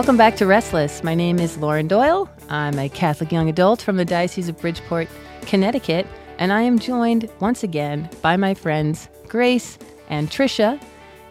Welcome 0.00 0.16
back 0.16 0.36
to 0.36 0.46
Restless. 0.46 1.04
My 1.04 1.14
name 1.14 1.38
is 1.38 1.58
Lauren 1.58 1.86
Doyle. 1.86 2.26
I'm 2.48 2.78
a 2.78 2.88
Catholic 2.88 3.30
young 3.30 3.50
adult 3.50 3.82
from 3.82 3.98
the 3.98 4.04
Diocese 4.06 4.48
of 4.48 4.58
Bridgeport, 4.58 5.08
Connecticut, 5.42 6.06
and 6.38 6.54
I 6.54 6.62
am 6.62 6.78
joined 6.78 7.28
once 7.38 7.62
again 7.62 8.08
by 8.22 8.38
my 8.38 8.54
friends 8.54 9.10
Grace 9.28 9.76
and 10.08 10.30
Tricia. 10.30 10.82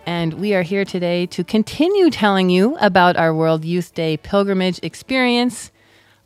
And 0.06 0.36
we 0.36 0.54
are 0.54 0.62
here 0.62 0.86
today 0.86 1.26
to 1.26 1.44
continue 1.44 2.12
telling 2.12 2.52
you 2.52 2.78
about 2.80 3.18
our 3.18 3.34
World 3.34 3.66
Youth 3.66 3.96
Day 3.96 4.18
pilgrimage 4.18 4.80
experience 4.84 5.72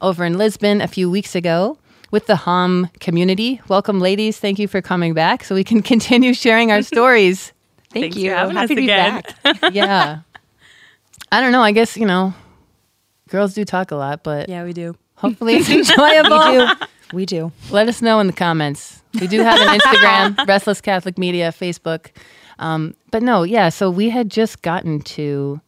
over 0.02 0.26
in 0.26 0.38
Lisbon 0.38 0.82
a 0.82 0.88
few 0.90 1.10
weeks 1.10 1.35
ago 1.35 1.77
with 2.12 2.27
the 2.27 2.35
HAM 2.35 2.90
community. 2.99 3.62
Welcome, 3.70 4.02
ladies. 4.02 4.38
Thank 4.38 4.60
you 4.60 4.68
for 4.68 4.82
coming 4.82 5.13
back 5.13 5.46
so 5.46 5.55
we 5.55 5.63
can 5.63 5.82
continue 5.94 6.34
sharing 6.34 6.73
our 6.73 6.82
stories. 6.94 7.54
Thank 7.91 8.04
Thanks 8.04 8.18
you. 8.18 8.32
having 8.32 8.57
Happy 8.57 8.76
to 8.76 8.82
be 8.82 8.84
again. 8.84 9.21
back. 9.46 9.73
yeah. 9.73 10.20
I 11.34 11.42
don't 11.42 11.52
know. 11.52 11.62
I 11.62 11.72
guess, 11.72 11.98
you 11.98 12.05
know, 12.05 12.34
girls 13.30 13.54
do 13.54 13.66
talk 13.66 13.91
a 13.91 13.96
lot, 13.96 14.24
but 14.24 14.50
Yeah, 14.50 14.64
we 14.64 14.74
do. 14.74 14.96
hopefully 15.16 15.55
it's 15.55 15.70
enjoyable. 15.80 16.76
we 17.14 17.26
do. 17.26 17.52
Let 17.72 17.88
us 17.90 18.02
know 18.02 18.20
in 18.20 18.28
the 18.28 18.34
comments. 18.34 19.02
We 19.20 19.28
do 19.28 19.41
have 19.41 19.60
an 19.60 19.80
Instagram, 19.80 20.48
Restless 20.48 20.82
Catholic 20.82 21.18
Media, 21.18 21.52
Facebook. 21.52 22.08
Um, 22.60 22.96
but 23.12 23.24
no, 23.24 23.44
yeah. 23.44 23.70
So 23.70 23.90
we 23.90 24.10
had 24.10 24.30
just 24.30 24.62
gotten 24.62 25.02
to 25.02 25.60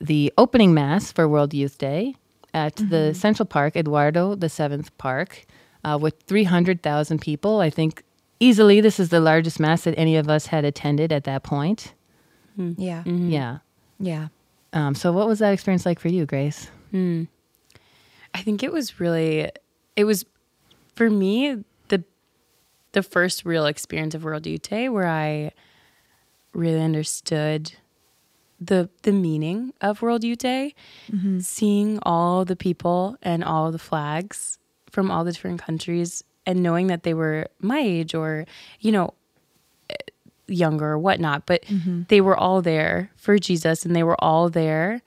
the 0.00 0.32
opening 0.38 0.72
mass 0.74 1.12
for 1.12 1.28
World 1.28 1.52
Youth 1.52 1.76
Day 1.78 2.14
at 2.54 2.76
the 2.76 3.12
Central 3.14 3.44
Park, 3.46 3.76
Eduardo 3.76 4.34
the 4.34 4.48
Seventh 4.48 4.96
Park, 4.96 5.44
uh, 5.84 5.98
with 6.00 6.14
300,000 6.26 7.20
people. 7.20 7.60
I 7.60 7.68
think 7.70 8.02
easily 8.40 8.80
this 8.80 8.98
is 8.98 9.10
the 9.10 9.20
largest 9.20 9.60
mass 9.60 9.82
that 9.84 9.94
any 9.98 10.16
of 10.16 10.28
us 10.30 10.46
had 10.46 10.64
attended 10.64 11.12
at 11.12 11.24
that 11.24 11.42
point. 11.42 11.92
Yeah. 12.56 13.02
Yeah. 13.04 13.58
Yeah. 14.00 14.28
Um, 14.72 14.94
so 14.94 15.12
what 15.12 15.26
was 15.26 15.38
that 15.38 15.52
experience 15.52 15.86
like 15.86 15.98
for 15.98 16.08
you, 16.08 16.26
Grace? 16.26 16.70
I 18.34 18.42
think 18.42 18.62
it 18.62 18.72
was 18.72 19.00
really 19.00 19.50
it 19.96 20.04
was 20.04 20.24
for 20.94 21.10
me 21.10 21.64
the 21.88 22.04
the 22.92 23.02
first 23.02 23.44
real 23.44 23.66
experience 23.66 24.14
of 24.14 24.24
World 24.24 24.42
Day 24.42 24.88
where 24.88 25.06
I 25.06 25.52
really 26.52 26.80
understood 26.80 27.72
the 28.60 28.88
the 29.02 29.12
meaning 29.12 29.72
of 29.80 30.02
World 30.02 30.24
Youth 30.24 30.38
Day. 30.38 30.74
Seeing 31.40 31.98
all 32.02 32.44
the 32.44 32.56
people 32.56 33.16
and 33.22 33.42
all 33.44 33.70
the 33.72 33.78
flags 33.78 34.58
from 34.90 35.10
all 35.10 35.24
the 35.24 35.32
different 35.32 35.62
countries 35.62 36.24
and 36.46 36.62
knowing 36.62 36.86
that 36.88 37.02
they 37.02 37.14
were 37.14 37.46
my 37.60 37.78
age 37.78 38.14
or, 38.14 38.46
you 38.80 38.90
know, 38.90 39.12
younger 40.48 40.86
or 40.86 40.98
whatnot, 40.98 41.46
but 41.46 41.62
mm-hmm. 41.64 42.02
they 42.08 42.20
were 42.20 42.36
all 42.36 42.62
there 42.62 43.10
for 43.16 43.38
Jesus 43.38 43.84
and 43.84 43.94
they 43.94 44.02
were 44.02 44.22
all 44.22 44.48
there 44.48 45.02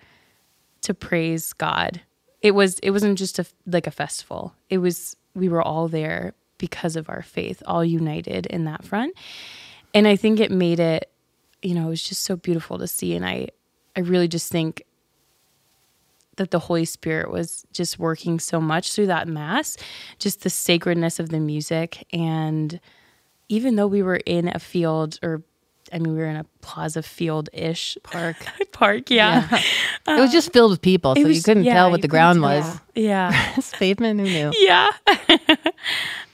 to 0.81 0.93
praise 0.93 1.53
God. 1.53 2.01
It 2.41 2.51
was 2.51 2.79
it 2.79 2.91
wasn't 2.91 3.17
just 3.17 3.39
a 3.39 3.45
like 3.65 3.87
a 3.87 3.91
festival. 3.91 4.55
It 4.69 4.79
was 4.79 5.15
we 5.35 5.49
were 5.49 5.61
all 5.61 5.87
there 5.87 6.33
because 6.57 6.95
of 6.95 7.09
our 7.09 7.21
faith, 7.21 7.61
all 7.65 7.83
united 7.83 8.45
in 8.47 8.65
that 8.65 8.83
front. 8.83 9.15
And 9.93 10.07
I 10.07 10.15
think 10.15 10.39
it 10.39 10.51
made 10.51 10.79
it, 10.79 11.11
you 11.61 11.75
know, 11.75 11.87
it 11.87 11.89
was 11.89 12.03
just 12.03 12.23
so 12.23 12.35
beautiful 12.35 12.77
to 12.77 12.87
see 12.87 13.15
and 13.15 13.25
I 13.25 13.49
I 13.95 14.01
really 14.01 14.27
just 14.27 14.51
think 14.51 14.83
that 16.37 16.51
the 16.51 16.59
Holy 16.59 16.85
Spirit 16.85 17.29
was 17.29 17.65
just 17.73 17.99
working 17.99 18.39
so 18.39 18.61
much 18.61 18.93
through 18.93 19.07
that 19.07 19.27
mass, 19.27 19.77
just 20.17 20.41
the 20.41 20.49
sacredness 20.49 21.19
of 21.19 21.29
the 21.29 21.39
music 21.39 22.07
and 22.13 22.79
even 23.51 23.75
though 23.75 23.87
we 23.87 24.01
were 24.01 24.21
in 24.25 24.47
a 24.47 24.59
field 24.59 25.19
or 25.21 25.43
I 25.93 25.99
mean 25.99 26.13
we 26.13 26.19
were 26.19 26.25
in 26.29 26.37
a 26.37 26.45
plaza 26.61 27.03
field 27.03 27.49
ish 27.53 27.97
park 28.03 28.37
park, 28.71 29.09
yeah. 29.09 29.47
it 30.07 30.19
was 30.19 30.31
just 30.31 30.53
filled 30.53 30.71
with 30.71 30.81
people, 30.81 31.15
so 31.15 31.21
it 31.21 31.35
you 31.35 31.43
couldn't 31.43 31.65
yeah, 31.65 31.73
tell 31.73 31.91
what 31.91 32.01
the 32.01 32.07
couldn't 32.07 32.11
ground 32.11 32.39
tell. 32.39 32.49
was. 32.49 32.79
Yeah. 32.95 33.53
It's 33.57 33.71
pavement, 33.71 34.19
who 34.19 34.25
knew? 34.25 34.51
Yeah. 34.57 34.87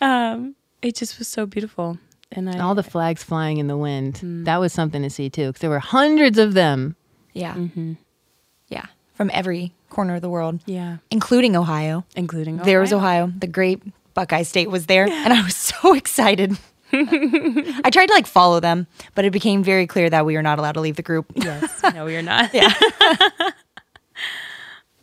um, 0.02 0.56
it 0.82 0.96
just 0.96 1.18
was 1.18 1.28
so 1.28 1.46
beautiful. 1.46 1.98
And 2.32 2.50
I 2.50 2.54
And 2.54 2.62
all 2.62 2.76
the 2.76 2.84
flags 2.84 3.24
flying 3.24 3.58
in 3.58 3.68
the 3.68 3.78
wind. 3.78 4.16
Mm. 4.16 4.46
That 4.46 4.60
was 4.60 4.74
something 4.74 5.02
to 5.02 5.10
see 5.10 5.30
too, 5.30 5.48
because 5.48 5.62
there 5.62 5.70
were 5.70 5.80
hundreds 5.80 6.38
of 6.38 6.54
them. 6.54 6.96
Yeah. 7.34 7.56
Yeah. 8.68 8.86
From 9.14 9.32
every 9.34 9.74
corner 9.90 10.16
of 10.16 10.22
the 10.22 10.30
world, 10.30 10.60
yeah, 10.68 10.98
including 11.10 11.56
Ohio. 11.56 12.06
including 12.16 12.58
There 12.58 12.80
was 12.80 12.94
Ohio. 12.94 13.24
Ohio. 13.24 13.34
The 13.40 13.48
great 13.48 13.82
Buckeye 14.14 14.44
State 14.44 14.70
was 14.70 14.86
there, 14.86 15.08
and 15.10 15.34
I 15.34 15.42
was 15.44 15.56
so 15.56 15.96
excited. 15.96 16.58
I 16.94 17.90
tried 17.92 18.08
to 18.08 18.14
like 18.14 18.28
follow 18.28 18.60
them, 18.60 18.88
but 19.16 19.26
it 19.26 19.32
became 19.32 19.64
very 19.64 19.88
clear 19.88 20.10
that 20.10 20.26
we 20.26 20.36
were 20.36 20.42
not 20.42 20.60
allowed 20.60 20.74
to 20.74 20.82
leave 20.82 20.96
the 20.96 21.04
group. 21.04 21.26
Yes. 21.36 21.82
No, 21.94 22.06
we 22.06 22.16
are 22.16 22.22
not. 22.22 22.54
Yeah. 22.54 22.74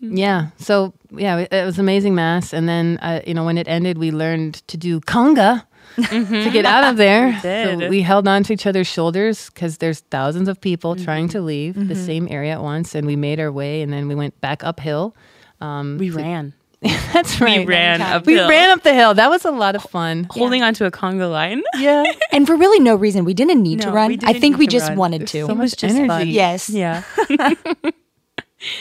Yeah. 0.00 0.48
So 0.58 0.92
yeah, 1.12 1.46
it 1.50 1.64
was 1.64 1.78
amazing 1.78 2.14
mass, 2.14 2.52
and 2.52 2.68
then 2.68 2.98
uh, 2.98 3.22
you 3.26 3.32
know 3.32 3.44
when 3.44 3.56
it 3.56 3.66
ended, 3.68 3.96
we 3.96 4.10
learned 4.10 4.56
to 4.68 4.76
do 4.76 5.00
conga 5.00 5.64
mm-hmm. 5.96 6.44
to 6.44 6.50
get 6.50 6.66
out 6.66 6.84
of 6.84 6.96
there. 6.96 7.28
We. 7.44 7.80
So 7.80 7.88
we 7.88 8.02
held 8.02 8.28
on 8.28 8.42
to 8.44 8.52
each 8.52 8.66
other's 8.66 8.86
shoulders 8.86 9.50
because 9.50 9.78
there's 9.78 10.00
thousands 10.10 10.48
of 10.48 10.60
people 10.60 10.94
mm-hmm. 10.94 11.04
trying 11.04 11.28
to 11.30 11.40
leave 11.40 11.74
the 11.74 11.94
mm-hmm. 11.94 12.04
same 12.04 12.28
area 12.30 12.52
at 12.52 12.62
once, 12.62 12.94
and 12.94 13.06
we 13.06 13.16
made 13.16 13.40
our 13.40 13.50
way, 13.50 13.82
and 13.82 13.92
then 13.92 14.08
we 14.08 14.14
went 14.14 14.38
back 14.40 14.62
uphill. 14.64 15.14
Um, 15.60 15.98
we 15.98 16.10
ran. 16.10 16.52
That's 17.12 17.40
right. 17.40 17.60
We 17.60 17.66
ran 17.66 18.02
up. 18.02 18.26
We 18.26 18.38
ran 18.38 18.70
up 18.70 18.82
the 18.82 18.92
hill. 18.92 19.14
That 19.14 19.30
was 19.30 19.44
a 19.44 19.50
lot 19.50 19.74
of 19.74 19.82
fun. 19.84 20.26
holding 20.30 20.62
onto 20.62 20.84
a 20.84 20.90
conga 20.90 21.30
line. 21.30 21.62
Yeah. 21.78 22.04
and 22.30 22.46
for 22.46 22.56
really 22.56 22.78
no 22.80 22.94
reason. 22.94 23.24
We 23.24 23.34
didn't 23.34 23.62
need 23.62 23.82
to 23.82 23.90
run. 23.90 24.18
I 24.22 24.38
think 24.38 24.58
we 24.58 24.66
just 24.66 24.88
run. 24.88 24.98
wanted 24.98 25.20
There's 25.22 25.30
to. 25.32 25.46
so 25.46 25.54
much 25.54 25.76
just 25.76 25.96
energy. 25.96 26.08
fun. 26.08 26.28
yes. 26.28 26.70
Yeah. 26.70 27.02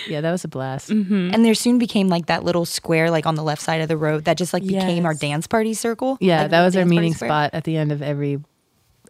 Yeah, 0.08 0.22
that 0.22 0.32
was 0.32 0.46
a 0.46 0.48
blast. 0.48 0.90
Mm-hmm. 0.90 1.32
And 1.34 1.44
there 1.44 1.54
soon 1.54 1.78
became 1.78 2.08
like 2.08 2.28
that 2.28 2.46
little 2.46 2.64
square 2.64 3.12
like 3.12 3.26
on 3.26 3.36
the 3.36 3.44
left 3.44 3.62
side 3.62 3.82
of 3.82 3.90
the 3.90 3.98
road 3.98 4.24
that 4.26 4.38
just 4.38 4.54
like 4.54 4.66
became 4.66 5.06
our 5.06 5.14
dance 5.14 5.46
party 5.46 5.74
circle. 5.74 6.18
Yeah, 6.22 6.44
Like, 6.44 6.52
that 6.52 6.64
was 6.64 6.78
our 6.78 6.86
meeting 6.86 7.14
spot 7.14 7.50
at 7.52 7.66
the 7.66 7.76
end 7.76 7.92
of 7.92 8.02
every 8.02 8.40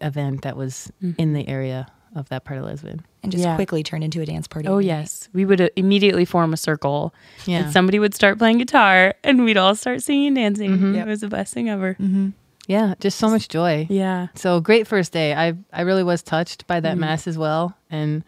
event 0.02 0.42
that 0.42 0.58
was 0.58 0.92
mm. 1.00 1.14
in 1.20 1.34
the 1.34 1.48
area 1.48 1.88
of 2.16 2.30
that 2.30 2.44
part 2.46 2.60
of 2.60 2.66
Lisbon. 2.66 3.02
And 3.24 3.32
just 3.32 3.44
Yeah. 3.44 3.56
quickly 3.56 3.84
turned 3.84 4.04
into 4.04 4.22
a 4.22 4.26
dance 4.26 4.48
party. 4.48 4.68
Oh 4.68 4.80
yes, 4.80 5.30
we 5.34 5.46
would 5.46 5.62
uh, 5.62 5.70
immediately 5.76 6.26
form 6.26 6.54
a 6.54 6.58
circle, 6.58 7.14
Yeah. 7.46 7.60
and 7.64 7.72
somebody 7.74 8.00
would 8.00 8.14
start 8.14 8.38
playing 8.38 8.58
guitar, 8.60 9.16
and 9.24 9.44
we'd 9.46 9.58
all 9.58 9.76
start 9.76 10.02
singing 10.04 10.28
and 10.28 10.36
dancing. 10.36 10.72
Mm-hmm. 10.72 10.96
It 10.96 11.08
was 11.08 11.22
the 11.22 11.28
best 11.30 11.54
thing 11.54 11.70
ever. 11.70 11.98
Yeah, 12.68 12.94
just 13.00 13.18
so 13.18 13.30
much 13.30 13.50
joy. 13.50 13.88
Yeah. 13.90 14.28
So 14.36 14.62
great 14.62 14.88
first 14.88 15.12
day. 15.12 15.34
I 15.34 15.54
I 15.74 15.82
really 15.82 16.04
was 16.04 16.22
touched 16.24 16.66
by 16.68 16.76
Mm-hmm. 16.78 16.84
that 16.84 16.98
mass 16.98 17.28
as 17.28 17.38
well, 17.38 17.76
and 17.90 18.24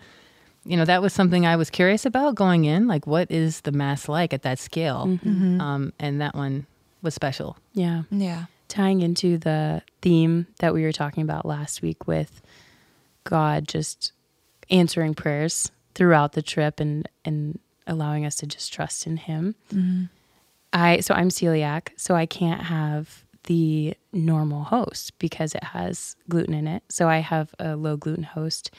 you 0.65 0.75
know 0.77 0.85
that 0.85 1.01
was 1.01 1.13
something 1.13 1.45
I 1.45 1.55
was 1.55 1.69
curious 1.69 2.05
about 2.05 2.35
going 2.35 2.65
in. 2.65 2.87
Like, 2.87 3.05
what 3.07 3.29
is 3.31 3.61
the 3.61 3.71
mass 3.71 4.09
like 4.09 4.33
at 4.33 4.41
that 4.41 4.59
scale? 4.59 5.05
Mm-hmm. 5.07 5.61
Um, 5.61 5.93
and 5.99 6.19
that 6.21 6.35
one 6.35 6.65
was 7.01 7.13
special. 7.13 7.57
Yeah. 7.73 8.03
Yeah. 8.11 8.45
tying 8.67 9.01
into 9.01 9.37
the 9.37 9.81
theme 10.01 10.47
that 10.59 10.73
we 10.73 10.81
were 10.83 10.91
talking 10.91 11.21
about 11.23 11.45
last 11.45 11.81
week 11.83 12.07
with 12.07 12.41
God 13.25 13.67
just 13.67 14.13
answering 14.69 15.13
prayers 15.13 15.71
throughout 15.93 16.33
the 16.33 16.41
trip 16.41 16.79
and 16.79 17.07
and 17.23 17.59
allowing 17.87 18.25
us 18.25 18.35
to 18.37 18.47
just 18.47 18.73
trust 18.73 19.05
in 19.05 19.17
him. 19.17 19.55
Mm-hmm. 19.73 20.05
I 20.73 20.99
so 21.01 21.13
I'm 21.13 21.29
celiac, 21.29 21.89
so 21.97 22.15
I 22.15 22.25
can't 22.25 22.61
have 22.61 23.25
the 23.45 23.95
normal 24.11 24.63
host 24.63 25.17
because 25.19 25.53
it 25.55 25.63
has 25.63 26.15
gluten 26.29 26.53
in 26.53 26.67
it. 26.67 26.83
So 26.89 27.07
I 27.07 27.19
have 27.19 27.53
a 27.59 27.75
low 27.75 27.97
gluten 27.97 28.23
host. 28.23 28.71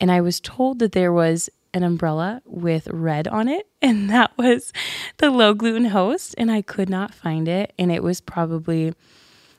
And 0.00 0.10
I 0.10 0.20
was 0.22 0.40
told 0.40 0.78
that 0.78 0.92
there 0.92 1.12
was 1.12 1.50
an 1.74 1.82
umbrella 1.82 2.42
with 2.44 2.88
red 2.88 3.28
on 3.28 3.46
it 3.46 3.66
and 3.82 4.10
that 4.10 4.36
was 4.36 4.72
the 5.18 5.30
low 5.30 5.54
gluten 5.54 5.86
host 5.86 6.34
and 6.36 6.50
I 6.50 6.62
could 6.62 6.90
not 6.90 7.14
find 7.14 7.46
it 7.46 7.72
and 7.78 7.92
it 7.92 8.02
was 8.02 8.20
probably 8.20 8.92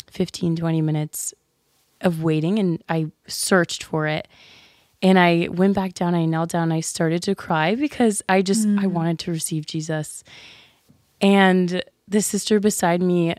15 0.08 0.58
20 0.58 0.82
minutes 0.82 1.34
of 2.02 2.24
waiting 2.24 2.60
and 2.60 2.84
I 2.90 3.08
searched 3.28 3.84
for 3.84 4.08
it 4.08 4.28
and 5.02 5.18
I 5.18 5.48
went 5.52 5.76
back 5.76 5.94
down 5.94 6.16
I 6.16 6.26
knelt 6.26 6.52
down 6.52 6.72
I 6.72 6.82
started 6.82 7.24
to 7.24 7.36
cry 7.36 7.76
because 7.76 8.22
I 8.30 8.42
just 8.42 8.66
I 8.66 8.86
mm. 8.86 8.92
wanted 8.92 9.20
to 9.20 9.32
receive 9.32 9.66
Jesus 9.66 10.24
and 11.20 11.84
the 12.08 12.22
sister 12.22 12.60
beside 12.60 13.02
me 13.02 13.36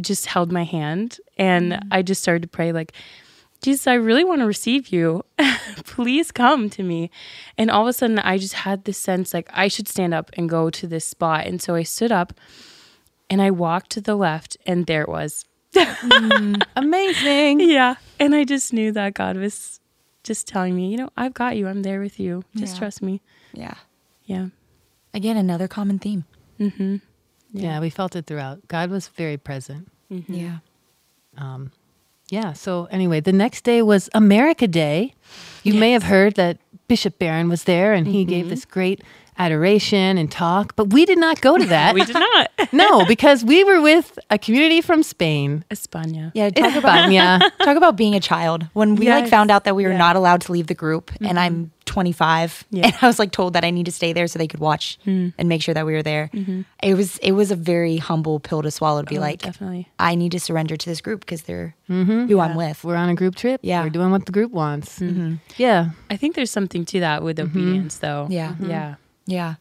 just 0.00 0.26
held 0.26 0.52
my 0.52 0.64
hand 0.64 1.18
and 1.36 1.72
mm. 1.72 1.80
I 1.90 2.02
just 2.02 2.22
started 2.22 2.42
to 2.42 2.48
pray 2.48 2.72
like 2.72 2.92
Jesus, 3.64 3.86
I 3.86 3.94
really 3.94 4.24
want 4.24 4.42
to 4.42 4.46
receive 4.46 4.88
you. 4.88 5.24
Please 5.84 6.30
come 6.30 6.68
to 6.68 6.82
me. 6.82 7.10
And 7.56 7.70
all 7.70 7.84
of 7.84 7.88
a 7.88 7.92
sudden, 7.94 8.18
I 8.18 8.36
just 8.36 8.52
had 8.52 8.84
this 8.84 8.98
sense 8.98 9.32
like 9.32 9.48
I 9.54 9.68
should 9.68 9.88
stand 9.88 10.12
up 10.12 10.30
and 10.34 10.50
go 10.50 10.68
to 10.68 10.86
this 10.86 11.06
spot. 11.06 11.46
And 11.46 11.62
so 11.62 11.74
I 11.74 11.82
stood 11.82 12.12
up 12.12 12.34
and 13.30 13.40
I 13.40 13.50
walked 13.50 13.90
to 13.92 14.02
the 14.02 14.16
left, 14.16 14.58
and 14.66 14.84
there 14.84 15.00
it 15.00 15.08
was. 15.08 15.46
Amazing. 16.76 17.60
Yeah. 17.74 17.94
And 18.20 18.34
I 18.34 18.44
just 18.44 18.72
knew 18.72 18.92
that 18.92 19.14
God 19.14 19.36
was 19.36 19.80
just 20.22 20.46
telling 20.46 20.74
me, 20.76 20.90
you 20.90 20.96
know, 20.96 21.10
I've 21.16 21.34
got 21.34 21.56
you. 21.56 21.66
I'm 21.68 21.82
there 21.82 22.00
with 22.00 22.18
you. 22.20 22.44
Just 22.56 22.74
Yeah. 22.74 22.78
trust 22.78 23.02
me. 23.02 23.20
Yeah. 23.52 23.74
Yeah. 24.24 24.48
Again, 25.12 25.36
another 25.36 25.68
common 25.68 25.98
theme. 25.98 26.24
Mm-hmm. 26.60 26.96
Yeah, 27.52 27.80
we 27.80 27.90
felt 27.90 28.16
it 28.16 28.26
throughout. 28.26 28.66
God 28.68 28.90
was 28.90 29.08
very 29.08 29.36
present. 29.36 29.88
Yeah. 30.08 30.58
Um, 31.36 31.72
yeah. 32.30 32.52
So 32.52 32.86
anyway, 32.90 33.20
the 33.20 33.32
next 33.32 33.64
day 33.64 33.82
was 33.82 34.08
America 34.14 34.66
Day. 34.66 35.14
You 35.62 35.74
may 35.74 35.92
have 35.92 36.04
heard 36.04 36.34
that 36.34 36.58
Bishop 36.88 37.18
Barron 37.18 37.48
was 37.48 37.64
there, 37.64 37.92
and 37.92 38.06
he 38.06 38.24
gave 38.24 38.48
this 38.48 38.64
great 38.64 39.02
adoration 39.38 40.18
and 40.18 40.30
talk, 40.30 40.76
but 40.76 40.92
we 40.92 41.04
did 41.04 41.18
not 41.18 41.40
go 41.40 41.56
to 41.58 41.64
that. 41.76 41.94
we 41.94 42.04
did 42.04 42.14
not. 42.14 42.50
no, 42.72 43.04
because 43.06 43.44
we 43.44 43.64
were 43.64 43.80
with 43.80 44.18
a 44.30 44.38
community 44.38 44.80
from 44.80 45.02
Spain. 45.02 45.64
España. 45.70 46.30
Yeah, 46.34 46.50
talk 46.50 46.76
about 46.76 47.08
España. 47.08 47.40
talk 47.64 47.76
about 47.76 47.96
being 47.96 48.14
a 48.14 48.20
child. 48.20 48.66
When 48.72 48.96
we 48.96 49.08
like 49.08 49.28
found 49.28 49.50
out 49.50 49.64
that 49.64 49.76
we 49.76 49.84
were 49.84 49.90
Yeah. 49.90 49.98
not 49.98 50.16
allowed 50.16 50.40
to 50.42 50.52
leave 50.52 50.66
the 50.66 50.74
group, 50.74 51.10
and 51.20 51.30
mm-hmm. 51.30 51.38
I'm 51.38 51.72
25, 51.84 52.64
Yeah. 52.70 52.86
and 52.86 52.94
I 53.02 53.06
was 53.06 53.18
like 53.18 53.30
told 53.30 53.52
that 53.52 53.64
I 53.64 53.70
need 53.70 53.86
to 53.86 53.92
stay 53.92 54.12
there 54.12 54.26
so 54.26 54.38
they 54.38 54.48
could 54.48 54.60
watch 54.60 54.98
hmm. 55.04 55.28
and 55.38 55.48
make 55.48 55.62
sure 55.62 55.74
that 55.74 55.84
we 55.86 55.92
were 55.92 56.02
there. 56.02 56.30
Mm-hmm. 56.32 56.62
It 56.82 56.94
was 56.94 57.18
it 57.18 57.32
was 57.32 57.50
a 57.50 57.56
very 57.56 57.98
humble 57.98 58.40
pill 58.40 58.62
to 58.62 58.70
swallow 58.70 59.02
to 59.02 59.06
be 59.06 59.18
Oh, 59.18 59.20
like, 59.20 59.42
definitely. 59.42 59.88
I 59.98 60.14
need 60.14 60.32
to 60.32 60.40
surrender 60.40 60.76
to 60.76 60.86
this 60.88 61.00
group 61.00 61.20
because 61.20 61.42
they're 61.42 61.74
mm-hmm. 61.88 62.26
who 62.26 62.40
I'm 62.40 62.56
with. 62.56 62.84
We're 62.84 62.96
on 62.96 63.08
a 63.10 63.14
group 63.14 63.34
trip. 63.36 63.60
Yeah. 63.62 63.82
We're 63.82 63.90
doing 63.90 64.10
what 64.10 64.26
the 64.26 64.32
group 64.32 64.52
wants. 64.52 65.00
Yeah. 65.56 65.90
I 66.10 66.16
think 66.16 66.34
there's 66.34 66.50
something 66.50 66.84
to 66.86 67.00
that 67.00 67.22
with 67.22 67.38
obedience, 67.38 67.98
though. 67.98 68.26
Yeah. 68.30 68.54
Yeah. 68.60 68.94
Yeah. 69.26 69.54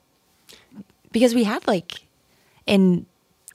Because 1.11 1.35
we 1.35 1.43
had 1.43 1.65
like 1.67 2.05
in 2.65 3.05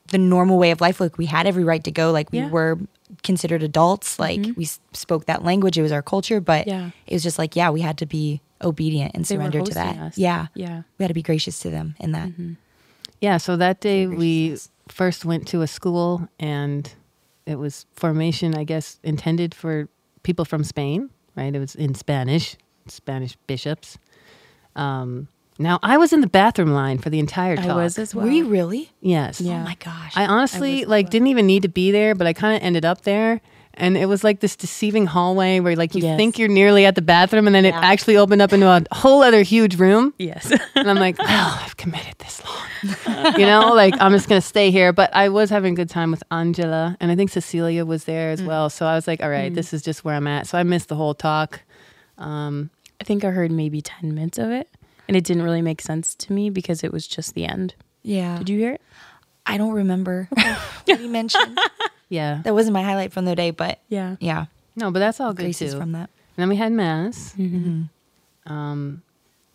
the 0.08 0.18
normal 0.18 0.58
way 0.58 0.70
of 0.70 0.80
life, 0.80 1.00
like 1.00 1.18
we 1.18 1.26
had 1.26 1.46
every 1.46 1.64
right 1.64 1.82
to 1.84 1.90
go. 1.90 2.12
Like 2.12 2.30
we 2.32 2.38
Yeah. 2.38 2.48
were 2.50 2.78
considered 3.22 3.62
adults. 3.62 4.18
Like 4.18 4.46
we 4.56 4.64
spoke 4.92 5.26
that 5.26 5.44
language. 5.44 5.76
It 5.78 5.82
was 5.82 5.92
our 5.92 6.02
culture. 6.02 6.40
But 6.40 6.66
Yeah. 6.66 6.90
it 7.06 7.14
was 7.14 7.22
just 7.22 7.38
like, 7.38 7.56
yeah, 7.56 7.70
we 7.70 7.80
had 7.80 7.98
to 7.98 8.06
be 8.06 8.40
obedient 8.62 9.12
and 9.14 9.24
They 9.24 9.34
surrender 9.34 9.60
to 9.62 9.74
that. 9.74 9.96
us. 9.98 10.18
Yeah. 10.18 10.46
Yeah. 10.54 10.82
We 10.98 11.02
had 11.04 11.08
to 11.08 11.14
be 11.14 11.22
gracious 11.22 11.58
to 11.60 11.70
them 11.70 11.94
in 12.00 12.12
that. 12.12 12.30
Yeah. 13.20 13.36
So 13.38 13.56
that 13.56 13.80
day 13.80 14.06
we 14.06 14.56
first 14.88 15.24
went 15.24 15.46
to 15.48 15.62
a 15.62 15.66
school 15.66 16.28
and 16.38 16.90
it 17.46 17.56
was 17.58 17.86
formation, 17.94 18.54
I 18.54 18.64
guess, 18.64 18.98
intended 19.02 19.54
for 19.54 19.88
people 20.22 20.44
from 20.44 20.64
Spain, 20.64 21.10
right? 21.36 21.54
It 21.54 21.58
was 21.58 21.74
in 21.74 21.94
Spanish, 21.94 22.56
Spanish 22.86 23.36
bishops. 23.46 23.98
Um, 24.76 25.28
now 25.58 25.78
I 25.82 25.96
was 25.98 26.12
in 26.12 26.20
the 26.20 26.26
bathroom 26.28 26.70
line 26.72 26.98
for 26.98 27.10
the 27.10 27.18
entire 27.18 27.56
talk. 27.56 27.66
I 27.66 27.74
was 27.74 27.98
as 27.98 28.14
well. 28.14 28.24
Were 28.26 28.30
you 28.32 28.46
really? 28.46 28.90
Yes. 29.00 29.40
Yeah. 29.40 29.60
Oh 29.60 29.64
my 29.64 29.74
gosh. 29.76 30.12
I 30.16 30.26
honestly 30.26 30.80
was 30.80 30.88
like 30.88 31.04
well. 31.06 31.10
didn't 31.10 31.28
even 31.28 31.46
need 31.46 31.62
to 31.62 31.68
be 31.68 31.90
there, 31.90 32.14
but 32.14 32.26
I 32.26 32.32
kind 32.32 32.56
of 32.56 32.62
ended 32.62 32.84
up 32.84 33.02
there. 33.02 33.40
And 33.74 33.96
it 33.96 34.06
was 34.06 34.24
like 34.24 34.40
this 34.40 34.56
deceiving 34.56 35.06
hallway 35.06 35.60
where 35.60 35.76
like 35.76 35.94
you 35.94 36.02
Yes. 36.02 36.16
think 36.16 36.36
you're 36.36 36.48
nearly 36.48 36.84
at 36.84 36.96
the 36.96 37.02
bathroom 37.02 37.46
and 37.46 37.54
then 37.54 37.64
it 37.64 37.74
actually 37.76 38.16
opened 38.16 38.42
up 38.42 38.52
into 38.52 38.66
a 38.66 38.82
whole 38.92 39.22
other 39.22 39.42
huge 39.42 39.76
room. 39.78 40.12
Yes. 40.18 40.50
And 40.74 40.90
I'm 40.90 40.96
like, 40.96 41.16
well, 41.18 41.58
I've 41.64 41.76
committed 41.76 42.14
this 42.18 42.42
long. 42.44 43.34
you 43.38 43.46
know, 43.46 43.72
like 43.74 43.94
I'm 44.00 44.10
just 44.12 44.28
going 44.28 44.40
to 44.40 44.46
stay 44.46 44.72
here. 44.72 44.92
But 44.92 45.14
I 45.14 45.28
was 45.28 45.48
having 45.50 45.74
a 45.74 45.76
good 45.76 45.90
time 45.90 46.10
with 46.10 46.24
Angela 46.32 46.96
and 46.98 47.12
I 47.12 47.14
think 47.16 47.30
Cecilia 47.30 47.84
was 47.84 48.02
there 48.04 48.30
as 48.32 48.42
well. 48.42 48.68
So 48.68 48.84
I 48.84 48.96
was 48.96 49.06
like, 49.06 49.22
all 49.22 49.30
right, 49.30 49.54
this 49.54 49.72
is 49.72 49.80
just 49.82 50.04
where 50.04 50.14
I'm 50.16 50.26
at. 50.26 50.48
So 50.48 50.58
I 50.58 50.64
missed 50.64 50.88
the 50.88 50.96
whole 50.96 51.14
talk. 51.14 51.60
Um, 52.16 52.70
I 53.00 53.04
think 53.04 53.24
I 53.24 53.30
heard 53.30 53.52
maybe 53.52 53.80
10 53.80 54.12
minutes 54.12 54.38
of 54.38 54.50
it, 54.50 54.68
and 55.08 55.16
it 55.16 55.24
didn't 55.24 55.42
really 55.42 55.62
make 55.62 55.80
sense 55.80 56.14
to 56.16 56.32
me 56.32 56.50
because 56.50 56.84
it 56.84 56.92
was 56.92 57.06
just 57.08 57.34
the 57.34 57.44
end. 57.46 57.74
yeah. 58.02 58.38
Did 58.38 58.48
you 58.50 58.58
hear 58.58 58.72
it? 58.74 58.82
I 59.46 59.56
don't 59.56 59.72
remember 59.72 60.28
what 60.84 61.00
you 61.00 61.08
mentioned. 61.08 61.58
yeah. 62.10 62.42
That 62.44 62.52
wasn't 62.54 62.74
my 62.74 62.82
highlight 62.82 63.12
from 63.12 63.24
the 63.24 63.34
day, 63.34 63.50
but 63.50 63.80
Yeah. 63.88 64.16
yeah. 64.20 64.46
No, 64.76 64.90
but 64.90 64.98
that's 65.00 65.18
all 65.20 65.32
good 65.32 65.44
Graces 65.44 65.72
too. 65.72 65.78
from 65.80 65.92
that. 65.92 66.10
And 66.36 66.42
then 66.42 66.48
we 66.50 66.56
had 66.56 66.70
mass. 66.70 67.34
Um, 68.46 69.02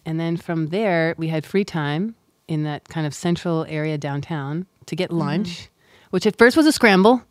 and 0.06 0.20
then 0.20 0.38
from 0.38 0.68
there, 0.68 1.16
we 1.18 1.28
had 1.30 1.46
free 1.46 1.64
time 1.64 2.16
in 2.48 2.64
that 2.64 2.88
kind 2.90 3.08
of 3.08 3.14
central 3.14 3.66
area 3.70 3.98
downtown 3.98 4.66
to 4.88 4.96
get 4.96 5.12
lunch, 5.12 5.70
which 6.10 6.26
at 6.28 6.38
first 6.38 6.58
was 6.58 6.66
a 6.66 6.72
scramble. 6.72 7.22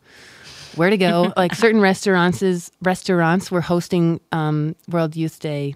Where 0.75 0.89
to 0.89 0.97
go? 0.97 1.31
like 1.37 1.53
certain 1.53 1.81
restaurants, 1.81 2.41
is, 2.41 2.71
restaurants 2.81 3.51
were 3.51 3.61
hosting 3.61 4.19
um, 4.31 4.75
World 4.89 5.15
Youth 5.15 5.39
Day 5.39 5.75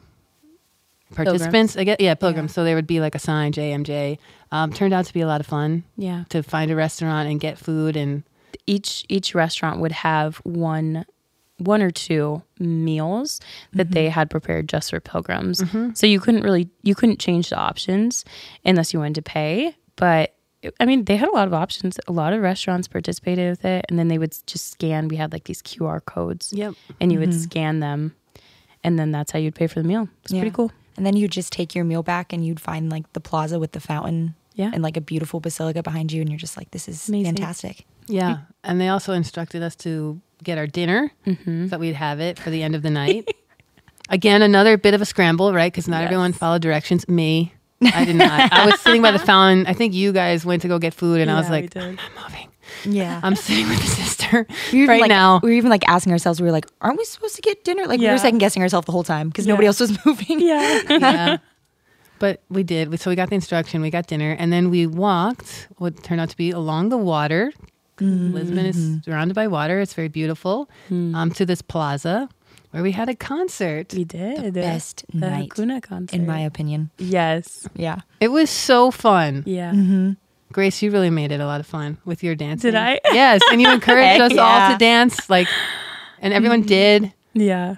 participants. 1.16 1.78
I 1.78 1.84
guess, 1.84 1.98
yeah, 2.00 2.14
pilgrims. 2.16 2.54
So 2.54 2.64
there 2.64 2.76
would 2.76 2.88
be 2.88 3.00
like 3.00 3.16
a 3.16 3.20
sign, 3.20 3.52
JMJ. 3.52 4.18
Um, 4.52 4.72
turned 4.74 4.94
out 4.94 5.06
to 5.06 5.14
be 5.14 5.22
a 5.22 5.28
lot 5.28 5.42
of 5.42 5.48
fun 5.48 5.84
Yeah. 5.98 6.24
to 6.30 6.42
find 6.44 6.72
a 6.72 6.76
restaurant 6.76 7.30
and 7.30 7.40
get 7.40 7.58
food 7.58 7.96
and 7.98 8.24
Each 8.66 9.06
each 9.08 9.34
restaurant 9.36 9.80
would 9.80 9.92
have 9.92 10.38
one 10.44 11.06
one 11.60 11.82
or 11.82 11.90
two 11.90 12.44
meals 12.60 13.40
that 13.74 13.88
mm-hmm. 13.88 13.94
they 13.94 14.10
had 14.10 14.30
prepared 14.30 14.70
just 14.70 14.90
for 14.92 15.00
pilgrims. 15.00 15.62
Mm-hmm. 15.62 15.94
So 15.96 16.06
you 16.06 16.20
couldn't 16.20 16.44
really 16.44 16.70
you 16.84 16.94
couldn't 16.96 17.20
change 17.20 17.50
the 17.50 17.56
options 17.58 18.24
unless 18.66 18.94
you 18.94 19.00
wanted 19.00 19.16
to 19.16 19.22
pay, 19.22 19.76
but 19.96 20.34
I 20.80 20.86
mean, 20.86 21.06
they 21.06 21.16
had 21.18 21.30
a 21.30 21.32
lot 21.32 21.48
of 21.48 21.54
options. 21.54 22.00
A 22.08 22.12
lot 22.12 22.34
of 22.34 22.42
restaurants 22.42 22.88
participated 22.88 23.50
with 23.50 23.64
it, 23.64 23.86
and 23.90 23.98
then 23.98 24.08
they 24.08 24.18
would 24.18 24.36
just 24.48 24.72
scan. 24.72 25.08
We 25.08 25.16
had 25.16 25.32
like 25.32 25.46
these 25.46 25.62
QR 25.62 26.04
codes, 26.04 26.52
Yep. 26.52 26.74
and 27.00 27.12
you 27.12 27.20
would 27.20 27.30
mm-hmm. 27.30 27.40
scan 27.40 27.80
them, 27.80 28.16
and 28.84 28.98
then 28.98 29.12
that's 29.12 29.32
how 29.32 29.40
you'd 29.40 29.56
pay 29.56 29.68
for 29.68 29.82
the 29.82 29.88
meal. 29.88 30.10
It's 30.24 30.34
Yeah. 30.34 30.42
pretty 30.42 30.56
cool. 30.56 30.72
And 30.98 31.06
then 31.06 31.16
you'd 31.16 31.32
just 31.32 31.54
take 31.54 31.74
your 31.76 31.86
meal 31.86 32.04
back 32.04 32.34
and 32.34 32.46
you'd 32.46 32.60
find 32.60 32.90
like 32.90 33.12
the 33.14 33.20
plaza 33.22 33.60
with 33.60 33.72
the 33.74 33.80
fountain 33.80 34.34
Yeah. 34.56 34.72
and 34.74 34.82
like 34.84 34.98
a 34.98 35.02
beautiful 35.02 35.40
basilica 35.40 35.82
behind 35.84 36.12
you. 36.12 36.22
And 36.22 36.30
you're 36.30 36.40
just 36.40 36.58
like, 36.58 36.72
this 36.72 36.88
is 36.90 37.08
Amazing. 37.08 37.36
fantastic. 37.36 37.86
Yeah, 38.08 38.38
and 38.64 38.80
they 38.82 38.88
also 38.90 39.14
instructed 39.14 39.62
us 39.62 39.76
to 39.78 40.20
get 40.44 40.58
our 40.58 40.66
dinner, 40.68 41.12
Mm-hmm. 41.26 41.66
so 41.66 41.70
that 41.72 41.80
we'd 41.80 41.96
have 41.96 42.20
it 42.20 42.40
for 42.40 42.50
the 42.50 42.64
end 42.64 42.74
of 42.76 42.82
the 42.82 42.90
night. 42.90 43.28
Again, 44.10 44.42
another 44.42 44.78
bit 44.78 44.94
of 44.94 45.02
a 45.02 45.06
scramble, 45.06 45.54
right? 45.54 45.72
Because 45.72 45.88
not 45.90 45.98
Yes. 46.00 46.06
everyone 46.06 46.32
followed 46.34 46.62
directions. 46.62 47.08
Me, 47.10 47.54
I 47.84 48.06
did 48.06 48.16
not. 48.16 48.52
I 48.54 48.66
was 48.66 48.80
sitting 48.80 49.02
by 49.02 49.12
the 49.12 49.20
fountain. 49.20 49.68
I 49.68 49.74
think 49.74 49.94
you 49.94 50.14
guys 50.14 50.46
went 50.46 50.62
to 50.62 50.68
go 50.70 50.80
get 50.80 50.94
food, 50.94 51.20
and 51.20 51.30
I 51.30 51.36
was 51.38 51.50
like. 51.50 51.76
I'm 51.76 51.96
not 51.96 52.32
moving. 52.32 52.47
Yeah. 52.86 53.20
I'm 53.24 53.36
sitting 53.36 53.68
with 53.68 53.80
the 53.80 53.88
sister 53.88 54.48
we 54.72 54.88
right 54.88 55.02
like, 55.02 55.10
now. 55.10 55.40
We 55.42 55.50
were 55.50 55.56
even 55.56 55.70
like 55.70 55.88
asking 55.88 56.14
ourselves, 56.14 56.42
we 56.42 56.46
were 56.46 56.52
like, 56.52 56.68
aren't 56.82 56.98
we 56.98 57.06
supposed 57.06 57.36
to 57.36 57.42
get 57.42 57.64
dinner? 57.64 57.86
Like 57.86 58.00
we 58.00 58.08
were 58.08 58.18
second 58.18 58.40
guessing 58.40 58.62
ourselves 58.62 58.86
the 58.86 58.92
whole 58.92 59.04
time 59.04 59.30
because 59.30 59.48
nobody 59.48 59.68
else 59.68 59.80
was 59.80 59.98
moving. 60.06 60.40
Yeah. 60.40 60.82
yeah. 60.90 61.38
But 62.20 62.42
we 62.50 62.64
did. 62.64 63.00
So 63.00 63.10
we 63.10 63.16
got 63.16 63.30
the 63.30 63.36
instruction, 63.36 63.82
we 63.82 63.90
got 63.90 64.08
dinner, 64.08 64.36
and 64.38 64.52
then 64.52 64.70
we 64.70 64.88
walked 64.88 65.68
what 65.78 66.04
turned 66.04 66.20
out 66.20 66.30
to 66.30 66.38
be 66.38 66.52
along 66.52 66.90
the 66.90 66.98
water. 66.98 67.54
Mm-hmm. 67.98 68.34
Lisbon 68.34 68.66
is 68.66 69.04
surrounded 69.04 69.34
by 69.34 69.48
water. 69.48 69.80
It's 69.80 69.94
very 69.94 70.08
beautiful. 70.08 70.70
Hmm. 70.88 71.16
Um, 71.16 71.32
to 71.32 71.46
this 71.46 71.62
plaza 71.62 72.30
where 72.72 72.84
we 72.84 72.92
had 72.92 73.10
a 73.10 73.16
concert. 73.16 73.94
we 73.94 74.04
did. 74.04 74.44
The 74.44 74.52
best 74.52 75.06
the 75.14 75.30
night, 75.30 75.50
Hakuna 75.50 75.82
concert. 75.82 76.16
in 76.16 76.26
my 76.26 76.40
opinion. 76.42 76.92
yes. 76.98 77.68
Yeah. 77.76 78.02
It 78.20 78.30
was 78.30 78.50
so 78.50 78.92
fun. 78.92 79.44
Yeah. 79.46 79.72
Mm-hmm. 79.72 80.12
Grace, 80.52 80.82
you 80.82 80.92
really 80.92 81.10
made 81.10 81.32
it 81.32 81.40
a 81.40 81.46
lot 81.46 81.60
of 81.60 81.68
fun 81.68 81.98
with 82.06 82.24
your 82.24 82.36
dancing. 82.36 82.72
Did 82.72 82.76
I? 82.76 83.00
Yes, 83.14 83.42
and 83.52 83.62
you 83.62 83.70
encouraged 83.72 84.22
Heck 84.22 84.32
us 84.32 84.38
all 84.38 84.72
to 84.72 84.78
dance, 84.78 85.30
like, 85.30 85.48
and 86.20 86.34
everyone 86.34 86.62
did. 86.62 87.14
Yeah. 87.34 87.76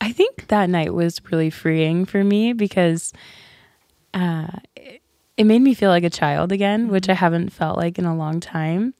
I 0.00 0.12
think 0.12 0.48
that 0.48 0.68
night 0.70 0.94
was 0.94 1.20
really 1.30 1.50
freeing 1.50 2.04
for 2.04 2.22
me 2.22 2.52
because 2.52 3.12
uh, 4.14 4.48
it, 4.76 5.02
it 5.36 5.44
made 5.44 5.60
me 5.62 5.74
feel 5.74 5.90
like 5.90 6.04
a 6.04 6.10
child 6.10 6.52
again, 6.52 6.88
which 6.88 7.08
I 7.08 7.14
haven't 7.14 7.50
felt 7.50 7.76
like 7.76 7.98
in 7.98 8.04
a 8.04 8.14
long 8.16 8.40
time. 8.40 8.94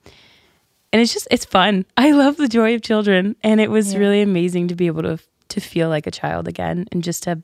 And 0.91 1.01
it's 1.01 1.13
just, 1.13 1.27
it's 1.31 1.45
fun. 1.45 1.85
I 1.97 2.11
love 2.11 2.37
the 2.37 2.47
joy 2.47 2.73
of 2.75 2.81
children. 2.81 3.35
And 3.43 3.61
it 3.61 3.69
was 3.69 3.93
Yeah. 3.93 3.99
really 3.99 4.21
amazing 4.21 4.67
to 4.69 4.75
be 4.75 4.87
able 4.87 5.03
to, 5.03 5.19
to 5.49 5.61
feel 5.61 5.87
like 5.89 6.07
a 6.07 6.11
child 6.11 6.47
again 6.47 6.87
and 6.91 7.03
just 7.03 7.23
to 7.23 7.41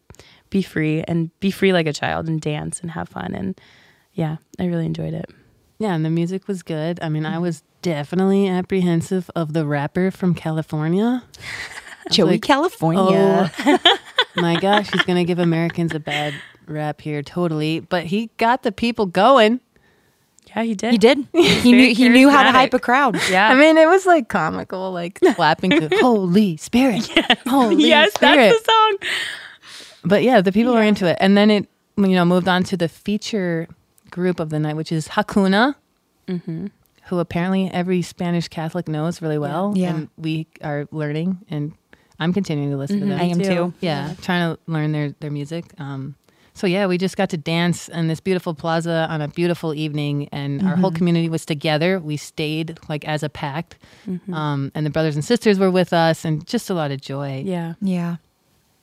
be 0.49 0.61
free 0.61 1.03
and 1.07 1.37
be 1.39 1.51
free 1.51 1.71
like 1.73 1.87
a 1.87 1.93
child 1.93 2.27
and 2.27 2.41
dance 2.41 2.79
and 2.81 2.91
have 2.91 3.07
fun. 3.09 3.33
And 3.35 3.59
yeah, 4.13 4.37
I 4.59 4.65
really 4.65 4.85
enjoyed 4.85 5.13
it. 5.13 5.29
Yeah, 5.77 5.93
and 5.93 6.05
the 6.05 6.09
music 6.09 6.47
was 6.47 6.63
good. 6.63 6.99
I 7.01 7.09
mean, 7.09 7.25
I 7.25 7.33
mm-hmm. 7.33 7.41
was 7.41 7.63
definitely 7.81 8.47
apprehensive 8.47 9.29
of 9.35 9.53
the 9.53 9.65
rapper 9.65 10.09
from 10.09 10.33
California. 10.33 11.23
Joey, 12.11 12.31
like, 12.31 12.41
California. 12.41 13.51
Oh 13.65 13.97
my 14.35 14.59
gosh, 14.59 14.91
he's 14.91 15.03
gonna 15.03 15.23
give 15.23 15.39
Americans 15.39 15.93
a 15.93 15.99
bad 15.99 16.33
rap 16.67 17.01
here, 17.01 17.21
totally. 17.21 17.79
But 17.79 18.05
he 18.05 18.29
got 18.37 18.63
the 18.63 18.71
people 18.71 19.05
going. 19.05 19.59
Yeah, 20.47 20.63
he 20.63 20.75
did. 20.75 20.91
He 20.91 20.97
did. 20.97 21.27
He 21.33 21.71
knew 21.71 21.93
he 21.93 22.09
knew 22.09 22.29
how 22.29 22.43
to 22.43 22.51
hype 22.51 22.73
a 22.73 22.79
crowd. 22.79 23.19
Yeah. 23.29 23.49
I 23.49 23.55
mean, 23.55 23.77
it 23.77 23.87
was 23.87 24.05
like 24.05 24.29
comical, 24.29 24.91
like 24.91 25.19
clapping 25.35 25.71
to 25.71 25.89
"Holy 25.99 26.57
Spirit, 26.57 27.07
Holy 27.47 27.83
yes, 27.83 28.13
Spirit." 28.13 28.35
that's 28.35 28.61
the 28.61 28.71
song. 28.71 29.09
But 30.03 30.23
yeah, 30.23 30.41
the 30.41 30.51
people 30.51 30.73
were 30.73 30.83
into 30.83 31.07
it, 31.07 31.17
and 31.19 31.35
then 31.35 31.49
it 31.49 31.67
you 31.97 32.07
know 32.07 32.23
moved 32.23 32.47
on 32.47 32.63
to 32.65 32.77
the 32.77 32.87
feature 32.87 33.67
group 34.15 34.39
of 34.39 34.49
the 34.49 34.59
night, 34.59 34.77
which 34.77 34.93
is 34.93 35.09
Hakuna, 35.09 35.75
who 37.07 37.19
apparently 37.19 37.69
every 37.69 38.01
Spanish 38.01 38.47
Catholic 38.47 38.87
knows 38.87 39.21
really 39.21 39.37
well. 39.37 39.73
Yeah. 39.75 39.89
and 39.89 40.09
we 40.17 40.47
are 40.63 40.87
learning, 40.91 41.39
and 41.49 41.73
I'm 42.17 42.31
continuing 42.31 42.71
to 42.71 42.77
listen 42.77 43.01
to 43.01 43.05
them. 43.07 43.19
I 43.19 43.25
am 43.25 43.37
too. 43.39 43.43
too. 43.43 43.73
yeah, 43.81 44.13
trying 44.21 44.55
to 44.55 44.59
learn 44.71 44.93
their 44.93 45.11
their 45.19 45.31
music. 45.31 45.65
Um, 45.79 46.15
so 46.53 46.65
yeah, 46.65 46.87
we 46.87 46.97
just 46.97 47.17
got 47.17 47.29
to 47.31 47.37
dance 47.37 47.89
in 47.89 48.07
this 48.07 48.21
beautiful 48.21 48.53
plaza 48.53 49.05
on 49.09 49.19
a 49.19 49.27
beautiful 49.27 49.73
evening, 49.73 50.29
and 50.31 50.63
our 50.65 50.77
whole 50.77 50.91
community 50.91 51.27
was 51.27 51.45
together. 51.45 51.99
We 51.99 52.15
stayed 52.15 52.79
like 52.87 53.03
as 53.05 53.21
a 53.21 53.29
pact, 53.29 53.75
um, 54.31 54.71
and 54.73 54.85
the 54.85 54.89
brothers 54.89 55.15
and 55.15 55.25
sisters 55.25 55.59
were 55.59 55.69
with 55.69 55.91
us, 55.91 56.23
and 56.23 56.47
just 56.47 56.69
a 56.69 56.73
lot 56.73 56.91
of 56.91 57.01
joy. 57.01 57.43
Yeah. 57.45 57.73
Yeah. 57.81 58.15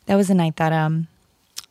That 0.06 0.16
was 0.16 0.28
a 0.28 0.34
night 0.34 0.56
that 0.56 0.72
um 0.72 1.08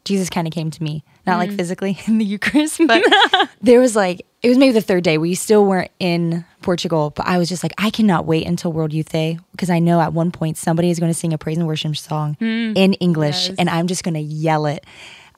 Jesus 0.03 0.29
kind 0.29 0.47
of 0.47 0.53
came 0.53 0.71
to 0.71 0.81
me. 0.83 1.03
Not 1.27 1.37
like 1.37 1.51
physically 1.51 1.99
in 2.07 2.17
the 2.17 2.25
Eucharist, 2.25 2.81
but 2.87 3.03
there 3.61 3.79
was 3.79 3.95
like 3.95 4.25
it 4.41 4.49
was 4.49 4.57
maybe 4.57 4.71
the 4.73 4.81
third 4.81 5.03
day. 5.03 5.17
We 5.19 5.35
still 5.35 5.63
weren't 5.65 5.91
in 5.99 6.43
Portugal, 6.63 7.11
but 7.15 7.27
I 7.27 7.37
was 7.37 7.47
just 7.47 7.61
like, 7.61 7.73
I 7.77 7.91
cannot 7.91 8.25
wait 8.25 8.47
until 8.47 8.73
World 8.73 8.91
Youth 8.91 9.09
Day 9.11 9.37
because 9.51 9.69
I 9.69 9.77
know 9.79 10.01
at 10.01 10.13
one 10.13 10.31
point 10.31 10.57
somebody 10.57 10.89
is 10.89 10.99
going 10.99 11.11
to 11.11 11.17
sing 11.17 11.31
a 11.33 11.37
praise 11.37 11.57
and 11.59 11.67
worship 11.67 11.95
song 11.95 12.35
in 12.39 12.75
English, 12.95 13.49
Yes. 13.49 13.55
and 13.59 13.69
I'm 13.69 13.85
just 13.85 14.03
going 14.03 14.15
to 14.15 14.19
yell 14.19 14.65
it. 14.65 14.83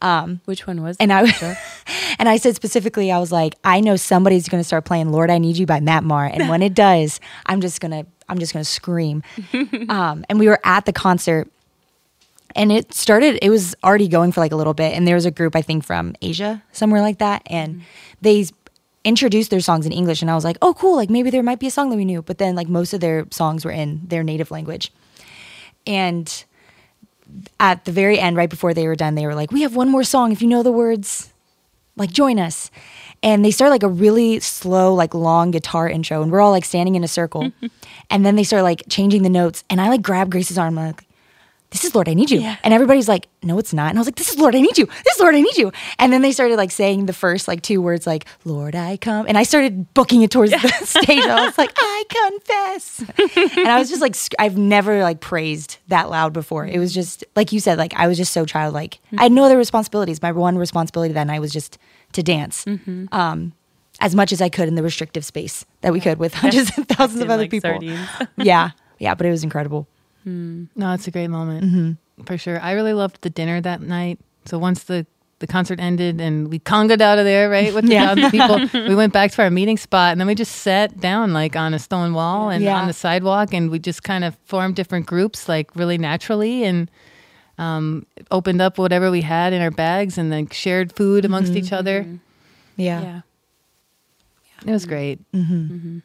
Um, 0.01 0.41
Which 0.46 0.67
one 0.67 0.82
was 0.84 0.98
and 1.00 1.12
that? 1.12 1.25
I, 1.41 1.58
and 2.20 2.27
I 2.29 2.36
said 2.38 2.55
specifically, 2.55 3.10
I 3.12 3.20
was 3.20 3.32
like, 3.32 3.55
I 3.63 3.79
know 3.82 3.96
somebody's 3.98 4.48
going 4.50 4.60
to 4.62 4.65
start 4.67 4.84
playing 4.86 5.12
"Lord, 5.12 5.29
I 5.29 5.38
Need 5.38 5.58
You" 5.58 5.65
by 5.65 5.79
Matt 5.82 6.03
Maher, 6.05 6.25
and 6.25 6.48
when 6.50 6.62
it 6.62 6.74
does, 6.74 7.20
I'm 7.46 7.60
just 7.62 7.79
gonna, 7.82 8.05
I'm 8.29 8.38
just 8.39 8.51
gonna 8.53 8.63
scream. 8.65 9.24
um, 9.89 10.25
and 10.29 10.39
we 10.39 10.48
were 10.48 10.60
at 10.63 10.86
the 10.86 10.93
concert, 10.93 11.50
and 12.55 12.72
it 12.72 12.93
started. 12.93 13.39
It 13.41 13.50
was 13.50 13.75
already 13.83 14.07
going 14.07 14.31
for 14.31 14.41
like 14.41 14.51
a 14.51 14.55
little 14.55 14.74
bit, 14.74 14.93
and 14.93 15.07
there 15.07 15.15
was 15.15 15.25
a 15.25 15.31
group 15.31 15.55
I 15.55 15.62
think 15.62 15.83
from 15.83 16.15
Asia, 16.22 16.63
somewhere 16.72 17.01
like 17.01 17.19
that, 17.19 17.43
and 17.48 17.75
mm-hmm. 17.75 17.83
they 18.22 18.45
introduced 19.03 19.50
their 19.50 19.60
songs 19.60 19.86
in 19.86 19.91
English, 19.91 20.22
and 20.22 20.31
I 20.31 20.36
was 20.36 20.43
like, 20.43 20.57
oh, 20.62 20.74
cool, 20.74 20.95
like 20.95 21.10
maybe 21.10 21.29
there 21.29 21.43
might 21.43 21.60
be 21.60 21.67
a 21.67 21.72
song 21.72 21.89
that 21.89 21.98
we 21.98 22.05
knew, 22.05 22.22
but 22.22 22.38
then 22.38 22.55
like 22.55 22.69
most 22.69 22.93
of 22.93 23.01
their 23.01 23.25
songs 23.31 23.65
were 23.65 23.72
in 23.72 24.01
their 24.07 24.24
native 24.24 24.51
language, 24.51 24.91
and 25.86 26.45
at 27.60 27.86
the 27.86 27.91
very 27.91 28.19
end, 28.19 28.38
right 28.38 28.50
before 28.50 28.74
they 28.74 28.88
were 28.88 28.95
done, 28.95 29.15
they 29.15 29.25
were 29.25 29.36
like, 29.36 29.51
"We 29.51 29.62
have 29.62 29.75
one 29.75 29.89
more 29.89 30.03
song. 30.03 30.31
If 30.31 30.41
you 30.41 30.48
know 30.48 30.63
the 30.63 30.72
words, 30.72 31.33
like 31.95 32.12
join 32.12 32.39
us." 32.39 32.72
And 33.22 33.45
they 33.45 33.51
start 33.51 33.72
like 33.72 33.83
a 33.83 33.88
really 33.88 34.41
slow, 34.41 34.93
like 34.93 35.13
long 35.13 35.51
guitar 35.51 35.88
intro, 35.88 36.22
and 36.22 36.31
we're 36.31 36.41
all 36.41 36.51
like 36.51 36.65
standing 36.65 36.95
in 36.95 37.05
a 37.05 37.07
circle. 37.07 37.51
and 38.10 38.25
then 38.25 38.36
they 38.36 38.43
start 38.43 38.63
like 38.63 38.83
changing 38.89 39.24
the 39.24 39.29
notes, 39.29 39.63
and 39.69 39.79
I 39.79 39.89
like 39.89 40.01
grab 40.01 40.29
Grace's 40.29 40.57
arm, 40.57 40.75
like, 40.75 41.05
"This 41.74 41.84
is 41.84 41.94
Lord, 41.94 42.08
I 42.08 42.13
need 42.13 42.32
you." 42.32 42.39
Yeah. 42.39 42.56
And 42.63 42.74
everybody's 42.74 43.10
like, 43.10 43.27
"No, 43.44 43.60
it's 43.60 43.74
not." 43.74 43.89
And 43.89 43.98
I 43.98 44.00
was 44.00 44.08
like, 44.08 44.15
"This 44.15 44.30
is 44.30 44.39
Lord, 44.39 44.56
I 44.56 44.62
need 44.62 44.77
you. 44.77 44.86
This 44.86 45.15
is 45.15 45.20
Lord, 45.20 45.36
I 45.36 45.42
need 45.42 45.58
you." 45.58 45.74
And 46.00 46.13
then 46.13 46.22
they 46.22 46.32
started 46.32 46.56
like 46.56 46.72
saying 46.72 47.08
the 47.08 47.13
first 47.13 47.48
like 47.50 47.62
two 47.62 47.82
words, 47.82 48.08
like 48.08 48.25
"Lord, 48.46 48.75
I 48.75 48.96
come," 48.96 49.25
and 49.27 49.38
I 49.38 49.44
started 49.44 49.94
booking 49.94 50.22
it 50.22 50.32
towards 50.32 50.51
the 50.51 50.60
stage. 50.86 51.25
I 51.25 51.46
was 51.46 51.58
like, 51.58 51.74
"I 51.75 52.03
confess," 52.10 53.03
and 53.58 53.68
I 53.68 53.77
was 53.80 53.89
just 53.89 54.01
like, 54.01 54.15
sc- 54.15 54.36
I've 54.39 54.58
never 54.58 55.01
like 55.01 55.20
praised 55.20 55.77
that 55.89 56.10
loud 56.10 56.32
before. 56.32 56.65
It 56.65 56.80
was 56.80 56.94
just 56.94 57.24
like 57.36 57.51
you 57.51 57.60
said, 57.60 57.77
like 57.77 57.94
I 57.96 58.08
was 58.08 58.18
just 58.18 58.32
so 58.32 58.46
childlike. 58.46 59.00
I 59.18 59.24
had 59.24 59.32
no 59.34 59.44
other 59.44 59.58
responsibilities. 59.58 60.22
My 60.22 60.32
one 60.32 60.58
responsibility 60.58 61.13
that 61.13 61.25
night 61.27 61.42
was 61.42 61.51
just 61.51 61.77
to 62.13 62.24
dance, 62.24 62.65
um, 63.12 63.53
as 64.00 64.15
much 64.15 64.32
as 64.32 64.42
I 64.42 64.50
could 64.50 64.68
in 64.68 64.75
the 64.75 64.84
restrictive 64.84 65.25
space 65.25 65.65
that 65.82 65.92
we 65.94 66.00
could 66.00 66.20
with 66.20 66.34
hundreds 66.34 66.75
and 66.77 66.88
thousands 66.88 67.22
of 67.22 67.30
other 67.30 67.44
like, 67.44 67.51
people. 67.51 67.72
sardines. 67.72 68.08
yeah, 68.38 68.72
yeah, 69.00 69.15
but 69.15 69.25
it 69.25 69.32
was 69.32 69.44
incredible. 69.44 69.88
No, 70.25 70.94
it's 70.94 71.08
a 71.08 71.12
great 71.12 71.27
moment 71.30 71.63
Mm-hmm. 71.65 72.24
for 72.24 72.38
sure. 72.38 72.60
I 72.62 72.72
really 72.74 72.94
loved 72.94 73.22
the 73.22 73.30
dinner 73.30 73.60
that 73.62 73.82
night. 73.82 74.20
So 74.46 74.58
once 74.58 74.84
the 74.84 75.06
the 75.39 75.48
concert 75.48 75.77
ended 75.82 76.22
and 76.22 76.48
we 76.50 76.60
congoed 76.60 77.01
out 77.01 77.20
of 77.20 77.25
there, 77.25 77.50
right, 77.50 77.74
with 77.74 77.86
the 77.86 77.94
Yeah. 78.00 78.15
thousand 78.15 78.32
people, 78.32 78.82
we 78.88 78.96
went 78.96 79.12
back 79.12 79.32
to 79.32 79.42
our 79.42 79.50
meeting 79.50 79.75
spot 79.77 80.13
and 80.13 80.22
then 80.22 80.27
we 80.27 80.36
just 80.36 80.56
sat 80.58 81.01
down 81.01 81.34
like 81.34 81.58
on 81.58 81.74
a 81.74 81.80
stone 81.80 82.13
wall 82.13 82.50
and 82.50 82.63
Yeah. 82.63 82.80
on 82.80 82.88
the 82.88 82.94
sidewalk 82.94 83.53
and 83.53 83.70
we 83.70 83.77
just 83.80 84.03
kind 84.03 84.24
of 84.24 84.38
formed 84.46 84.75
different 84.77 85.06
groups 85.06 85.50
like 85.50 85.75
really 85.75 85.98
naturally 85.98 86.63
and 86.63 86.89
um, 87.58 88.06
opened 88.32 88.62
up 88.62 88.77
whatever 88.77 89.12
we 89.12 89.20
had 89.22 89.51
in 89.51 89.62
our 89.62 89.72
bags 89.72 90.18
and 90.18 90.32
then 90.32 90.48
shared 90.48 90.96
food 90.96 91.25
amongst 91.25 91.51
Mm-hmm. 91.51 91.65
each 91.65 91.74
other. 91.74 92.06
Yeah, 92.77 93.01
Yeah. 93.01 93.22
It 94.65 94.72
was 94.72 94.86
great. 94.86 95.20
Mm-hmm. 95.34 96.00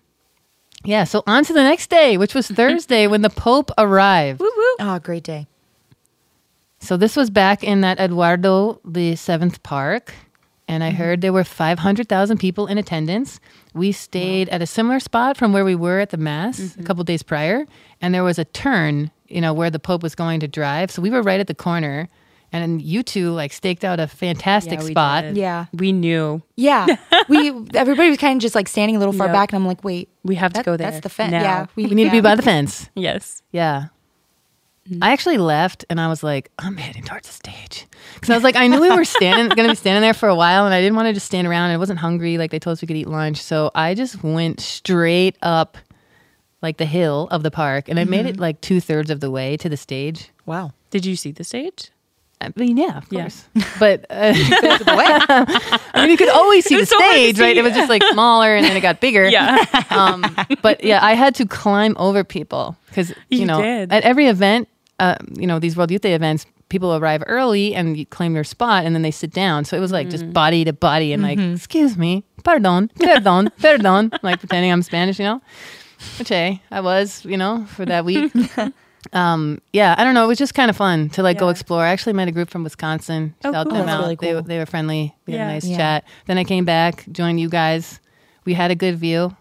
Yeah. 0.84 1.04
So 1.04 1.22
on 1.26 1.44
to 1.44 1.52
the 1.52 1.62
next 1.62 1.90
day, 1.90 2.16
which 2.16 2.34
was 2.34 2.48
Thursday 2.48 3.06
when 3.06 3.22
the 3.22 3.30
Pope 3.30 3.70
arrived. 3.78 4.40
oh, 4.80 5.00
great 5.02 5.24
day. 5.24 5.46
So 6.80 6.96
this 6.96 7.16
was 7.16 7.30
back 7.30 7.64
in 7.64 7.80
that 7.80 7.98
Eduardo 7.98 8.80
the 8.84 9.16
Seventh 9.16 9.62
Park, 9.62 10.14
and 10.68 10.84
I 10.84 10.88
mm-hmm. 10.88 10.96
heard 10.96 11.20
there 11.20 11.32
were 11.32 11.44
five 11.44 11.80
hundred 11.80 12.08
thousand 12.08 12.38
people 12.38 12.66
in 12.66 12.78
attendance. 12.78 13.40
We 13.74 13.92
stayed 13.92 14.48
at 14.48 14.62
a 14.62 14.66
similar 14.66 15.00
spot 15.00 15.36
from 15.36 15.52
where 15.52 15.64
we 15.64 15.74
were 15.74 15.98
at 15.98 16.10
the 16.10 16.16
mass 16.16 16.58
a 16.58 16.62
mm-hmm. 16.62 16.84
couple 16.84 17.04
days 17.04 17.22
prior, 17.22 17.66
and 18.00 18.14
there 18.14 18.24
was 18.24 18.38
a 18.38 18.44
turn, 18.44 19.10
you 19.26 19.40
know, 19.40 19.52
where 19.52 19.70
the 19.70 19.80
Pope 19.80 20.02
was 20.02 20.14
going 20.14 20.40
to 20.40 20.48
drive. 20.48 20.90
So 20.90 21.02
we 21.02 21.10
were 21.10 21.22
right 21.22 21.40
at 21.40 21.48
the 21.48 21.54
corner, 21.54 22.08
and 22.52 22.80
you 22.80 23.02
two 23.02 23.30
like 23.32 23.52
staked 23.52 23.84
out 23.84 24.00
a 24.00 24.06
fantastic 24.06 24.80
Yeah, 24.80 24.86
spot. 24.86 25.24
did. 25.24 25.36
Yeah, 25.36 25.66
We 25.72 25.92
knew 25.92 26.42
yeah. 26.56 26.86
we 27.28 27.50
everybody 27.74 28.08
was 28.08 28.18
kind 28.18 28.36
of 28.36 28.42
just 28.42 28.54
like 28.54 28.68
standing 28.68 28.96
a 28.96 28.98
little 28.98 29.12
far 29.12 29.26
Yep. 29.28 29.34
back, 29.34 29.52
and 29.52 29.60
I'm 29.62 29.66
like, 29.66 29.84
wait, 29.84 30.08
we 30.22 30.34
have 30.36 30.52
that- 30.54 30.60
to 30.60 30.64
go 30.64 30.76
there. 30.76 30.90
That's 30.90 31.02
the 31.02 31.08
fence. 31.08 31.32
now. 31.32 31.42
Yeah, 31.42 31.66
We 31.76 31.84
need 31.86 32.04
to 32.04 32.10
be 32.10 32.20
by 32.20 32.34
the 32.34 32.42
fence. 32.42 32.88
Yes. 32.94 33.42
Yeah. 33.52 33.86
Mm-hmm. 34.88 35.04
I 35.04 35.10
actually 35.12 35.36
left 35.36 35.84
and 35.90 36.00
I 36.00 36.08
was 36.08 36.22
like, 36.22 36.50
I'm 36.58 36.78
heading 36.78 37.02
towards 37.02 37.28
the 37.28 37.34
stage. 37.34 37.86
Because 38.14 38.30
I 38.30 38.34
was 38.34 38.42
like, 38.42 38.56
I 38.56 38.68
knew 38.68 38.80
we 38.80 38.88
were 38.90 39.04
standing, 39.04 39.48
going 39.54 39.68
to 39.68 39.72
be 39.72 39.76
standing 39.76 40.00
there 40.00 40.14
for 40.14 40.30
a 40.30 40.34
while 40.34 40.64
and 40.64 40.72
I 40.72 40.80
didn't 40.80 40.96
want 40.96 41.08
to 41.08 41.12
just 41.12 41.26
stand 41.26 41.46
around. 41.46 41.64
And 41.64 41.74
I 41.74 41.76
wasn't 41.76 41.98
hungry. 41.98 42.38
Like 42.38 42.50
they 42.50 42.58
told 42.58 42.72
us 42.72 42.80
we 42.82 42.86
could 42.88 42.96
eat 42.96 43.06
lunch. 43.08 43.36
So 43.42 43.70
I 43.74 43.92
just 43.94 44.22
went 44.24 44.60
straight 44.60 45.36
up 45.42 45.76
like 46.62 46.78
the 46.78 46.86
hill 46.86 47.28
of 47.30 47.42
the 47.42 47.50
park 47.50 47.90
and 47.90 48.00
I 48.00 48.04
made 48.04 48.24
it 48.24 48.32
mm-hmm. 48.32 48.40
like 48.40 48.60
two 48.62 48.80
thirds 48.80 49.10
of 49.10 49.20
the 49.20 49.30
way 49.30 49.58
to 49.58 49.68
the 49.68 49.76
stage. 49.76 50.30
Wow. 50.46 50.72
Did 50.90 51.04
you 51.04 51.16
see 51.16 51.32
the 51.32 51.44
stage? 51.44 51.90
I 52.40 52.52
mean, 52.56 52.76
yeah, 52.76 52.98
of 52.98 53.06
Yeah. 53.10 53.22
course. 53.22 53.44
But 53.80 54.06
uh, 54.10 54.32
I 55.94 56.00
mean, 56.02 56.10
you 56.10 56.16
could 56.16 56.28
always 56.28 56.64
see 56.64 56.76
the 56.76 56.82
It's 56.82 56.90
so 56.90 56.98
hard 56.98 57.12
to 57.14 57.18
stage, 57.18 57.40
right? 57.40 57.56
It 57.56 57.62
was 57.62 57.72
just 57.74 57.88
like 57.88 58.02
smaller 58.12 58.54
and 58.54 58.64
then 58.64 58.76
it 58.76 58.80
got 58.80 59.00
bigger. 59.00 59.28
Yeah. 59.28 59.64
um, 59.90 60.36
but 60.62 60.82
yeah, 60.84 61.04
I 61.04 61.14
had 61.14 61.34
to 61.36 61.46
climb 61.46 61.96
over 61.98 62.22
people 62.24 62.76
because 62.88 63.10
you, 63.30 63.40
You 63.40 63.46
know 63.46 63.60
did. 63.62 63.92
at 63.92 64.02
every 64.04 64.26
event, 64.26 64.68
uh, 64.98 65.16
you 65.36 65.46
know 65.46 65.58
these 65.58 65.76
World 65.76 65.90
Youth 65.90 66.02
Day 66.02 66.14
events, 66.14 66.46
people 66.68 66.94
arrive 66.94 67.22
early 67.26 67.74
and 67.74 67.96
you 67.96 68.04
claim 68.06 68.34
their 68.34 68.44
spot 68.44 68.84
and 68.84 68.94
then 68.94 69.02
they 69.02 69.10
sit 69.10 69.32
down. 69.32 69.64
So 69.64 69.76
it 69.76 69.80
was 69.80 69.90
like 69.92 70.06
Mm. 70.08 70.10
just 70.10 70.32
body 70.32 70.64
to 70.64 70.72
body 70.72 71.12
and 71.12 71.22
like, 71.22 71.38
excuse 71.38 71.96
me, 71.96 72.24
pardon, 72.44 72.88
pardon, 73.00 73.50
pardon, 73.60 74.10
like 74.22 74.38
pretending 74.40 74.70
I'm 74.70 74.82
Spanish, 74.82 75.18
you 75.18 75.24
know. 75.24 75.40
Which 76.18 76.28
hey, 76.28 76.62
I 76.70 76.80
was, 76.80 77.24
you 77.24 77.36
know, 77.36 77.64
for 77.74 77.84
that 77.86 78.04
week. 78.04 78.32
Um, 79.12 79.60
yeah, 79.72 79.94
I 79.96 80.04
don't 80.04 80.14
know. 80.14 80.24
It 80.24 80.28
was 80.28 80.38
just 80.38 80.54
kind 80.54 80.70
of 80.70 80.76
fun 80.76 81.08
to 81.10 81.22
like 81.22 81.38
go 81.38 81.48
explore. 81.48 81.82
I 81.82 81.88
actually 81.88 82.12
met 82.14 82.28
a 82.28 82.32
group 82.32 82.50
from 82.50 82.64
Wisconsin. 82.64 83.34
Oh, 83.44 83.52
cool. 83.52 83.64
them 83.64 83.72
That's 83.74 83.88
out. 83.90 84.00
really 84.00 84.16
They 84.16 84.32
cool. 84.32 84.42
they 84.42 84.58
were 84.58 84.66
friendly. 84.66 85.14
We 85.26 85.34
had 85.34 85.42
a 85.48 85.52
nice 85.52 85.64
Yeah. 85.66 85.76
chat. 85.76 86.04
Then 86.26 86.38
I 86.38 86.44
came 86.44 86.64
back, 86.64 87.04
joined 87.10 87.40
you 87.40 87.48
guys. 87.48 88.00
We 88.44 88.54
had 88.54 88.70
a 88.70 88.74
good 88.74 88.98
view. 88.98 89.36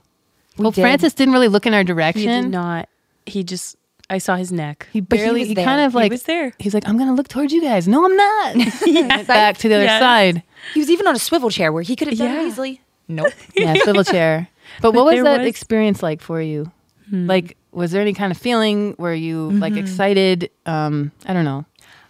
Well, 0.57 0.71
did. 0.71 0.81
Francis 0.81 1.13
didn't 1.13 1.33
really 1.33 1.47
look 1.47 1.65
in 1.65 1.73
our 1.73 1.79
He 1.81 1.85
direction. 1.85 2.43
did 2.43 2.51
not. 2.51 2.89
He 3.25 3.43
just. 3.43 3.75
I 4.09 4.19
saw 4.19 4.37
his 4.37 4.53
neck. 4.53 4.87
He 4.93 5.01
But 5.01 5.19
he 5.19 5.25
barely. 5.25 5.39
was 5.41 5.49
He, 5.49 5.53
there. 5.55 5.65
kind 5.65 5.81
of 5.81 5.91
He 5.91 5.97
like 5.97 6.11
was 6.11 6.23
there. 6.23 6.53
He's 6.59 6.73
like, 6.73 6.87
I'm 6.87 6.97
gonna 6.97 7.13
look 7.13 7.27
towards 7.27 7.51
you 7.51 7.61
guys. 7.61 7.87
No, 7.89 8.05
I'm 8.05 8.15
not. 8.15 8.55
Went 8.55 9.27
back 9.27 9.57
to 9.57 9.67
the 9.69 9.75
other 9.75 9.83
Yes. 9.83 9.99
side. 10.01 10.43
He 10.73 10.79
was 10.79 10.89
even 10.89 11.07
on 11.07 11.15
a 11.15 11.19
swivel 11.19 11.49
chair 11.49 11.73
where 11.73 11.83
he 11.83 11.95
could 11.95 12.07
have 12.07 12.17
done 12.17 12.33
Yeah. 12.33 12.41
it 12.43 12.47
easily. 12.47 12.81
Nope. 13.09 13.33
Yeah, 13.55 13.73
swivel 13.83 14.03
chair. 14.05 14.47
But 14.81 14.93
what 14.93 15.05
was 15.05 15.21
that 15.23 15.39
was- 15.39 15.47
experience 15.47 16.01
like 16.01 16.21
for 16.21 16.41
you? 16.41 16.71
Like, 17.11 17.55
was 17.77 17.91
there 17.91 18.01
any 18.01 18.13
kind 18.13 18.31
of 18.31 18.37
feeling? 18.37 18.95
Were 18.97 19.13
you 19.13 19.51
like 19.51 19.75
excited? 19.77 20.49
Um, 20.65 21.11
I 21.25 21.33
don't 21.33 21.45
know. 21.45 21.65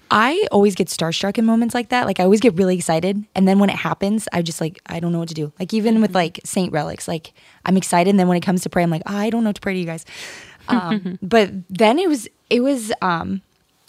I 0.09 0.47
always 0.53 0.74
get 0.74 0.88
starstruck 0.88 1.38
in 1.38 1.45
moments 1.45 1.75
like 1.75 1.89
that. 1.89 2.05
Like 2.05 2.21
I 2.21 2.24
always 2.24 2.39
get 2.39 2.53
really 2.55 2.75
excited, 2.75 3.25
and 3.36 3.45
then 3.47 3.59
when 3.59 3.69
it 3.69 3.75
happens, 3.75 4.27
I 4.31 4.41
just 4.41 4.62
like 4.62 4.79
I 4.86 5.01
don't 5.01 5.12
know 5.12 5.19
what 5.19 5.27
to 5.27 5.33
do. 5.33 5.51
Like 5.59 5.74
even 5.74 6.00
with 6.01 6.15
like 6.15 6.39
Saint 6.45 6.71
relics, 6.71 7.07
like 7.07 7.33
I'm 7.65 7.75
excited, 7.75 8.09
and 8.09 8.17
then 8.19 8.29
when 8.29 8.38
it 8.38 8.41
comes 8.45 8.62
to 8.62 8.69
pray, 8.69 8.83
I'm 8.83 8.89
like 8.89 9.01
I 9.05 9.29
don't 9.29 9.43
know 9.43 9.50
what 9.50 9.57
to 9.57 9.62
pray 9.62 9.74
to 9.74 9.79
you 9.79 9.86
guys. 9.86 10.05
Um, 10.69 11.17
but 11.21 11.50
then 11.69 11.97
it 11.97 12.09
was 12.09 12.27
it 12.50 12.59
was 12.59 12.91
um, 13.01 13.41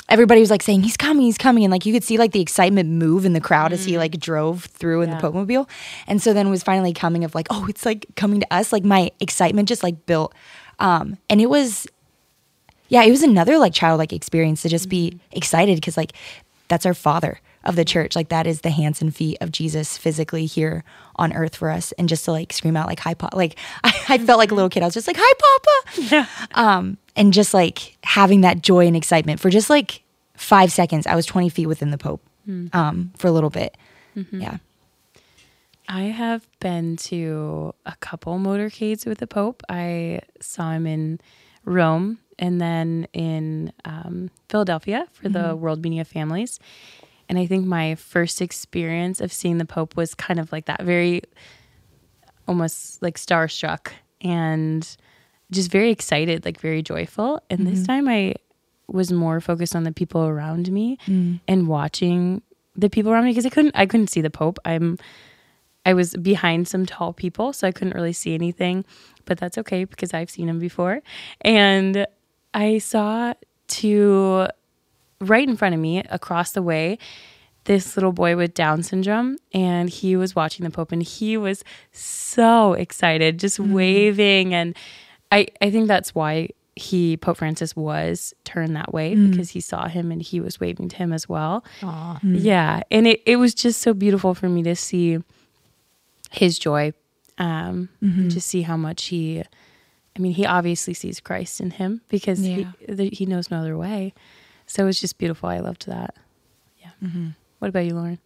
everybody 0.09 0.39
was 0.41 0.49
like 0.49 0.63
saying 0.63 0.83
he's 0.85 0.97
coming, 0.97 1.25
he's 1.25 1.37
coming, 1.39 1.65
and 1.65 1.73
like 1.73 1.85
you 1.85 1.93
could 1.93 2.05
see 2.05 2.19
like 2.19 2.31
the 2.31 2.41
excitement 2.41 2.89
move 2.91 3.25
in 3.25 3.33
the 3.33 3.41
crowd 3.41 3.73
as 3.73 3.85
he 3.85 3.99
like 3.99 4.13
drove 4.21 4.67
through 4.67 5.03
in 5.03 5.09
Yeah. 5.09 5.17
the 5.17 5.21
Pope 5.21 5.35
mobile, 5.35 5.69
and 6.07 6.23
so 6.23 6.33
then 6.33 6.47
it 6.47 6.51
was 6.51 6.63
finally 6.63 6.93
coming 6.93 7.25
of 7.25 7.35
like 7.35 7.49
oh 7.51 7.67
it's 7.69 7.85
like 7.85 8.07
coming 8.15 8.39
to 8.39 8.47
us. 8.55 8.73
Like 8.73 8.85
my 8.85 9.11
excitement 9.19 9.69
just 9.69 9.83
like 9.83 10.07
built, 10.07 10.35
um, 10.79 11.19
and 11.29 11.41
it 11.41 11.51
was 11.51 11.87
yeah, 12.89 13.03
it 13.03 13.11
was 13.11 13.23
another 13.23 13.59
like 13.59 13.75
childlike 13.75 14.13
experience 14.13 14.63
to 14.63 14.69
just 14.69 14.89
be 14.89 15.21
excited 15.33 15.77
because 15.77 15.97
like 15.97 16.13
that's 16.69 16.87
our 16.87 16.95
father 16.95 17.41
of 17.65 17.77
the 17.77 17.85
church. 17.85 18.17
Like 18.17 18.29
that 18.29 18.47
is 18.47 18.63
the 18.63 18.71
hands 18.71 19.03
and 19.03 19.15
feet 19.15 19.37
of 19.41 19.53
Jesus 19.53 19.99
physically 19.99 20.47
here 20.47 20.85
on 21.17 21.33
earth 21.35 21.57
for 21.57 21.71
us. 21.71 21.93
And 21.93 22.09
just 22.09 22.25
to 22.25 22.33
like 22.33 22.53
scream 22.53 22.77
out 22.77 22.87
like 22.87 23.01
hi 23.01 23.15
papa 23.15 23.37
like 23.37 23.59
I, 23.85 23.93
I 24.09 24.19
felt 24.19 24.39
like 24.39 24.51
a 24.51 24.55
little 24.55 24.71
kid. 24.71 24.83
I 24.83 24.87
was 24.87 24.95
just 24.95 25.07
like, 25.07 25.17
hi 25.19 25.33
papa. 25.39 26.01
Yeah. 26.11 26.27
Um 26.53 26.97
and 27.17 27.33
just 27.33 27.53
like 27.53 27.97
having 28.05 28.41
that 28.43 28.63
joy 28.63 28.87
and 28.87 28.97
excitement 28.97 29.41
for 29.41 29.51
just 29.51 29.69
like 29.69 30.03
five 30.35 30.73
seconds. 30.73 31.07
I 31.07 31.15
was 31.15 31.27
20 31.27 31.49
feet 31.51 31.67
within 31.67 31.91
the 31.91 31.99
Pope 31.99 32.23
um 32.73 33.13
for 33.19 33.27
a 33.29 33.33
little 33.33 33.51
bit. 33.51 33.77
Yeah. 34.41 34.59
I 35.89 36.03
have 36.05 36.47
been 36.61 36.97
to 36.97 37.75
a 37.87 37.97
couple 37.97 38.39
motorcades 38.39 39.07
with 39.07 39.19
the 39.19 39.27
Pope. 39.27 39.63
I 39.71 40.21
saw 40.39 40.73
him 40.73 40.87
in 40.87 41.19
Rome 41.65 42.19
and 42.39 42.61
then 42.61 43.09
in 43.15 43.73
um, 43.87 44.31
Philadelphia 44.51 45.07
for 45.13 45.31
the 45.31 45.39
mm-hmm. 45.39 45.61
World 45.61 45.83
Meeting 45.83 46.01
of 46.01 46.07
Families. 46.07 46.61
And 47.29 47.39
I 47.39 47.47
think 47.47 47.67
my 47.67 47.95
first 47.95 48.43
experience 48.43 49.21
of 49.21 49.33
seeing 49.33 49.57
the 49.57 49.65
Pope 49.65 49.97
was 49.97 50.15
kind 50.15 50.39
of 50.39 50.53
like 50.53 50.67
that, 50.67 50.83
very 50.83 51.23
almost 52.47 53.03
like 53.03 53.17
starstruck 53.17 53.93
and 54.21 54.97
just 55.51 55.71
very 55.71 55.91
excited, 55.91 56.45
like 56.45 56.61
very 56.61 56.83
joyful. 56.83 57.41
And 57.49 57.67
this 57.67 57.81
mm-hmm. 57.81 57.87
time 57.87 58.09
I 58.09 58.35
was 58.89 59.11
more 59.11 59.41
focused 59.41 59.75
on 59.75 59.85
the 59.85 59.93
people 59.93 60.27
around 60.27 60.71
me 60.71 60.99
mm. 61.07 61.41
and 61.49 61.69
watching 61.69 62.43
the 62.75 62.89
people 62.89 63.13
around 63.13 63.25
me 63.25 63.31
because 63.31 63.47
I 63.47 63.51
couldn't 63.51 63.77
I 63.77 63.87
couldn't 63.87 64.09
see 64.09 64.21
the 64.21 64.31
Pope. 64.31 64.59
I'm 64.65 64.99
I 65.89 65.95
was 65.95 66.15
behind 66.17 66.69
some 66.69 66.85
tall 66.85 67.15
people, 67.15 67.55
so 67.55 67.67
I 67.67 67.73
couldn't 67.73 67.95
really 67.95 68.13
see 68.13 68.35
anything, 68.35 68.85
but 69.25 69.39
that's 69.39 69.57
okay 69.57 69.85
because 69.85 70.13
I've 70.13 70.29
seen 70.29 70.47
him 70.47 70.59
before. 70.59 71.01
And 71.41 72.07
I 72.53 72.77
saw 72.77 73.33
to 73.69 74.49
right 75.19 75.49
in 75.49 75.57
front 75.57 75.75
of 75.75 75.81
me 75.81 76.01
across 76.11 76.53
the 76.53 76.61
way 76.61 76.99
this 77.65 77.97
little 77.97 78.13
boy 78.13 78.37
with 78.37 78.53
Down 78.53 78.83
syndrome, 78.83 79.39
and 79.55 79.89
he 79.89 80.15
was 80.15 80.37
watching 80.37 80.65
the 80.65 80.71
Pope, 80.71 80.93
and 80.93 81.03
he 81.03 81.39
was 81.39 81.65
so 81.91 82.75
excited, 82.75 83.39
just 83.39 83.59
mm. 83.59 83.73
waving, 83.73 84.53
and 84.53 84.77
I 85.33 85.47
I 85.63 85.71
think 85.71 85.89
that's 85.89 86.15
why 86.15 86.51
he 86.77 87.17
Pope 87.17 87.39
Francis 87.39 87.75
was 87.75 88.35
turned 88.45 88.77
that 88.77 88.93
way 88.93 89.15
mm. 89.15 89.31
because 89.31 89.53
he 89.53 89.61
saw 89.63 89.89
him 89.89 90.13
and 90.13 90.21
he 90.21 90.39
was 90.39 90.61
waving 90.61 90.91
to 90.91 90.97
him 90.97 91.15
as 91.15 91.31
well. 91.31 91.65
Aw. 91.83 92.19
Yeah, 92.23 92.83
and 92.91 93.07
it 93.07 93.23
it 93.25 93.37
was 93.37 93.55
just 93.55 93.81
so 93.81 93.95
beautiful 93.95 94.35
for 94.35 94.51
me 94.51 94.63
to 94.65 94.77
see 94.77 95.21
his 96.31 96.59
joy, 96.59 96.93
um, 97.39 97.89
to 98.03 98.41
see 98.41 98.63
how 98.63 98.77
much 98.77 99.07
he. 99.07 99.41
I 99.41 100.21
mean, 100.21 100.33
he 100.33 100.45
obviously 100.47 100.95
sees 100.95 101.21
Christ 101.21 101.61
in 101.61 101.71
him 101.71 102.01
because 102.09 102.41
Yeah. 102.41 102.73
he 102.87 102.95
th- 102.95 103.19
he 103.19 103.27
knows 103.27 103.51
no 103.51 103.59
other 103.59 103.77
way. 103.79 104.13
So 104.67 104.83
it 104.83 104.87
was 104.87 105.01
just 105.01 105.17
beautiful. 105.19 105.49
I 105.49 105.61
loved 105.61 105.87
that. 105.87 106.17
Yeah. 106.81 106.91
What 107.61 107.69
about 107.69 107.87
you, 107.87 107.95
Lauren? 107.95 108.19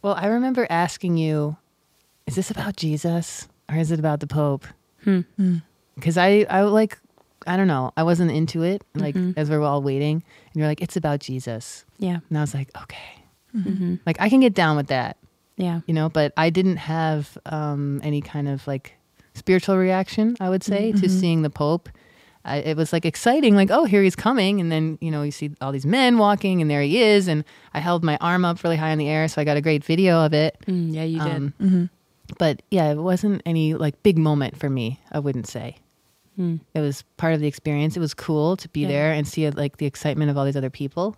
Well, 0.00 0.14
I 0.14 0.26
remember 0.26 0.66
asking 0.70 1.16
you, 1.18 1.56
is 2.26 2.34
this 2.34 2.50
about 2.50 2.76
Jesus 2.76 3.48
or 3.68 3.76
is 3.76 3.90
it 3.92 3.98
about 3.98 4.20
the 4.20 4.26
Pope? 4.26 4.66
Hmm. 5.04 5.20
Because 5.94 6.16
I, 6.16 6.46
I 6.48 6.62
like, 6.62 6.98
I 7.46 7.56
don't 7.56 7.68
know. 7.68 7.92
I 7.96 8.02
wasn't 8.02 8.30
into 8.30 8.62
it. 8.62 8.82
Like, 8.94 9.14
as 9.36 9.50
we 9.50 9.56
were 9.58 9.64
all 9.64 9.82
waiting, 9.82 10.22
and 10.52 10.54
you're 10.58 10.66
like, 10.68 10.80
it's 10.80 10.96
about 10.96 11.20
Jesus. 11.20 11.84
Yeah. 11.98 12.20
And 12.30 12.38
I 12.38 12.40
was 12.40 12.54
like, 12.54 12.70
okay. 12.82 13.22
Mm-hmm. 13.54 13.96
Like, 14.06 14.16
I 14.20 14.28
can 14.30 14.40
get 14.40 14.54
down 14.54 14.76
with 14.76 14.86
that, 14.86 15.18
Yeah. 15.62 15.80
you 15.86 15.94
know, 15.94 16.08
but 16.08 16.32
I 16.36 16.50
didn't 16.50 16.78
have 16.78 17.38
um, 17.46 18.00
any 18.02 18.20
kind 18.20 18.48
of 18.48 18.66
like 18.66 18.94
spiritual 19.34 19.76
reaction, 19.78 20.36
I 20.40 20.50
would 20.50 20.62
say, 20.64 20.92
to 20.92 21.08
seeing 21.08 21.42
the 21.42 21.50
Pope. 21.50 21.88
I, 22.44 22.56
it 22.56 22.76
was 22.76 22.92
like 22.92 23.04
exciting, 23.04 23.54
like, 23.54 23.70
oh, 23.70 23.84
here 23.84 24.02
he's 24.02 24.16
coming. 24.16 24.60
And 24.60 24.72
then, 24.72 24.98
you 25.00 25.12
know, 25.12 25.22
you 25.22 25.30
see 25.30 25.52
all 25.60 25.70
these 25.70 25.86
men 25.86 26.18
walking, 26.18 26.60
and 26.60 26.68
there 26.68 26.82
he 26.82 27.00
is. 27.00 27.28
And 27.28 27.44
I 27.72 27.78
held 27.78 28.02
my 28.02 28.18
arm 28.20 28.44
up 28.44 28.64
really 28.64 28.76
high 28.76 28.90
in 28.90 28.98
the 28.98 29.08
air, 29.08 29.28
so 29.28 29.40
I 29.40 29.44
got 29.44 29.56
a 29.56 29.60
great 29.60 29.84
video 29.84 30.18
of 30.26 30.34
it. 30.34 30.56
Mm, 30.66 30.92
yeah, 30.92 31.04
you 31.04 31.20
did. 31.20 31.52
Um, 31.60 31.90
But 32.38 32.62
yeah, 32.70 32.90
it 32.90 32.96
wasn't 32.98 33.42
any 33.46 33.74
like 33.74 34.02
big 34.02 34.18
moment 34.18 34.56
for 34.58 34.68
me, 34.68 34.98
I 35.12 35.18
wouldn't 35.20 35.46
say. 35.46 35.76
Hmm. 36.36 36.56
It 36.74 36.80
was 36.80 37.04
part 37.16 37.34
of 37.34 37.40
the 37.40 37.46
experience. 37.46 37.96
It 37.96 38.00
was 38.00 38.14
cool 38.14 38.56
to 38.56 38.68
be 38.70 38.80
Yeah. 38.80 38.88
there 38.88 39.12
and 39.12 39.28
see 39.28 39.48
like 39.50 39.76
the 39.76 39.86
excitement 39.86 40.30
of 40.30 40.36
all 40.38 40.44
these 40.44 40.56
other 40.56 40.70
people. 40.70 41.16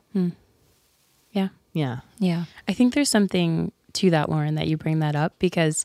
Yeah. 1.32 1.48
Yeah. 1.72 2.00
Yeah. 2.18 2.44
I 2.68 2.72
think 2.72 2.94
there's 2.94 3.10
something 3.10 3.72
to 3.94 4.10
that, 4.10 4.28
Lauren, 4.28 4.54
that 4.56 4.66
you 4.68 4.76
bring 4.76 4.98
that 5.00 5.16
up 5.16 5.34
because 5.38 5.84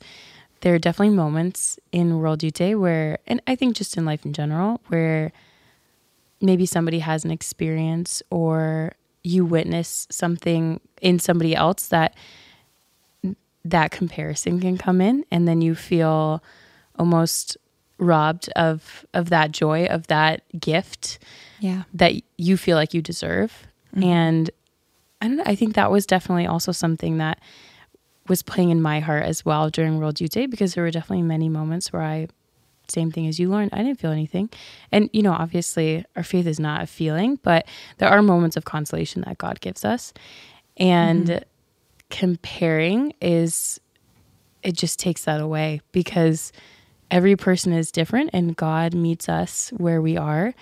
there 0.61 0.73
are 0.75 0.79
definitely 0.79 1.15
moments 1.15 1.79
in 1.91 2.17
World 2.19 2.43
Youth 2.43 2.55
Day 2.55 2.75
where, 2.75 3.19
and 3.27 3.41
I 3.47 3.55
think 3.55 3.75
just 3.75 3.95
in 3.97 4.05
life 4.05 4.25
in 4.25 4.33
general, 4.33 4.81
where 4.87 5.31
maybe 6.41 6.65
somebody 6.65 6.99
has 6.99 7.23
an 7.25 7.31
experience 7.31 8.21
or 8.29 8.93
you 9.23 9.45
witness 9.45 10.07
something 10.09 10.79
in 11.01 11.19
somebody 11.19 11.55
else 11.55 11.87
that 11.87 12.15
that 13.65 13.91
comparison 13.91 14.59
can 14.59 14.77
come 14.77 15.01
in 15.01 15.25
and 15.31 15.47
then 15.47 15.61
you 15.61 15.75
feel 15.75 16.41
almost 16.97 17.57
robbed 17.97 18.49
of 18.55 19.05
of 19.13 19.29
that 19.29 19.51
joy 19.51 19.85
of 19.85 20.07
that 20.07 20.41
gift 20.59 21.19
Yeah. 21.59 21.83
that 21.93 22.13
you 22.37 22.55
feel 22.55 22.77
like 22.77 22.93
you 22.93 23.01
deserve. 23.01 23.67
Mm-hmm. 23.93 24.03
And 24.03 24.51
I 25.21 25.27
don't 25.27 25.35
know, 25.37 25.43
I 25.45 25.55
think 25.55 25.75
that 25.75 25.91
was 25.91 26.05
definitely 26.05 26.47
also 26.47 26.71
something 26.71 27.17
that 27.17 27.39
was 28.29 28.43
playing 28.43 28.69
in 28.69 28.81
my 28.81 28.99
heart 28.99 29.23
as 29.23 29.43
well 29.43 29.69
during 29.69 29.99
World 29.99 30.21
Youth 30.21 30.31
Day 30.31 30.45
because 30.45 30.75
there 30.75 30.83
were 30.83 30.91
definitely 30.91 31.23
many 31.23 31.49
moments 31.49 31.91
where 31.91 32.03
I 32.03 32.27
same 32.87 33.11
thing 33.11 33.27
as 33.27 33.39
you 33.39 33.49
Lauren, 33.49 33.69
I 33.71 33.83
didn't 33.83 33.99
feel 33.99 34.11
anything. 34.11 34.49
And 34.91 35.09
you 35.13 35.21
know, 35.21 35.33
obviously 35.33 36.05
our 36.15 36.23
faith 36.23 36.47
is 36.47 36.59
not 36.59 36.81
a 36.81 36.87
feeling, 36.87 37.39
but 37.43 37.67
there 37.97 38.09
are 38.09 38.21
moments 38.21 38.57
of 38.57 38.65
consolation 38.65 39.23
that 39.27 39.37
God 39.37 39.61
gives 39.61 39.85
us. 39.85 40.13
And 40.77 41.27
mm-hmm. 41.27 41.43
comparing 42.09 43.13
is 43.21 43.79
it 44.63 44.73
just 44.73 44.99
takes 44.99 45.25
that 45.25 45.39
away 45.39 45.81
because 45.91 46.51
every 47.11 47.35
person 47.35 47.73
is 47.73 47.91
different 47.91 48.29
and 48.33 48.55
God 48.55 48.93
meets 48.93 49.29
us 49.29 49.69
where 49.77 50.01
we 50.01 50.17
are 50.17 50.53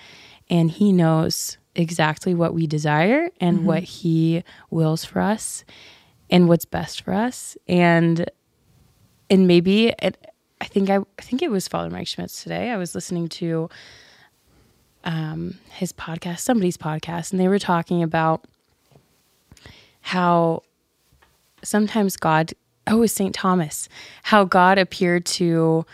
and 0.48 0.70
he 0.70 0.92
knows 0.92 1.58
exactly 1.74 2.34
what 2.34 2.54
we 2.54 2.66
desire 2.66 3.28
and 3.40 3.58
mm-hmm. 3.58 3.66
what 3.66 3.82
he 3.82 4.42
wills 4.70 5.04
for 5.04 5.20
us 5.20 5.64
and 6.30 6.48
what's 6.48 6.64
best 6.64 7.02
for 7.02 7.12
us 7.12 7.56
and 7.66 8.30
and 9.30 9.46
maybe 9.46 9.88
it, 10.00 10.32
I 10.60 10.64
think 10.66 10.90
I, 10.90 10.96
I 10.96 11.22
think 11.22 11.42
it 11.42 11.50
was 11.50 11.68
Father 11.68 11.90
Mike 11.90 12.06
Schmitz 12.06 12.42
today. 12.42 12.70
I 12.70 12.76
was 12.76 12.94
listening 12.94 13.28
to 13.28 13.68
um, 15.04 15.58
his 15.70 15.92
podcast, 15.92 16.40
somebody's 16.40 16.76
podcast, 16.76 17.32
and 17.32 17.40
they 17.40 17.48
were 17.48 17.58
talking 17.58 18.02
about 18.02 18.44
how 20.00 20.62
sometimes 21.62 22.16
God, 22.16 22.52
oh, 22.86 22.98
was 22.98 23.12
St. 23.12 23.34
Thomas, 23.34 23.88
how 24.24 24.44
God 24.44 24.78
appeared 24.78 25.26
to 25.26 25.84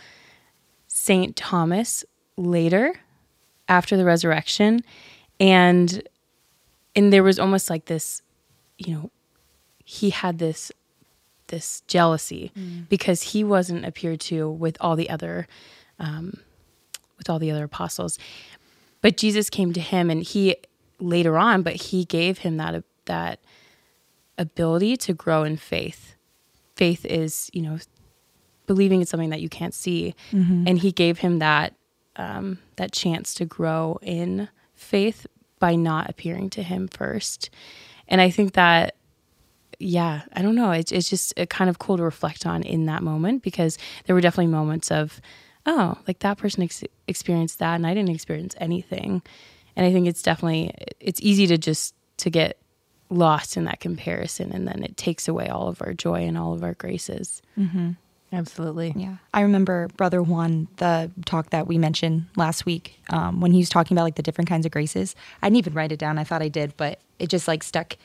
St. 0.87 1.35
Thomas 1.37 2.05
later 2.37 3.01
after 3.69 3.97
the 3.97 4.05
resurrection. 4.05 4.81
And 5.41 6.03
and 6.97 7.13
there 7.13 7.25
was 7.25 7.41
almost 7.41 7.69
like 7.69 7.87
this, 7.87 8.23
you 8.79 8.95
know, 8.95 9.11
he 9.85 10.11
had 10.11 10.39
this 10.39 10.73
this 11.49 11.83
jealousy 11.87 12.51
because 12.89 13.23
he 13.33 13.45
wasn't 13.45 13.85
appeared 13.85 14.19
to 14.19 14.49
with 14.51 14.77
all 14.81 14.97
the 14.97 15.11
other 15.11 15.47
um, 15.99 16.39
with 17.19 17.29
all 17.29 17.39
the 17.39 17.51
other 17.51 17.65
apostles. 17.65 18.19
But 19.03 19.17
Jesus 19.19 19.51
came 19.51 19.73
to 19.75 19.81
him 19.81 20.11
and 20.11 20.23
he 20.23 20.57
later 20.99 21.37
on, 21.37 21.63
but 21.63 21.75
he 21.75 22.05
gave 22.05 22.39
him 22.39 22.57
that 22.57 22.83
that 23.05 23.41
ability 24.39 24.97
to 24.97 25.13
grow 25.13 25.45
in 25.45 25.57
faith. 25.57 26.15
Faith 26.75 27.05
is, 27.05 27.51
you 27.53 27.63
know, 27.63 27.79
believing 28.67 29.01
in 29.01 29.07
something 29.07 29.31
that 29.31 29.41
you 29.43 29.49
can't 29.49 29.75
see, 29.75 30.15
and 30.33 30.79
he 30.79 30.91
gave 30.91 31.19
him 31.19 31.39
that 31.41 31.75
um, 32.17 32.59
that 32.77 32.93
chance 32.93 33.35
to 33.35 33.45
grow 33.45 33.99
in 34.03 34.49
faith 34.75 35.27
by 35.59 35.75
not 35.77 36.09
appearing 36.09 36.49
to 36.51 36.63
him 36.63 36.89
first. 36.89 37.51
And 38.09 38.21
I 38.21 38.31
think 38.31 38.55
that, 38.55 38.97
yeah, 39.79 40.23
I 40.33 40.43
don't 40.43 40.55
know. 40.55 40.71
It's 40.71 40.93
it's 40.93 41.09
just 41.11 41.39
uh 41.39 41.47
kind 41.47 41.71
of 41.71 41.79
cool 41.79 41.97
to 41.97 42.03
reflect 42.03 42.47
on 42.47 42.63
in 42.63 42.87
that 42.87 43.03
moment 43.03 43.43
because 43.43 43.79
there 44.05 44.15
were 44.15 44.21
definitely 44.21 44.53
moments 44.53 44.91
of, 44.91 45.21
oh, 45.67 45.99
like 46.07 46.21
that 46.21 46.39
person 46.39 46.63
ex- 46.63 46.85
experienced 47.07 47.59
that 47.59 47.75
and 47.75 47.87
I 47.87 47.95
didn't 47.95 48.11
experience 48.15 48.55
anything. 48.59 49.23
And 49.77 49.87
I 49.87 49.93
think 49.93 50.07
it's 50.07 50.23
definitely 50.23 50.73
it's 51.01 51.21
easy 51.21 51.47
to 51.49 51.59
just 51.59 51.95
to 52.19 52.31
get 52.31 52.59
lost 53.11 53.57
in 53.57 53.65
that 53.65 53.81
comparison 53.81 54.51
and 54.53 54.67
then 54.67 54.83
it 54.83 54.97
takes 54.97 55.29
away 55.29 55.49
all 55.49 55.69
of 55.69 55.81
our 55.83 55.93
joy 55.93 56.23
and 56.23 56.39
all 56.39 56.53
of 56.55 56.63
our 56.63 56.75
graces. 56.75 57.43
Absolutely. 58.33 58.93
Yeah. 58.97 59.17
I 59.33 59.43
remember 59.43 59.89
Brother 59.97 60.21
Juan, 60.23 60.67
the 60.77 61.11
talk 61.25 61.51
that 61.51 61.67
we 61.69 61.79
mentioned 61.79 62.27
last 62.37 62.67
week, 62.67 62.99
um, 63.11 63.41
when 63.41 63.53
he 63.53 63.59
was 63.59 63.69
talking 63.69 63.97
about 63.97 64.03
like 64.03 64.17
the 64.17 64.23
different 64.23 64.49
kinds 64.49 64.67
of 64.67 64.73
graces. 64.73 65.15
I 65.41 65.47
didn't 65.47 65.59
even 65.59 65.75
write 65.75 65.93
it 65.93 65.99
down. 65.99 66.19
I 66.19 66.25
thought 66.25 66.43
I 66.43 66.49
did, 66.49 66.77
but 66.77 66.99
it 67.19 67.29
just 67.29 67.47
like 67.47 67.63
stuck 67.63 67.97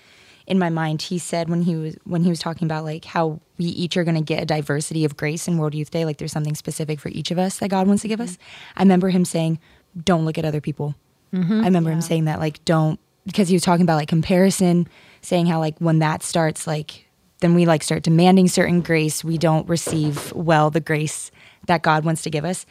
in 0.49 0.59
my 0.59 0.69
mind. 0.69 1.01
He 1.01 1.17
said 1.17 1.47
when 1.49 1.61
he 1.61 1.75
was 1.75 1.95
when 2.03 2.23
he 2.23 2.29
was 2.29 2.39
talking 2.39 2.65
about 2.65 2.83
like 2.83 3.05
how 3.05 3.39
we 3.57 3.65
each 3.65 3.95
are 3.95 4.03
going 4.03 4.15
to 4.15 4.21
get 4.21 4.41
a 4.41 4.45
diversity 4.45 5.05
of 5.05 5.15
grace 5.15 5.47
in 5.47 5.57
World 5.57 5.75
Youth 5.75 5.91
Day, 5.91 6.03
like 6.03 6.17
there's 6.17 6.31
something 6.31 6.55
specific 6.55 6.99
for 6.99 7.09
each 7.09 7.31
of 7.31 7.37
us 7.37 7.59
that 7.59 7.69
God 7.69 7.87
wants 7.87 8.01
to 8.01 8.07
give 8.07 8.19
us. 8.19 8.33
Mm-hmm. 8.33 8.79
I 8.79 8.81
remember 8.81 9.09
him 9.09 9.23
saying, 9.23 9.59
"Don't 10.03 10.25
look 10.25 10.37
at 10.37 10.45
other 10.45 10.61
people." 10.61 10.95
Mm-hmm. 11.33 11.61
I 11.61 11.65
remember 11.65 11.91
him 11.91 12.01
saying 12.01 12.25
that 12.25 12.39
like 12.39 12.65
don't 12.65 12.99
because 13.25 13.47
he 13.47 13.55
was 13.55 13.63
talking 13.63 13.83
about 13.83 13.95
like 13.95 14.09
comparison, 14.09 14.87
saying 15.21 15.45
how 15.45 15.59
like 15.59 15.77
when 15.79 15.99
that 15.99 16.23
starts 16.23 16.65
like 16.65 17.05
then 17.39 17.53
we 17.53 17.65
like 17.65 17.83
start 17.83 18.03
demanding 18.03 18.47
certain 18.47 18.81
grace, 18.81 19.23
we 19.23 19.37
don't 19.37 19.67
receive 19.69 20.33
well 20.33 20.69
the 20.69 20.81
grace 20.81 21.31
that 21.67 21.83
God 21.83 22.03
wants 22.03 22.23
to 22.23 22.29
give 22.29 22.43
us. 22.43 22.65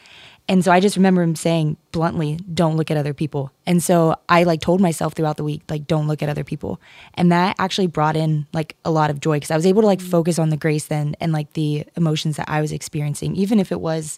And 0.49 0.65
so 0.65 0.71
I 0.71 0.79
just 0.79 0.95
remember 0.95 1.21
him 1.21 1.35
saying 1.35 1.77
bluntly, 1.91 2.39
don't 2.51 2.75
look 2.75 2.89
at 2.89 2.97
other 2.97 3.13
people. 3.13 3.51
And 3.67 3.83
so 3.83 4.15
I 4.27 4.43
like 4.43 4.61
told 4.61 4.81
myself 4.81 5.13
throughout 5.13 5.37
the 5.37 5.43
week, 5.43 5.61
like, 5.69 5.85
don't 5.85 6.07
look 6.07 6.23
at 6.23 6.27
other 6.27 6.43
people. 6.43 6.81
And 7.13 7.31
that 7.31 7.55
actually 7.59 7.85
brought 7.85 8.17
in 8.17 8.47
like 8.51 8.75
a 8.83 8.89
lot 8.89 9.11
of 9.11 9.19
joy 9.19 9.35
because 9.35 9.51
I 9.51 9.55
was 9.55 9.67
able 9.67 9.83
to 9.83 9.87
like 9.87 10.01
focus 10.01 10.39
on 10.39 10.49
the 10.49 10.57
grace 10.57 10.87
then 10.87 11.15
and 11.21 11.31
like 11.31 11.53
the 11.53 11.85
emotions 11.95 12.37
that 12.37 12.49
I 12.49 12.61
was 12.61 12.71
experiencing, 12.71 13.35
even 13.35 13.59
if 13.59 13.71
it 13.71 13.79
was 13.79 14.17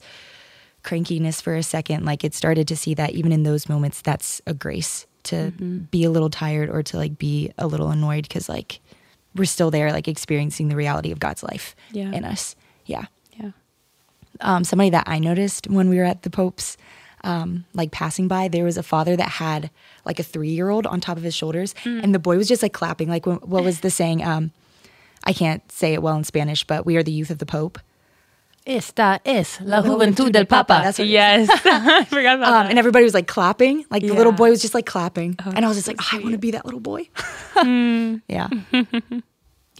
crankiness 0.85 1.41
for 1.41 1.53
a 1.53 1.63
second. 1.63 2.05
Like 2.05 2.23
it 2.23 2.33
started 2.33 2.65
to 2.69 2.77
see 2.77 2.93
that 2.93 3.11
even 3.11 3.33
in 3.33 3.43
those 3.43 3.67
moments, 3.67 4.01
that's 4.01 4.41
a 4.47 4.53
grace 4.53 5.05
to 5.23 5.35
mm-hmm. 5.35 5.79
be 5.91 6.05
a 6.05 6.09
little 6.09 6.29
tired 6.29 6.69
or 6.69 6.81
to 6.81 6.97
like 6.97 7.17
be 7.17 7.51
a 7.57 7.67
little 7.67 7.89
annoyed 7.89 8.23
because 8.23 8.47
like 8.47 8.79
we're 9.35 9.43
still 9.43 9.69
there, 9.69 9.91
like 9.91 10.07
experiencing 10.07 10.69
the 10.69 10.77
reality 10.77 11.11
of 11.11 11.19
God's 11.19 11.43
life 11.43 11.75
Yeah. 11.91 12.11
in 12.13 12.23
us. 12.23 12.55
Yeah. 12.85 13.05
Um, 14.41 14.63
somebody 14.63 14.89
that 14.91 15.03
I 15.07 15.19
noticed 15.19 15.67
when 15.69 15.89
we 15.89 15.97
were 15.97 16.03
at 16.05 16.23
the 16.23 16.29
Pope's, 16.29 16.77
um, 17.23 17.65
like 17.73 17.91
passing 17.91 18.27
by, 18.27 18.47
there 18.47 18.63
was 18.63 18.77
a 18.77 18.83
father 18.83 19.15
that 19.15 19.29
had 19.29 19.69
like 20.05 20.19
a 20.19 20.23
three 20.23 20.49
year 20.49 20.69
old 20.69 20.87
on 20.87 20.99
top 20.99 21.17
of 21.17 21.23
his 21.23 21.35
shoulders, 21.35 21.75
and 21.85 22.13
the 22.15 22.19
boy 22.19 22.37
was 22.37 22.47
just 22.47 22.63
like 22.63 22.73
clapping. 22.73 23.07
Like, 23.09 23.25
what 23.25 23.63
was 23.63 23.81
the 23.81 23.89
saying? 23.99 24.23
Um, 24.23 24.51
I 25.23 25.33
can't 25.33 25.61
say 25.71 25.93
it 25.93 26.01
well 26.01 26.15
in 26.17 26.23
Spanish, 26.23 26.63
but 26.65 26.85
we 26.85 26.97
are 26.97 27.03
the 27.03 27.11
youth 27.11 27.29
of 27.29 27.37
the 27.37 27.45
Pope. 27.45 27.77
Esta 28.65 29.19
es 29.25 29.59
la 29.61 29.81
juventud 29.81 30.31
del 30.31 30.45
Papa. 30.45 30.81
That's 30.83 30.99
what 30.99 31.07
Yes. 31.07 31.49
I 31.65 32.05
forgot 32.05 32.37
about 32.37 32.47
um, 32.47 32.53
that. 32.63 32.69
and 32.69 32.77
everybody 32.79 33.03
was 33.05 33.13
like 33.15 33.27
clapping. 33.27 33.85
Like 33.89 34.03
the 34.03 34.13
little 34.13 34.31
boy 34.31 34.49
was 34.51 34.61
just 34.61 34.73
like 34.75 34.85
clapping, 34.85 35.35
Oh, 35.45 35.51
and 35.55 35.65
I 35.65 35.67
was 35.67 35.77
just 35.77 35.85
so 35.87 35.91
like, 35.93 36.13
I 36.13 36.19
want 36.19 36.33
to 36.33 36.37
be 36.37 36.51
that 36.51 36.65
little 36.65 36.79
boy. 36.79 37.09
yeah, 37.55 38.47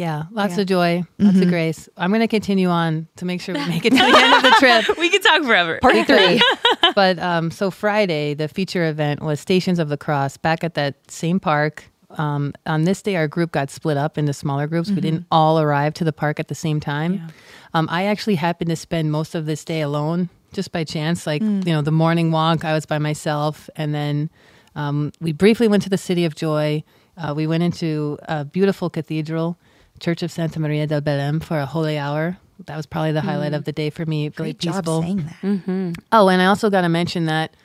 Yeah, 0.02 0.24
lots 0.32 0.56
Yeah. 0.56 0.62
of 0.62 0.68
joy, 0.68 1.04
lots 1.20 1.40
of 1.40 1.48
grace. 1.48 1.88
I'm 1.96 2.10
going 2.10 2.22
to 2.22 2.28
continue 2.28 2.70
on 2.70 3.08
to 3.18 3.26
make 3.26 3.40
sure 3.40 3.54
we 3.54 3.64
make 3.68 3.86
it 3.86 3.92
to 3.92 3.98
the 3.98 4.04
end 4.18 4.34
of 4.34 4.42
the 4.42 4.56
trip. 4.58 4.98
we 4.98 5.10
could 5.12 5.22
talk 5.22 5.44
forever. 5.44 5.78
Part 5.80 6.08
three. 6.08 6.42
but 6.96 7.20
um, 7.20 7.52
so 7.52 7.70
Friday, 7.70 8.34
the 8.34 8.48
feature 8.48 8.86
event 8.90 9.22
was 9.22 9.40
Stations 9.40 9.78
of 9.78 9.90
the 9.90 9.98
Cross 9.98 10.38
back 10.38 10.64
at 10.64 10.74
that 10.74 10.96
same 11.12 11.40
park. 11.40 11.84
Um, 12.18 12.54
on 12.66 12.84
this 12.86 13.04
day, 13.04 13.16
our 13.16 13.28
group 13.28 13.52
got 13.52 13.70
split 13.70 13.96
up 13.96 14.18
into 14.18 14.34
smaller 14.34 14.66
groups. 14.66 14.90
We 14.90 15.02
didn't 15.02 15.28
all 15.32 15.60
arrive 15.60 15.94
to 15.96 16.04
the 16.04 16.12
park 16.12 16.40
at 16.40 16.48
the 16.48 16.56
same 16.56 16.80
time. 16.80 17.14
Yeah. 17.14 17.28
Um, 17.76 17.88
I 17.92 18.06
actually 18.06 18.36
happened 18.36 18.70
to 18.72 18.76
spend 18.76 19.12
most 19.12 19.36
of 19.36 19.46
this 19.46 19.64
day 19.64 19.82
alone, 19.82 20.30
just 20.52 20.72
by 20.72 20.84
chance. 20.84 21.28
Like 21.28 21.44
you 21.44 21.62
know, 21.76 21.82
the 21.84 21.92
morning 21.92 22.32
walk, 22.32 22.66
I 22.66 22.74
was 22.74 22.88
by 22.88 22.98
myself, 22.98 23.70
and 23.76 23.94
then 23.94 24.32
um, 24.76 25.12
we 25.22 25.32
briefly 25.32 25.68
went 25.68 25.84
to 25.84 25.90
the 25.90 25.98
City 25.98 26.26
of 26.26 26.34
Joy. 26.36 26.84
Uh, 27.18 27.34
we 27.36 27.46
went 27.46 27.62
into 27.62 28.18
a 28.24 28.44
beautiful 28.46 28.90
cathedral, 28.90 29.58
Church 30.02 30.24
of 30.24 30.32
Santa 30.32 30.60
Maria 30.60 30.88
del 30.88 31.02
Belém, 31.02 31.42
for 31.42 31.60
a 31.60 31.66
holy 31.66 31.98
hour. 31.98 32.38
That 32.66 32.76
was 32.76 32.86
probably 32.86 33.14
the 33.14 33.22
highlight 33.22 33.54
of 33.54 33.64
the 33.64 33.72
day 33.72 33.90
for 33.90 34.06
me. 34.06 34.24
Really 34.24 34.36
Great 34.36 34.60
job 34.60 34.84
peaceful. 34.84 35.02
saying 35.02 35.18
that. 35.18 35.42
Mm-hmm. 35.42 35.92
Oh, 36.12 36.28
and 36.28 36.42
I 36.42 36.46
also 36.48 36.70
got 36.70 36.82
to 36.82 36.90
mention 36.90 37.26
that 37.28 37.56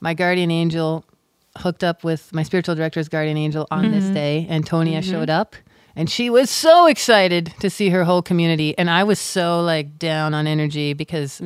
my 0.00 0.14
guardian 0.14 0.50
angel 0.50 1.04
hooked 1.58 1.82
up 1.82 2.04
with 2.04 2.32
my 2.32 2.42
spiritual 2.42 2.74
director's 2.74 3.08
guardian 3.08 3.36
angel 3.36 3.66
on 3.70 3.90
this 3.90 4.04
mm-hmm. 4.04 4.14
day, 4.14 4.46
and 4.48 4.68
Tonia 4.68 4.98
mm-hmm. 4.98 5.10
showed 5.10 5.30
up. 5.30 5.56
And 5.96 6.08
she 6.08 6.30
was 6.30 6.48
so 6.48 6.86
excited 6.86 7.52
to 7.60 7.68
see 7.68 7.90
her 7.90 8.04
whole 8.04 8.22
community. 8.22 8.76
And 8.78 8.88
I 8.88 9.04
was 9.04 9.18
so 9.18 9.60
like 9.62 9.98
down 9.98 10.32
on 10.32 10.46
energy 10.46 10.94
because 10.94 11.40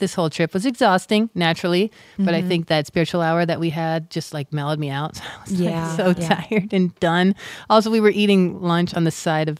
this 0.00 0.12
whole 0.14 0.28
trip 0.28 0.52
was 0.52 0.66
exhausting 0.66 1.30
naturally. 1.34 1.92
But 2.18 2.34
I 2.34 2.42
think 2.42 2.66
that 2.66 2.86
spiritual 2.88 3.20
hour 3.22 3.46
that 3.46 3.60
we 3.60 3.70
had 3.70 4.10
just 4.10 4.34
like 4.34 4.52
mellowed 4.52 4.80
me 4.80 4.90
out. 4.90 5.16
So 5.16 5.22
I 5.38 5.40
was 5.42 5.52
like, 5.60 5.70
Yeah, 5.70 5.96
so 5.96 6.08
yeah. 6.18 6.28
tired 6.42 6.72
and 6.72 6.94
done. 6.98 7.34
Also, 7.70 7.90
we 7.90 8.00
were 8.00 8.10
eating 8.10 8.60
lunch 8.60 8.92
on 8.94 9.04
the 9.04 9.10
side 9.12 9.48
of 9.48 9.58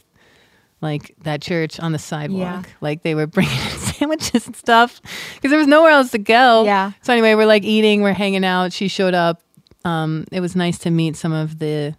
like 0.83 1.14
that 1.22 1.42
church 1.42 1.79
on 1.79 1.92
the 1.92 1.98
sidewalk. 1.98 2.66
Yeah. 2.66 2.72
Like 2.81 3.03
they 3.03 3.14
were 3.14 3.26
bringing 3.37 3.53
in 3.53 3.79
sandwiches 3.79 4.46
and 4.46 4.57
stuff 4.57 5.00
because 5.35 5.50
there 5.50 5.59
was 5.59 5.68
nowhere 5.68 5.92
else 5.92 6.11
to 6.12 6.18
go. 6.18 6.64
Yeah. 6.64 6.92
So 7.03 7.12
anyway, 7.12 7.35
we're 7.35 7.46
like 7.46 7.64
eating, 7.64 8.03
we're 8.03 8.12
hanging 8.14 8.44
out. 8.44 8.72
She 8.72 8.88
showed 8.88 9.14
up. 9.14 9.40
Um, 9.85 10.26
it 10.33 10.40
was 10.40 10.57
nice 10.57 10.79
to 10.81 10.90
meet 10.90 11.16
some 11.16 11.33
of 11.33 11.59
the 11.59 11.94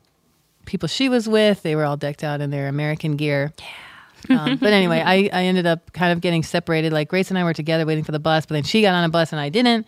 people 0.66 0.88
she 0.88 1.10
was 1.10 1.28
with. 1.30 1.64
They 1.64 1.76
were 1.76 1.84
all 1.86 1.98
decked 1.98 2.24
out 2.24 2.42
in 2.42 2.50
their 2.52 2.68
American 2.68 3.16
gear. 3.18 3.54
Yeah. 3.60 3.66
Um, 4.30 4.58
but 4.58 4.72
anyway, 4.74 5.02
I, 5.06 5.30
I 5.34 5.44
ended 5.46 5.66
up 5.66 5.94
kind 5.94 6.12
of 6.14 6.22
getting 6.22 6.44
separated. 6.44 6.94
Like 6.94 7.10
Grace 7.10 7.30
and 7.30 7.38
I 7.38 7.44
were 7.44 7.54
together 7.54 7.86
waiting 7.86 8.04
for 8.04 8.12
the 8.12 8.20
bus, 8.20 8.46
but 8.46 8.54
then 8.54 8.64
she 8.64 8.82
got 8.82 8.94
on 8.94 9.04
a 9.04 9.10
bus 9.10 9.32
and 9.32 9.40
I 9.42 9.50
didn't. 9.50 9.88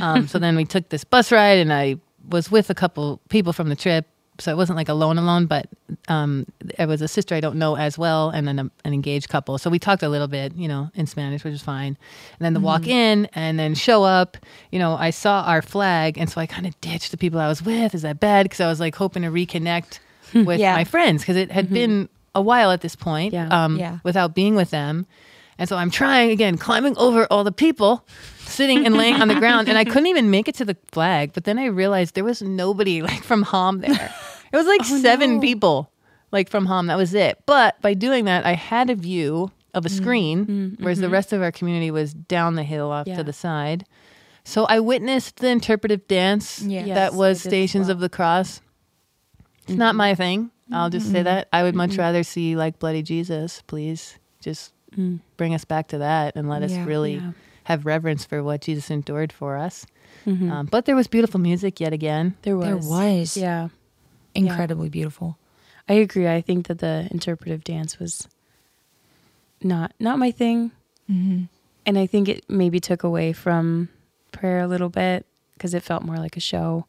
Um, 0.00 0.26
so 0.28 0.38
then 0.38 0.56
we 0.56 0.64
took 0.64 0.88
this 0.88 1.04
bus 1.04 1.30
ride, 1.32 1.58
and 1.58 1.72
I 1.72 1.96
was 2.28 2.50
with 2.50 2.68
a 2.70 2.74
couple 2.74 3.20
people 3.28 3.52
from 3.52 3.68
the 3.68 3.76
trip. 3.76 4.06
So 4.40 4.52
it 4.52 4.56
wasn't 4.56 4.76
like 4.76 4.88
alone, 4.88 5.18
alone, 5.18 5.46
but 5.46 5.66
um, 6.06 6.46
it 6.78 6.86
was 6.86 7.02
a 7.02 7.08
sister 7.08 7.34
I 7.34 7.40
don't 7.40 7.56
know 7.56 7.76
as 7.76 7.98
well, 7.98 8.30
and 8.30 8.46
then 8.46 8.58
a, 8.60 8.70
an 8.84 8.94
engaged 8.94 9.28
couple. 9.28 9.58
So 9.58 9.68
we 9.68 9.80
talked 9.80 10.04
a 10.04 10.08
little 10.08 10.28
bit, 10.28 10.54
you 10.54 10.68
know, 10.68 10.90
in 10.94 11.06
Spanish, 11.08 11.42
which 11.42 11.54
is 11.54 11.60
fine. 11.62 11.96
And 12.38 12.44
then 12.44 12.54
the 12.54 12.60
walk 12.60 12.86
in, 12.86 13.26
and 13.32 13.58
then 13.58 13.74
show 13.74 14.04
up. 14.04 14.36
You 14.70 14.78
know, 14.78 14.94
I 14.94 15.10
saw 15.10 15.42
our 15.42 15.60
flag, 15.60 16.18
and 16.18 16.30
so 16.30 16.40
I 16.40 16.46
kind 16.46 16.68
of 16.68 16.80
ditched 16.80 17.10
the 17.10 17.16
people 17.16 17.40
I 17.40 17.48
was 17.48 17.62
with. 17.64 17.96
Is 17.96 18.02
that 18.02 18.20
bad? 18.20 18.44
Because 18.44 18.60
I 18.60 18.68
was 18.68 18.78
like 18.78 18.94
hoping 18.94 19.22
to 19.24 19.28
reconnect 19.28 19.98
with 20.32 20.60
Yeah. 20.60 20.74
my 20.76 20.84
friends 20.84 21.22
because 21.22 21.34
it 21.36 21.50
had 21.50 21.68
been 21.72 22.08
a 22.38 22.42
while 22.42 22.70
at 22.70 22.80
this 22.80 22.96
point 22.96 23.32
Yeah. 23.34 23.48
um, 23.50 23.76
Yeah. 23.76 23.98
without 24.04 24.34
being 24.34 24.54
with 24.54 24.70
them. 24.70 25.06
And 25.58 25.68
so 25.68 25.76
I'm 25.76 25.90
trying 25.90 26.30
again, 26.30 26.56
climbing 26.56 26.96
over 26.96 27.26
all 27.30 27.44
the 27.44 27.52
people 27.52 28.06
sitting 28.38 28.86
and 28.86 28.96
laying 28.96 29.20
on 29.20 29.28
the 29.28 29.34
ground. 29.34 29.68
And 29.68 29.76
I 29.76 29.84
couldn't 29.84 30.06
even 30.06 30.30
make 30.30 30.48
it 30.48 30.54
to 30.56 30.64
the 30.64 30.76
flag. 30.92 31.32
But 31.34 31.44
then 31.44 31.58
I 31.58 31.66
realized 31.66 32.14
there 32.14 32.24
was 32.24 32.40
nobody 32.42 33.02
like 33.02 33.22
from 33.22 33.42
HAM 33.42 33.80
there. 33.80 34.14
It 34.52 34.56
was 34.56 34.66
like 34.66 34.80
oh, 34.84 34.98
seven 35.02 35.40
people 35.40 35.90
like 36.32 36.48
from 36.48 36.66
HAM. 36.66 36.86
That 36.86 36.96
was 36.96 37.12
it. 37.12 37.42
But 37.44 37.80
by 37.82 37.94
doing 37.94 38.24
that, 38.26 38.46
I 38.46 38.54
had 38.54 38.88
a 38.88 38.94
view 38.94 39.50
of 39.74 39.84
a 39.84 39.88
mm. 39.88 39.96
screen, 39.96 40.46
mm, 40.46 40.70
mm, 40.70 40.80
whereas 40.80 41.00
the 41.00 41.10
rest 41.10 41.32
of 41.32 41.42
our 41.42 41.52
community 41.52 41.90
was 41.90 42.14
down 42.14 42.54
the 42.54 42.62
hill 42.62 42.90
off 42.90 43.06
Yeah. 43.06 43.16
to 43.18 43.24
the 43.24 43.32
side. 43.32 43.84
So 44.44 44.64
I 44.64 44.80
witnessed 44.80 45.36
the 45.36 45.48
interpretive 45.48 46.08
dance 46.08 46.62
Yes. 46.62 46.88
that 46.88 47.12
was 47.12 47.18
I 47.18 47.28
did 47.28 47.30
as 47.32 47.42
Stations 47.42 47.86
well. 47.88 47.96
of 47.96 48.00
the 48.00 48.08
Cross. 48.08 48.62
It's 49.66 49.76
not 49.76 49.90
mm-hmm. 49.90 49.98
my 49.98 50.14
thing. 50.14 50.50
I'll 50.72 50.90
just 50.90 51.10
say 51.10 51.22
that. 51.22 51.48
I 51.52 51.62
would 51.62 51.74
much 51.74 51.96
rather 51.96 52.22
see 52.22 52.56
like 52.56 52.78
Bloody 52.78 53.02
Jesus, 53.02 53.62
please. 53.66 54.18
Just 54.40 54.72
bring 55.36 55.54
us 55.54 55.64
back 55.64 55.88
to 55.88 55.98
that 55.98 56.34
and 56.36 56.48
let 56.48 56.62
us 56.62 56.72
Yeah. 56.72 56.84
really 56.84 57.14
Yeah. 57.16 57.32
have 57.64 57.86
reverence 57.86 58.24
for 58.24 58.42
what 58.42 58.60
Jesus 58.62 58.90
endured 58.90 59.32
for 59.32 59.56
us. 59.56 59.86
Mhm. 60.26 60.50
Um, 60.50 60.66
but 60.66 60.84
there 60.86 60.96
was 60.96 61.06
beautiful 61.06 61.38
music 61.40 61.80
yet 61.80 61.92
again. 61.92 62.34
there 62.42 62.56
was. 62.56 62.66
There 62.66 62.76
was. 62.76 63.36
Yeah. 63.36 63.68
Incredibly 64.34 64.88
beautiful. 64.88 65.36
I 65.88 65.94
agree. 65.94 66.28
I 66.28 66.40
think 66.40 66.66
that 66.68 66.78
the 66.80 67.08
interpretive 67.10 67.64
dance 67.64 67.98
was 67.98 68.28
not 69.62 69.92
not 69.98 70.18
my 70.18 70.30
thing, 70.30 70.70
Mm-hmm. 71.10 71.44
and 71.86 71.98
I 71.98 72.06
think 72.06 72.28
it 72.28 72.44
maybe 72.48 72.80
took 72.80 73.02
away 73.02 73.32
from 73.32 73.88
prayer 74.32 74.60
a 74.60 74.66
little 74.68 74.90
bit 74.90 75.24
because 75.54 75.72
it 75.74 75.82
felt 75.82 76.02
more 76.02 76.16
like 76.18 76.36
a 76.36 76.40
show. 76.40 76.86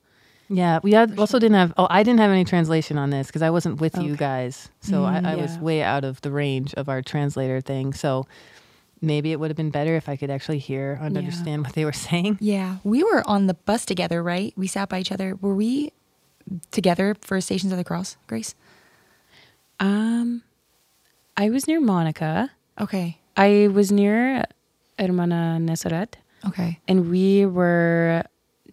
Yeah, 0.49 0.79
we 0.81 0.93
had, 0.93 1.17
also 1.19 1.37
didn't 1.37 1.57
have. 1.57 1.73
Oh, 1.77 1.85
I 1.89 2.01
didn't 2.03 2.19
have 2.19 2.31
any 2.31 2.43
translation 2.43 2.97
on 2.97 3.11
this 3.11 3.27
because 3.27 3.43
I 3.43 3.51
wasn't 3.51 3.79
with 3.79 3.95
you 3.97 4.15
guys, 4.15 4.69
so 4.81 5.03
Mm, 5.03 5.25
I, 5.25 5.33
I 5.33 5.35
was 5.35 5.57
way 5.59 5.83
out 5.83 6.03
of 6.03 6.19
the 6.21 6.31
range 6.31 6.73
of 6.73 6.89
our 6.89 7.01
translator 7.03 7.61
thing. 7.61 7.93
So 7.93 8.25
maybe 8.99 9.31
it 9.31 9.39
would 9.39 9.49
have 9.51 9.57
been 9.57 9.69
better 9.69 9.95
if 9.95 10.09
I 10.09 10.15
could 10.15 10.31
actually 10.31 10.57
hear 10.57 10.97
and 10.99 11.13
Yeah. 11.13 11.19
understand 11.19 11.63
what 11.63 11.73
they 11.75 11.85
were 11.85 11.93
saying. 12.09 12.37
Yeah. 12.41 12.77
We 12.83 13.03
were 13.03 13.23
on 13.27 13.45
the 13.47 13.53
bus 13.53 13.85
together, 13.85 14.23
right? 14.23 14.51
We 14.57 14.65
sat 14.67 14.89
by 14.89 14.99
each 14.99 15.11
other. 15.11 15.35
Were 15.39 15.53
we 15.55 15.93
together 16.71 17.15
for 17.21 17.39
Stations 17.41 17.71
of 17.71 17.77
the 17.77 17.83
Cross, 17.83 18.17
Grace? 18.25 18.55
Um, 19.79 20.41
I 21.37 21.49
was 21.49 21.67
near 21.67 21.79
Monica. 21.79 22.49
Okay. 22.81 23.17
I 23.37 23.69
was 23.71 23.91
near 23.91 24.43
Hermana 24.97 25.59
Nazareth, 25.59 26.15
Okay. 26.47 26.79
and 26.87 27.09
we 27.09 27.45
were 27.45 28.23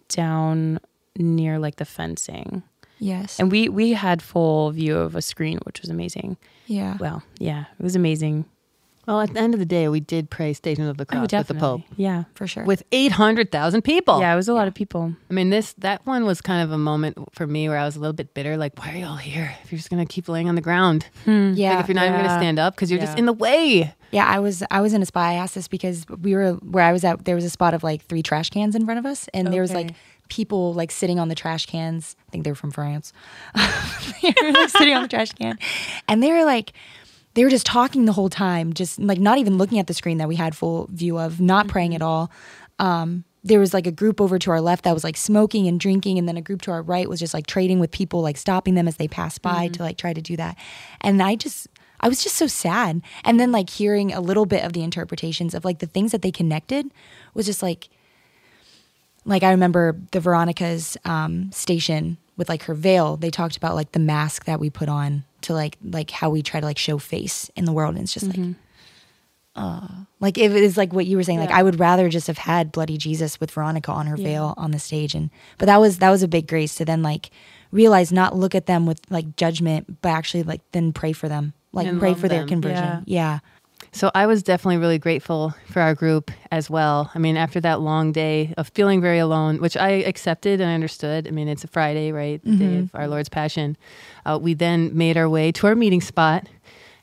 down 0.09 0.79
near 1.17 1.59
like 1.59 1.75
the 1.77 1.85
fencing, 1.85 2.63
Yes. 2.99 3.39
and 3.39 3.51
we 3.51 3.69
we 3.69 3.93
had 3.93 4.21
full 4.21 4.71
view 4.71 4.97
of 4.97 5.15
a 5.15 5.21
screen, 5.21 5.59
which 5.63 5.81
was 5.81 5.89
amazing. 5.89 6.37
yeah. 6.67 6.97
Well, 6.99 7.23
yeah, 7.39 7.65
it 7.79 7.83
was 7.83 7.95
amazing. 7.95 8.45
Well, 9.07 9.21
at 9.21 9.33
the 9.33 9.39
end 9.39 9.53
of 9.53 9.61
the 9.61 9.65
day, 9.65 9.87
we 9.87 10.01
did 10.01 10.29
pray 10.29 10.51
Stations 10.51 10.85
of 10.89 10.97
the 10.97 11.05
Cross 11.05 11.29
oh, 11.33 11.37
with 11.37 11.47
the 11.47 11.53
Pope 11.53 11.81
Yeah, 11.95 12.25
for 12.33 12.45
sure. 12.45 12.65
with 12.65 12.83
eight 12.91 13.13
hundred 13.13 13.53
thousand 13.53 13.83
people. 13.83 14.19
yeah, 14.19 14.33
it 14.33 14.35
was 14.35 14.49
a 14.49 14.53
lot 14.53 14.67
of 14.67 14.73
people. 14.73 15.13
I 15.29 15.33
mean, 15.33 15.49
this 15.49 15.71
that 15.77 16.05
one 16.05 16.25
was 16.25 16.41
kind 16.41 16.61
of 16.61 16.73
a 16.73 16.77
moment 16.77 17.17
for 17.33 17.47
me 17.47 17.69
where 17.69 17.77
I 17.77 17.85
was 17.85 17.95
a 17.95 18.01
little 18.01 18.11
bit 18.11 18.33
bitter. 18.33 18.57
Like, 18.57 18.77
why 18.77 18.91
are 18.93 18.97
you 18.97 19.05
all 19.05 19.15
here 19.15 19.55
if 19.63 19.71
you're 19.71 19.77
just 19.77 19.89
gonna 19.89 20.05
keep 20.05 20.27
laying 20.27 20.49
on 20.49 20.55
the 20.55 20.61
ground? 20.61 21.05
Hmm. 21.23 21.53
yeah. 21.55 21.75
Like, 21.75 21.83
if 21.83 21.87
you're 21.87 21.95
not 21.95 22.03
even 22.07 22.17
gonna 22.17 22.37
stand 22.37 22.59
up 22.59 22.75
because 22.75 22.91
you're 22.91 22.99
just 22.99 23.17
in 23.17 23.25
the 23.25 23.31
way. 23.33 23.93
Yeah, 24.11 24.25
I 24.25 24.39
was 24.39 24.61
I 24.71 24.81
was 24.81 24.91
in 24.93 25.01
a 25.01 25.05
spot. 25.05 25.23
I 25.23 25.35
asked 25.35 25.55
this 25.55 25.69
because 25.69 26.05
we 26.21 26.35
were 26.35 26.53
where 26.55 26.83
I 26.83 26.91
was 26.91 27.05
at. 27.05 27.23
There 27.23 27.35
was 27.35 27.45
a 27.45 27.49
spot 27.49 27.73
of 27.73 27.83
like 27.83 28.03
three 28.07 28.21
trash 28.23 28.49
cans 28.49 28.75
in 28.75 28.83
front 28.83 28.99
of 28.99 29.05
us, 29.05 29.29
and 29.33 29.53
there 29.53 29.61
was 29.61 29.71
like 29.73 29.87
Okay. 29.87 29.95
People 30.29 30.73
like 30.73 30.91
sitting 30.91 31.19
on 31.19 31.29
the 31.29 31.35
trash 31.35 31.65
cans. 31.65 32.15
I 32.27 32.31
think 32.31 32.43
they 32.43 32.51
were 32.51 32.55
from 32.55 32.71
France. 32.71 33.13
they 33.55 34.33
were 34.41 34.51
like 34.51 34.69
sitting 34.69 34.93
on 34.93 35.01
the 35.01 35.07
trash 35.07 35.31
can, 35.33 35.57
and 36.07 36.21
they 36.21 36.31
were 36.31 36.45
like 36.45 36.73
they 37.37 37.43
were 37.43 37.51
just 37.51 37.67
talking 37.67 38.05
the 38.05 38.13
whole 38.13 38.29
time, 38.29 38.73
just 38.73 38.97
like 38.97 39.19
not 39.19 39.37
even 39.37 39.59
looking 39.59 39.77
at 39.77 39.85
the 39.85 39.93
screen 39.93 40.17
that 40.17 40.27
we 40.27 40.35
had 40.35 40.55
full 40.55 40.87
view 40.91 41.19
of, 41.19 41.39
not 41.39 41.67
praying 41.67 41.93
at 41.93 42.01
all. 42.01 42.31
Um, 42.79 43.25
there 43.43 43.59
was 43.59 43.75
like 43.75 43.85
a 43.85 43.91
group 43.91 44.19
over 44.19 44.39
to 44.39 44.49
our 44.49 44.59
left 44.59 44.83
that 44.85 44.93
was 44.93 45.03
like 45.03 45.15
smoking 45.15 45.67
and 45.67 45.79
drinking, 45.79 46.17
and 46.17 46.27
then 46.27 46.35
a 46.35 46.41
group 46.41 46.63
to 46.63 46.71
our 46.71 46.81
right 46.81 47.07
was 47.07 47.19
just 47.19 47.35
like 47.35 47.45
trading 47.45 47.79
with 47.79 47.91
people, 47.91 48.21
like 48.21 48.37
stopping 48.37 48.73
them 48.73 48.87
as 48.87 48.97
they 48.97 49.07
passed 49.07 49.43
by 49.43 49.67
to 49.67 49.83
like 49.83 49.97
try 49.97 50.13
to 50.13 50.21
do 50.21 50.35
that. 50.35 50.57
And 51.01 51.21
I 51.21 51.35
just, 51.35 51.67
I 51.99 52.09
was 52.09 52.23
just 52.23 52.35
so 52.35 52.47
sad. 52.47 53.03
And 53.23 53.39
then 53.39 53.51
like 53.51 53.69
hearing 53.69 54.11
a 54.11 54.19
little 54.19 54.47
bit 54.47 54.63
of 54.63 54.73
the 54.73 54.81
interpretations 54.81 55.53
of 55.53 55.63
like 55.63 55.77
the 55.77 55.85
things 55.85 56.13
that 56.13 56.23
they 56.23 56.31
connected 56.31 56.91
was 57.35 57.45
just 57.45 57.61
like, 57.61 57.89
like 59.27 59.43
I 59.43 59.51
remember 59.51 59.95
the 60.11 60.19
Veronica's 60.19 60.97
um, 61.05 61.51
station 61.51 62.17
with 62.37 62.49
like 62.49 62.63
her 62.63 62.73
veil. 62.73 63.17
They 63.17 63.29
talked 63.29 63.57
about 63.57 63.75
like 63.75 63.91
the 63.91 63.99
mask 63.99 64.45
that 64.45 64.59
we 64.59 64.69
put 64.69 64.89
on 64.89 65.23
to 65.41 65.53
like 65.53 65.77
like 65.83 66.09
how 66.09 66.29
we 66.29 66.41
try 66.41 66.59
to 66.59 66.65
like 66.65 66.77
show 66.79 66.97
face 66.97 67.51
in 67.55 67.65
the 67.65 67.71
world, 67.73 67.95
and 67.95 68.03
it's 68.03 68.13
just 68.13 68.27
like. 68.27 68.55
Uh, 69.55 69.87
like 70.19 70.37
it 70.37 70.51
is 70.51 70.77
like 70.77 70.93
what 70.93 71.07
you 71.07 71.17
were 71.17 71.23
saying, 71.23 71.39
like 71.39 71.49
I 71.49 71.63
would 71.63 71.79
rather 71.79 72.09
just 72.09 72.27
have 72.27 72.37
had 72.37 72.71
bloody 72.71 72.95
Jesus 72.95 73.39
with 73.39 73.49
Veronica 73.49 73.91
on 73.91 74.05
her 74.05 74.15
veil 74.15 74.53
on 74.55 74.69
the 74.69 74.77
stage, 74.77 75.15
and 75.15 75.31
but 75.57 75.65
that 75.65 75.81
was 75.81 75.97
that 75.97 76.11
was 76.11 76.21
a 76.21 76.27
big 76.27 76.47
grace 76.47 76.75
to 76.75 76.85
then 76.85 77.01
like 77.01 77.31
realize 77.71 78.11
not 78.11 78.35
look 78.35 78.53
at 78.53 78.67
them 78.67 78.85
with 78.85 79.01
like 79.09 79.35
judgment, 79.35 79.99
but 80.03 80.09
actually 80.09 80.43
like 80.43 80.61
then 80.73 80.93
pray 80.93 81.11
for 81.11 81.27
them, 81.27 81.53
like 81.73 81.87
And 81.87 81.99
pray 81.99 82.13
for 82.13 82.27
their 82.27 82.41
them. 82.41 82.49
conversion. 82.49 83.01
Yeah, 83.07 83.39
So 83.97 84.11
I 84.13 84.27
was 84.27 84.43
definitely 84.43 84.77
really 84.77 84.99
grateful 84.99 85.55
for 85.71 85.81
our 85.81 85.95
group 85.95 86.29
as 86.51 86.69
well. 86.69 87.09
I 87.15 87.17
mean, 87.17 87.35
after 87.35 87.59
that 87.61 87.81
long 87.81 88.11
day 88.11 88.53
of 88.55 88.67
feeling 88.67 89.01
very 89.01 89.17
alone, 89.17 89.59
which 89.59 89.75
I 89.75 89.89
accepted 89.89 90.61
and 90.61 90.69
I 90.69 90.75
understood. 90.75 91.27
I 91.27 91.31
mean, 91.31 91.47
it's 91.47 91.63
a 91.63 91.67
Friday, 91.67 92.11
right? 92.11 92.39
The 92.43 92.51
day 92.57 92.77
of 92.77 92.91
our 92.93 93.07
Lord's 93.07 93.27
Passion. 93.27 93.75
Uh, 94.23 94.37
we 94.39 94.53
then 94.53 94.95
made 94.95 95.17
our 95.17 95.27
way 95.27 95.51
to 95.53 95.65
our 95.65 95.73
meeting 95.73 96.01
spot. 96.01 96.47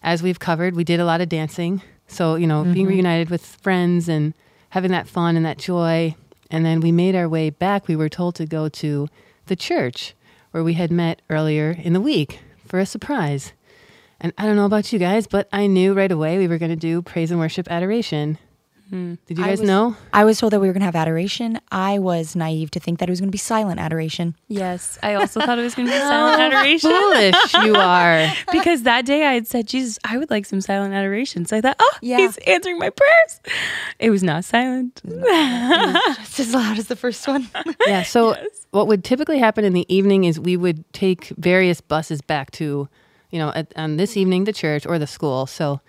As 0.04 0.22
we've 0.22 0.38
covered, 0.38 0.76
we 0.76 0.84
did 0.84 1.00
a 1.00 1.04
lot 1.04 1.20
of 1.20 1.28
dancing. 1.28 1.82
So, 2.06 2.36
you 2.36 2.46
know, 2.46 2.62
being 2.62 2.86
reunited 2.86 3.28
with 3.28 3.44
friends 3.44 4.08
and 4.08 4.32
having 4.68 4.92
that 4.92 5.08
fun 5.08 5.36
and 5.36 5.44
that 5.44 5.58
joy. 5.58 6.14
And 6.48 6.64
then 6.64 6.78
we 6.78 6.92
made 6.92 7.16
our 7.16 7.28
way 7.28 7.50
back. 7.50 7.88
We 7.88 7.96
were 7.96 8.08
told 8.08 8.36
to 8.36 8.46
go 8.46 8.68
to 8.68 9.08
the 9.46 9.56
church 9.56 10.14
where 10.52 10.62
we 10.62 10.74
had 10.74 10.92
met 10.92 11.22
earlier 11.28 11.76
in 11.76 11.92
the 11.92 12.00
week 12.00 12.38
for 12.64 12.78
a 12.78 12.86
surprise. 12.86 13.52
And 14.24 14.32
I 14.38 14.46
don't 14.46 14.56
know 14.56 14.64
about 14.64 14.90
you 14.90 14.98
guys, 14.98 15.26
but 15.26 15.50
I 15.52 15.66
knew 15.66 15.92
right 15.92 16.10
away 16.10 16.38
we 16.38 16.48
were 16.48 16.56
going 16.56 16.70
to 16.70 16.76
do 16.76 17.02
praise 17.02 17.30
and 17.30 17.38
worship 17.38 17.70
adoration. 17.70 18.38
Hmm. 18.88 19.14
Did 19.26 19.36
you 19.36 19.44
I 19.44 19.48
guys 19.48 19.60
was- 19.60 19.68
know? 19.68 19.96
I 20.14 20.24
was 20.24 20.38
told 20.38 20.54
that 20.54 20.60
we 20.60 20.66
were 20.66 20.72
going 20.72 20.80
to 20.80 20.86
have 20.86 20.96
adoration. 20.96 21.60
I 21.70 21.98
was 21.98 22.34
naive 22.34 22.70
to 22.70 22.80
think 22.80 23.00
that 23.00 23.08
it 23.10 23.12
was 23.12 23.20
going 23.20 23.28
to 23.28 23.32
be 23.32 23.36
silent 23.36 23.80
adoration. 23.80 24.34
Yes, 24.48 24.98
I 25.02 25.12
also 25.16 25.40
thought 25.40 25.58
it 25.58 25.62
was 25.62 25.74
going 25.74 25.88
to 25.88 25.92
be 25.92 25.98
silent 25.98 26.40
adoration 26.40 26.90
Foolish 26.90 27.54
you 27.66 27.74
are. 27.76 28.26
because 28.50 28.84
that 28.84 29.04
day 29.04 29.26
I 29.26 29.34
had 29.34 29.46
said, 29.46 29.66
Jesus, 29.68 29.98
I 30.04 30.16
would 30.16 30.30
like 30.30 30.46
some 30.46 30.62
silent 30.62 30.94
adoration. 30.94 31.44
So 31.44 31.58
I 31.58 31.60
thought, 31.60 31.76
oh, 31.78 31.92
Yeah. 32.00 32.16
he's 32.16 32.38
answering 32.46 32.78
my 32.78 32.88
prayers. 32.88 33.40
It 33.98 34.08
was 34.08 34.22
not 34.22 34.46
silent. 34.46 35.02
Just 35.04 36.40
as 36.40 36.54
loud 36.54 36.78
as 36.78 36.86
the 36.88 36.96
first 36.96 37.28
one. 37.28 37.46
Yeah. 37.86 38.04
So 38.04 38.36
what 38.70 38.86
would 38.86 39.04
typically 39.04 39.38
happen 39.38 39.64
in 39.66 39.74
the 39.74 39.84
evening 39.94 40.24
is 40.24 40.40
we 40.40 40.56
would 40.56 40.90
take 40.94 41.26
various 41.36 41.82
buses 41.82 42.22
back 42.22 42.50
to, 42.52 42.88
you 43.34 43.40
know, 43.40 43.50
at, 43.52 43.72
on 43.76 43.96
this 43.96 44.16
evening 44.16 44.44
the 44.44 44.52
church 44.52 44.86
or 44.86 44.96
the 44.96 45.08
school. 45.08 45.46
So, 45.46 45.80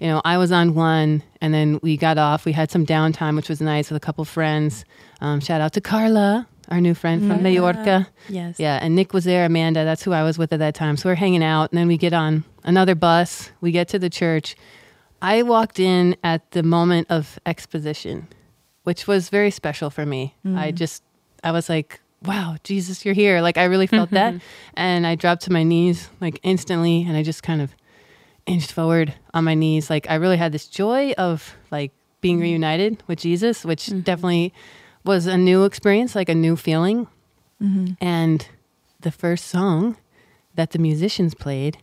you 0.00 0.06
know, 0.06 0.22
I 0.24 0.38
was 0.38 0.50
on 0.50 0.74
one, 0.74 1.22
and 1.42 1.52
then 1.52 1.78
we 1.82 1.98
got 1.98 2.16
off. 2.16 2.46
We 2.46 2.52
had 2.52 2.70
some 2.70 2.86
downtime, 2.86 3.36
which 3.36 3.50
was 3.50 3.60
nice 3.60 3.90
with 3.90 4.02
a 4.02 4.06
couple 4.06 4.24
friends. 4.24 4.86
Um, 5.20 5.38
shout 5.40 5.60
out 5.60 5.74
to 5.74 5.82
Carla, 5.82 6.48
our 6.70 6.80
new 6.80 6.94
friend 6.94 7.28
from 7.28 7.42
Mallorca. 7.42 8.08
Yes. 8.30 8.58
Yeah, 8.58 8.78
and 8.80 8.94
Nick 8.94 9.12
was 9.12 9.24
there, 9.24 9.44
Amanda, 9.44 9.84
that's 9.84 10.02
who 10.02 10.12
I 10.12 10.22
was 10.22 10.38
with 10.38 10.50
at 10.54 10.60
that 10.60 10.74
time. 10.74 10.96
So 10.96 11.10
we're 11.10 11.14
hanging 11.14 11.44
out, 11.44 11.70
and 11.70 11.78
then 11.78 11.88
we 11.88 11.98
get 11.98 12.14
on 12.14 12.42
another 12.64 12.94
bus. 12.94 13.50
We 13.60 13.70
get 13.70 13.86
to 13.88 13.98
the 13.98 14.08
church. 14.08 14.56
I 15.20 15.42
walked 15.42 15.78
in 15.78 16.16
at 16.24 16.52
the 16.52 16.62
moment 16.62 17.08
of 17.10 17.38
exposition, 17.44 18.28
which 18.84 19.06
was 19.06 19.28
very 19.28 19.50
special 19.50 19.90
for 19.90 20.06
me. 20.06 20.36
I 20.56 20.70
just, 20.70 21.02
I 21.42 21.52
was 21.52 21.68
like, 21.68 22.00
wow, 22.26 22.56
Jesus, 22.64 23.04
you're 23.04 23.14
here. 23.14 23.40
Like, 23.40 23.58
I 23.58 23.64
really 23.64 23.86
felt 23.86 24.10
that. 24.10 24.34
Mm-hmm. 24.34 24.46
And 24.74 25.06
I 25.06 25.14
dropped 25.14 25.42
to 25.42 25.52
my 25.52 25.62
knees, 25.62 26.08
like, 26.20 26.40
instantly, 26.42 27.02
and 27.02 27.16
I 27.16 27.22
just 27.22 27.42
kind 27.42 27.60
of 27.60 27.74
inched 28.46 28.72
forward 28.72 29.14
on 29.32 29.44
my 29.44 29.54
knees. 29.54 29.90
Like, 29.90 30.10
I 30.10 30.14
really 30.16 30.36
had 30.36 30.52
this 30.52 30.66
joy 30.66 31.12
of, 31.12 31.54
like, 31.70 31.92
being 32.20 32.36
mm-hmm. 32.36 32.42
reunited 32.42 33.02
with 33.06 33.20
Jesus, 33.20 33.64
which 33.64 33.86
mm-hmm. 33.86 34.00
definitely 34.00 34.52
was 35.04 35.26
a 35.26 35.36
new 35.36 35.64
experience, 35.64 36.14
like 36.14 36.28
a 36.28 36.34
new 36.34 36.56
feeling. 36.56 37.06
And 37.98 38.46
the 39.00 39.10
first 39.10 39.46
song 39.46 39.96
that 40.54 40.72
the 40.72 40.78
musicians 40.78 41.34
played 41.34 41.78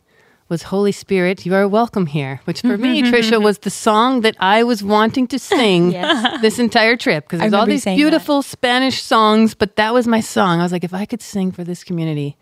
was 0.52 0.64
Holy 0.64 0.92
Spirit, 0.92 1.46
You 1.46 1.56
Are 1.56 1.66
Welcome 1.66 2.06
Here, 2.08 2.42
which 2.44 2.60
for 2.60 2.78
me, 2.78 3.02
Tricia, 3.04 3.42
was 3.42 3.60
the 3.60 3.70
song 3.70 4.20
that 4.22 4.36
I 4.38 4.64
was 4.64 4.84
wanting 4.84 5.26
to 5.28 5.40
sing 5.40 5.92
Yes. 5.94 6.42
this 6.42 6.60
entire 6.60 6.98
trip 6.98 7.24
because 7.24 7.40
there's 7.40 7.54
all 7.54 7.66
these 7.66 7.84
saying 7.84 7.98
that. 7.98 8.02
beautiful 8.04 8.42
Spanish 8.42 9.02
songs, 9.02 9.56
but 9.56 9.78
that 9.78 9.94
was 9.94 10.08
my 10.08 10.20
song. 10.20 10.60
I 10.60 10.64
was 10.64 10.74
like, 10.74 10.84
if 10.84 10.94
I 10.94 11.06
could 11.06 11.22
sing 11.22 11.54
for 11.54 11.64
this 11.64 11.86
community, 11.86 12.36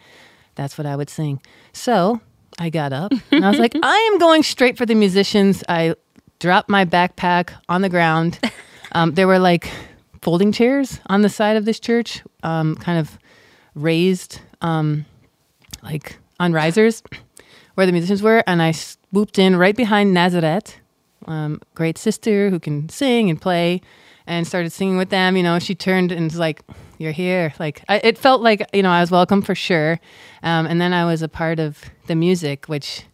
that's 0.56 0.76
what 0.76 0.88
I 0.88 0.95
would 0.95 1.10
sing. 1.10 1.39
So 1.72 2.19
I 2.58 2.72
got 2.72 2.93
up 2.93 3.13
and 3.32 3.45
I 3.45 3.50
was 3.52 3.60
like, 3.60 3.74
I 3.84 4.10
am 4.12 4.17
going 4.17 4.41
straight 4.41 4.76
for 4.76 4.88
the 4.88 4.95
musicians. 4.95 5.63
I 5.69 5.93
dropped 6.39 6.67
my 6.67 6.86
backpack 6.86 7.52
on 7.69 7.82
the 7.84 7.89
ground. 7.89 8.39
Um, 8.91 9.13
there 9.13 9.28
were 9.28 9.38
like 9.38 9.69
folding 10.24 10.52
chairs 10.52 11.00
on 11.06 11.22
the 11.22 11.30
side 11.30 11.58
of 11.58 11.65
this 11.65 11.80
church, 11.80 12.24
um, 12.41 12.76
kind 12.76 12.98
of 12.98 13.19
raised, 13.76 14.39
um, 14.62 15.06
like 15.84 16.17
on 16.39 16.54
risers 16.54 17.04
where 17.80 17.86
the 17.86 17.94
musicians 17.94 18.22
were. 18.22 18.44
And 18.46 18.62
I 18.62 18.72
swooped 18.72 19.39
in 19.39 19.56
right 19.56 19.76
behind 19.76 20.13
Nazareth, 20.13 20.76
um, 21.28 21.62
great 21.76 21.98
sister 21.98 22.50
who 22.50 22.60
can 22.60 22.89
sing 22.89 23.30
and 23.30 23.42
play, 23.42 23.80
and 24.28 24.46
started 24.46 24.74
singing 24.74 24.98
with 24.98 25.12
them. 25.12 25.38
You 25.38 25.44
know, 25.44 25.60
she 25.60 25.76
turned 25.76 26.12
and 26.12 26.26
was 26.26 26.38
like, 26.38 26.62
"You're 26.98 27.13
here." 27.13 27.54
Like 27.58 27.82
I, 27.88 28.02
it 28.04 28.18
felt 28.18 28.42
like 28.42 28.68
you 28.74 28.84
know 28.84 28.92
I 28.92 29.00
was 29.00 29.12
welcome 29.12 29.42
for 29.42 29.56
sure. 29.56 29.98
Um, 30.44 30.65
and 30.65 30.82
then 30.82 30.92
I 30.92 31.06
was 31.06 31.22
a 31.22 31.30
part 31.30 31.58
of 31.58 31.82
the 32.08 32.15
music, 32.15 32.65
which 32.65 33.06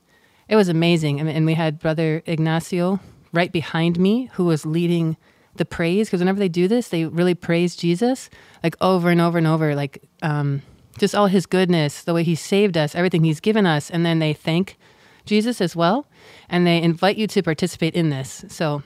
it 0.49 0.55
was 0.55 0.67
amazing. 0.67 1.17
Mean, 1.17 1.27
and 1.27 1.45
we 1.45 1.53
had 1.53 1.77
Brother 1.77 2.23
Ignacio 2.25 2.99
right 3.31 3.51
behind 3.51 3.99
me 3.99 4.31
who 4.33 4.45
was 4.45 4.65
leading 4.65 5.15
the 5.57 5.65
praise 5.65 6.07
because 6.07 6.21
whenever 6.21 6.39
they 6.39 6.49
do 6.49 6.67
this, 6.67 6.89
they 6.89 7.05
really 7.05 7.35
praise 7.35 7.75
Jesus 7.75 8.31
like 8.63 8.75
over 8.81 9.11
and 9.11 9.21
over 9.21 9.37
and 9.37 9.45
over, 9.45 9.75
like 9.75 10.01
um, 10.23 10.63
just 10.97 11.15
all 11.15 11.27
his 11.27 11.45
goodness, 11.45 12.03
the 12.03 12.13
way 12.13 12.23
he 12.23 12.35
saved 12.35 12.77
us, 12.77 12.95
everything 12.95 13.23
he's 13.23 13.39
given 13.39 13.65
us, 13.65 13.89
and 13.89 14.05
then 14.05 14.19
they 14.19 14.33
thank 14.33 14.77
Jesus 15.25 15.61
as 15.61 15.75
well, 15.75 16.07
and 16.49 16.65
they 16.65 16.81
invite 16.81 17.17
you 17.17 17.27
to 17.27 17.43
participate 17.43 17.95
in 17.95 18.09
this. 18.09 18.45
So 18.47 18.83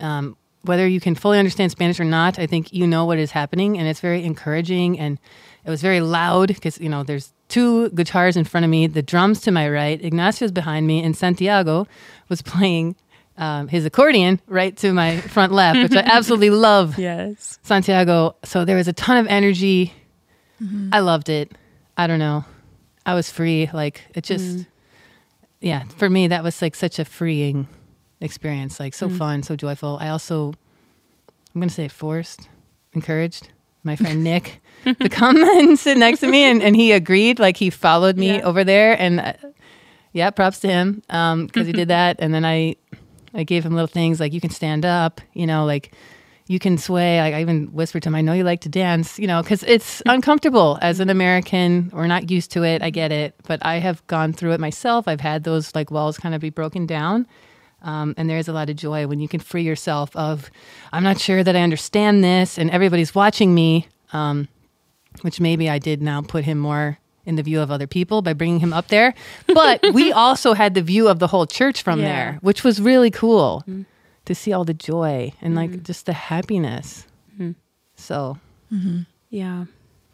um, 0.00 0.36
whether 0.62 0.86
you 0.86 1.00
can 1.00 1.14
fully 1.14 1.38
understand 1.38 1.70
Spanish 1.70 2.00
or 2.00 2.04
not, 2.04 2.38
I 2.38 2.46
think 2.46 2.72
you 2.72 2.86
know 2.86 3.04
what 3.04 3.18
is 3.18 3.30
happening, 3.30 3.78
and 3.78 3.88
it's 3.88 4.00
very 4.00 4.24
encouraging. 4.24 4.98
And 4.98 5.18
it 5.64 5.70
was 5.70 5.80
very 5.80 6.00
loud 6.00 6.48
because 6.48 6.78
you 6.80 6.88
know 6.88 7.02
there's 7.02 7.32
two 7.48 7.90
guitars 7.90 8.36
in 8.36 8.44
front 8.44 8.64
of 8.64 8.70
me, 8.70 8.86
the 8.86 9.02
drums 9.02 9.40
to 9.42 9.50
my 9.50 9.68
right, 9.68 10.00
Ignacio's 10.02 10.52
behind 10.52 10.86
me, 10.86 11.02
and 11.02 11.16
Santiago 11.16 11.86
was 12.28 12.42
playing 12.42 12.96
um, 13.38 13.68
his 13.68 13.84
accordion 13.84 14.40
right 14.46 14.76
to 14.78 14.92
my 14.92 15.20
front 15.20 15.52
left, 15.52 15.78
which 15.78 15.92
I 15.92 16.00
absolutely 16.04 16.50
love. 16.50 16.98
Yes. 16.98 17.58
Santiago. 17.62 18.36
So 18.44 18.64
there 18.64 18.76
was 18.76 18.88
a 18.88 18.92
ton 18.92 19.18
of 19.18 19.26
energy. 19.26 19.92
Mm-hmm. 20.62 20.90
I 20.92 21.00
loved 21.00 21.28
it. 21.28 21.52
I 21.96 22.06
don't 22.06 22.18
know. 22.18 22.44
I 23.04 23.14
was 23.14 23.30
free. 23.30 23.70
Like 23.72 24.02
it 24.14 24.24
just, 24.24 24.44
mm-hmm. 24.44 24.62
yeah, 25.60 25.84
for 25.96 26.10
me, 26.10 26.28
that 26.28 26.42
was 26.42 26.60
like 26.60 26.74
such 26.74 26.98
a 26.98 27.04
freeing 27.04 27.68
experience. 28.20 28.80
Like 28.80 28.94
so 28.94 29.08
mm. 29.08 29.16
fun, 29.16 29.42
so 29.42 29.56
joyful. 29.56 29.98
I 30.00 30.08
also, 30.08 30.54
I'm 31.54 31.60
going 31.60 31.68
to 31.68 31.74
say 31.74 31.88
forced, 31.88 32.48
encouraged 32.92 33.48
my 33.84 33.96
friend 33.96 34.24
Nick 34.24 34.60
to 34.84 35.08
come 35.08 35.36
and 35.58 35.78
sit 35.78 35.96
next 35.96 36.20
to 36.20 36.26
me. 36.26 36.42
And, 36.42 36.62
and 36.62 36.74
he 36.74 36.92
agreed. 36.92 37.38
Like 37.38 37.56
he 37.56 37.70
followed 37.70 38.16
me 38.16 38.36
Yeah. 38.36 38.42
over 38.42 38.64
there. 38.64 39.00
And 39.00 39.20
uh, 39.20 39.32
yeah, 40.12 40.30
props 40.30 40.60
to 40.60 40.68
him 40.68 41.02
um, 41.08 41.46
because 41.46 41.66
he 41.66 41.72
did 41.72 41.88
that. 41.96 42.16
And 42.18 42.34
then 42.34 42.44
I, 42.44 42.76
I 43.32 43.44
gave 43.44 43.64
him 43.64 43.74
little 43.74 43.86
things 43.86 44.18
like 44.18 44.32
you 44.32 44.40
can 44.40 44.50
stand 44.50 44.84
up, 44.84 45.20
you 45.34 45.46
know, 45.46 45.64
like 45.64 45.94
you 46.48 46.58
can 46.58 46.78
sway. 46.78 47.20
Like 47.20 47.34
I 47.34 47.40
even 47.40 47.66
whispered 47.72 48.02
to 48.04 48.08
him, 48.08 48.14
I 48.14 48.20
know 48.20 48.32
you 48.32 48.44
like 48.44 48.60
to 48.62 48.68
dance, 48.68 49.18
you 49.18 49.26
know, 49.26 49.42
because 49.42 49.62
it's 49.64 50.02
uncomfortable 50.06 50.78
as 50.80 51.00
an 51.00 51.10
American. 51.10 51.90
We're 51.92 52.06
not 52.06 52.30
used 52.30 52.50
to 52.52 52.62
it. 52.64 52.82
I 52.82 52.90
get 52.90 53.10
it, 53.12 53.34
but 53.46 53.64
I 53.64 53.76
have 53.78 54.06
gone 54.06 54.32
through 54.32 54.52
it 54.52 54.60
myself. 54.60 55.08
I've 55.08 55.20
had 55.20 55.44
those 55.44 55.74
like 55.74 55.90
walls 55.90 56.18
kind 56.18 56.34
of 56.34 56.40
be 56.40 56.50
broken 56.50 56.86
down. 56.86 57.26
Um, 57.82 58.14
and 58.16 58.28
there's 58.28 58.48
a 58.48 58.52
lot 58.52 58.70
of 58.70 58.76
joy 58.76 59.06
when 59.06 59.20
you 59.20 59.28
can 59.28 59.38
free 59.38 59.62
yourself 59.62 60.14
of, 60.16 60.50
I'm 60.92 61.02
not 61.04 61.20
sure 61.20 61.44
that 61.44 61.54
I 61.54 61.60
understand 61.60 62.24
this, 62.24 62.58
and 62.58 62.70
everybody's 62.70 63.14
watching 63.14 63.54
me, 63.54 63.86
um, 64.12 64.48
which 65.20 65.40
maybe 65.40 65.68
I 65.68 65.78
did 65.78 66.00
now 66.02 66.22
put 66.22 66.44
him 66.44 66.58
more 66.58 66.98
in 67.26 67.36
the 67.36 67.42
view 67.42 67.60
of 67.60 67.70
other 67.70 67.86
people 67.86 68.22
by 68.22 68.32
bringing 68.32 68.60
him 68.60 68.72
up 68.72 68.88
there. 68.88 69.14
But 69.46 69.84
we 69.92 70.10
also 70.24 70.54
had 70.54 70.74
the 70.74 70.82
view 70.82 71.06
of 71.08 71.18
the 71.18 71.26
whole 71.26 71.46
church 71.46 71.82
from 71.82 72.00
Yeah. 72.00 72.06
there, 72.06 72.38
which 72.40 72.64
was 72.64 72.80
really 72.80 73.10
cool 73.10 73.62
to 74.26 74.34
see 74.34 74.52
all 74.52 74.64
the 74.64 74.74
joy 74.74 75.32
and 75.40 75.54
like 75.54 75.70
mm. 75.70 75.82
just 75.82 76.06
the 76.06 76.12
happiness. 76.12 77.06
Mm-hmm. 77.34 77.52
So 77.96 78.38
mm-hmm. 78.72 79.02
Yeah. 79.30 79.64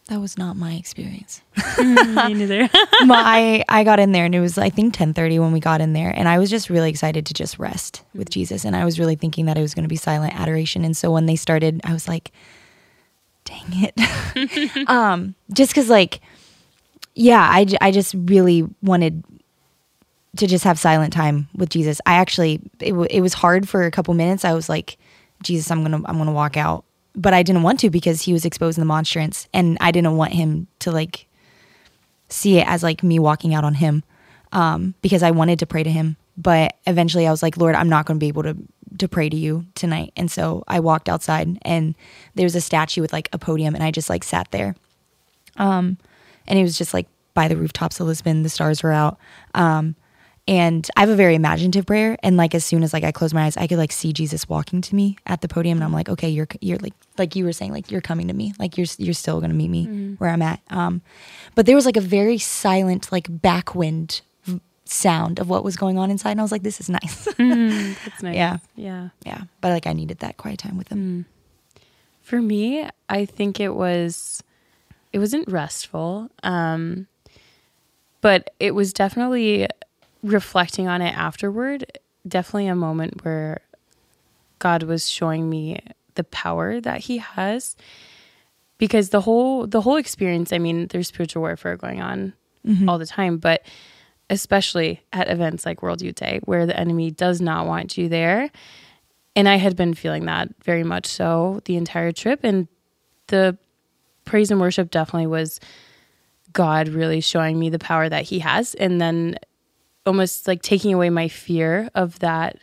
That 0.09 0.21
was 0.21 0.37
not 0.37 0.57
my 0.57 0.73
experience. 0.75 1.43
Me 1.79 2.35
neither. 2.35 2.69
my 3.07 3.65
I 3.69 3.85
got 3.85 4.01
in 4.01 4.13
there 4.13 4.25
and 4.25 4.35
it 4.35 4.41
was 4.41 4.59
I 4.59 4.69
think 4.69 4.95
10:30 4.95 5.41
when 5.41 5.53
we 5.53 5.61
got 5.61 5.81
in 5.81 5.93
there 5.93 6.11
and 6.11 6.29
I 6.29 6.39
was 6.39 6.51
just 6.51 6.71
really 6.71 6.91
excited 6.91 7.27
to 7.27 7.35
just 7.35 7.59
rest 7.59 8.03
mm. 8.15 8.19
with 8.19 8.31
Jesus 8.31 8.65
and 8.65 8.77
I 8.77 8.85
was 8.85 8.99
really 8.99 9.17
thinking 9.17 9.47
that 9.47 9.57
it 9.57 9.63
was 9.63 9.75
going 9.75 9.85
to 9.85 9.89
be 9.89 9.97
silent 9.97 10.35
adoration 10.35 10.85
and 10.85 10.97
so 10.97 11.11
when 11.11 11.27
they 11.27 11.37
started 11.37 11.81
I 11.85 11.93
was 11.93 12.09
like 12.09 12.33
dang 13.45 13.93
it. 13.95 14.89
um 14.89 15.35
just 15.53 15.75
cuz 15.75 15.89
like 15.89 16.21
yeah, 17.15 17.41
I 17.41 17.67
I 17.81 17.91
just 17.91 18.15
really 18.17 18.65
wanted 18.83 19.23
to 20.37 20.47
just 20.47 20.65
have 20.65 20.79
silent 20.79 21.13
time 21.13 21.49
with 21.55 21.69
Jesus. 21.69 22.01
I 22.07 22.15
actually 22.15 22.61
it, 22.81 22.91
w- 22.91 23.09
it 23.11 23.21
was 23.21 23.35
hard 23.35 23.69
for 23.69 23.85
a 23.85 23.91
couple 23.91 24.15
minutes. 24.15 24.45
I 24.45 24.55
was 24.55 24.69
like 24.69 24.99
Jesus, 25.43 25.71
I'm 25.71 25.85
to 25.85 26.09
I'm 26.09 26.25
to 26.25 26.33
walk 26.33 26.57
out. 26.57 26.85
But 27.15 27.35
I 27.35 27.43
didn't 27.43 27.63
want 27.63 27.81
to 27.81 27.91
because 27.91 28.23
he 28.23 28.33
was 28.33 28.47
exposing 28.47 28.81
the 28.81 28.87
monstrance 28.87 29.47
and 29.53 29.77
I 29.81 29.91
didn't 29.91 30.17
want 30.17 30.33
him 30.33 30.67
to 30.79 30.91
like 30.91 31.27
see 32.31 32.59
it 32.59 32.67
as 32.67 32.83
like 32.83 33.03
me 33.03 33.19
walking 33.19 33.55
out 33.55 33.65
on 33.65 33.75
him 33.75 34.03
um, 34.53 34.95
because 35.03 35.23
I 35.23 35.31
wanted 35.31 35.59
to 35.59 35.67
pray 35.67 35.83
to 35.83 35.91
him. 35.91 36.17
But 36.39 36.77
eventually 36.87 37.27
I 37.27 37.31
was 37.31 37.43
like, 37.43 37.59
Lord, 37.59 37.75
I'm 37.75 37.91
not 37.91 38.07
to 38.07 38.15
be 38.15 38.29
able 38.29 38.45
to 38.45 38.57
to 38.99 39.09
pray 39.09 39.29
to 39.29 39.37
you 39.37 39.67
tonight. 39.75 40.13
And 40.17 40.31
so 40.31 40.65
I 40.69 40.81
walked 40.81 41.09
outside 41.09 41.59
and 41.63 41.95
there 42.35 42.45
was 42.45 42.55
a 42.55 42.61
statue 42.61 43.01
with 43.01 43.13
like 43.13 43.29
a 43.33 43.39
podium 43.39 43.75
and 43.75 43.85
I 43.85 43.91
just 43.91 44.11
like 44.11 44.25
sat 44.25 44.51
there. 44.51 44.75
Um, 45.57 45.99
and 46.47 46.59
it 46.59 46.63
was 46.63 46.79
just 46.79 46.95
like 46.95 47.07
by 47.35 47.49
the 47.49 47.57
rooftops 47.57 48.01
of 48.01 48.07
Lisbon, 48.07 48.43
the 48.43 48.49
stars 48.49 48.83
were 48.83 48.93
out. 48.93 49.19
Um, 49.55 49.97
and 50.49 50.89
I 50.97 51.01
have 51.01 51.09
a 51.09 51.15
very 51.15 51.35
imaginative 51.37 51.87
prayer. 51.87 52.17
And 52.23 52.37
like 52.37 52.55
as 52.55 52.65
soon 52.65 52.83
as 52.83 52.93
like 52.93 53.05
I 53.05 53.13
close 53.13 53.33
my 53.33 53.45
eyes, 53.45 53.57
I 53.57 53.67
could 53.67 53.79
like 53.79 53.93
see 53.93 54.13
Jesus 54.13 54.49
walking 54.49 54.81
to 54.83 54.95
me 54.95 55.17
at 55.27 55.41
the 55.41 55.49
podium, 55.49 55.79
and 55.79 55.85
I'm 55.85 55.93
like, 55.93 56.09
okay, 56.09 56.29
you're 56.29 56.49
you're 56.61 56.79
like 56.79 56.95
like 57.19 57.37
you 57.37 57.45
were 57.45 57.53
saying, 57.53 57.73
like 57.73 57.91
you're 57.91 58.01
coming 58.01 58.29
to 58.29 58.35
me, 58.35 58.53
like 58.59 58.77
you're 58.77 58.87
you're 58.99 59.15
still 59.15 59.41
gonna 59.41 59.55
meet 59.55 59.69
me 59.69 60.15
where 60.19 60.31
I'm 60.31 60.43
at. 60.43 60.61
Um, 60.71 61.03
but 61.55 61.67
there 61.67 61.77
was 61.77 61.87
like 61.87 61.97
a 61.97 62.01
very 62.01 62.39
silent 62.39 63.13
like 63.13 63.29
backwind 63.29 64.23
v- 64.45 64.61
sound 64.85 65.39
of 65.39 65.49
what 65.49 65.63
was 65.63 65.77
going 65.77 65.97
on 65.99 66.11
inside, 66.11 66.33
and 66.33 66.41
I 66.41 66.43
was 66.43 66.53
like, 66.53 66.63
this 66.65 66.81
is 66.81 66.91
nice. 66.91 67.25
That's 67.39 68.23
nice. 68.23 68.35
Yeah. 68.35 68.59
Yeah. 68.75 69.09
yeah, 69.25 69.43
but 69.61 69.71
like 69.71 69.87
I 69.87 69.93
needed 69.93 70.19
that 70.19 70.37
quiet 70.39 70.59
time 70.59 70.77
with 70.77 70.89
him. 70.89 71.27
For 72.21 72.41
me, 72.43 72.89
I 73.09 73.25
think 73.27 73.61
it 73.61 73.75
was 73.75 74.43
it 75.13 75.19
wasn't 75.21 75.49
restful. 75.49 76.31
Um 76.43 77.07
but 78.21 78.51
it 78.61 78.73
was 78.75 78.93
definitely 78.93 79.67
reflecting 80.23 80.89
on 80.89 81.03
it 81.03 81.17
afterward, 81.17 81.99
definitely 82.27 82.69
a 82.69 82.75
moment 82.75 83.25
where 83.25 83.61
God 84.59 84.85
was 84.85 85.11
showing 85.11 85.51
me 85.51 85.81
the 86.15 86.25
power 86.25 86.81
that 86.81 87.01
he 87.01 87.19
has. 87.19 87.77
Because 88.79 89.11
the 89.11 89.21
whole 89.21 89.67
the 89.67 89.81
whole 89.81 89.97
experience, 89.97 90.53
I 90.53 90.59
mean, 90.59 90.89
there's 90.89 91.09
spiritual 91.09 91.43
warfare 91.43 91.77
going 91.77 92.01
on 92.01 92.33
mm-hmm. 92.67 92.89
all 92.89 92.99
the 92.99 93.07
time, 93.07 93.39
but 93.39 93.63
especially 94.31 95.03
at 95.13 95.29
events 95.29 95.67
like 95.67 95.83
World 95.83 96.03
Youth 96.03 96.17
Day 96.17 96.41
where 96.45 96.67
the 96.67 96.79
enemy 96.79 97.11
does 97.11 97.41
not 97.41 97.67
want 97.67 97.99
you 97.99 98.09
there. 98.09 98.51
And 99.35 99.49
I 99.49 99.57
had 99.57 99.77
been 99.77 99.95
feeling 99.95 100.27
that 100.27 100.49
very 100.63 100.85
much 100.85 101.07
so 101.07 101.61
the 101.65 101.77
entire 101.77 102.13
trip 102.13 102.41
and 102.43 102.69
the 103.29 103.57
praise 104.25 104.51
and 104.51 104.61
worship 104.61 104.91
definitely 104.91 105.27
was 105.27 105.61
God 106.53 106.89
really 106.89 107.21
showing 107.21 107.59
me 107.59 107.71
the 107.71 107.79
power 107.79 108.09
that 108.09 108.25
he 108.25 108.41
has. 108.41 108.75
And 108.75 109.01
then 109.01 109.37
almost 110.07 110.47
like 110.49 110.63
taking 110.63 110.93
away 110.95 111.11
my 111.11 111.29
fear 111.29 111.89
of 111.95 112.19
that 112.21 112.57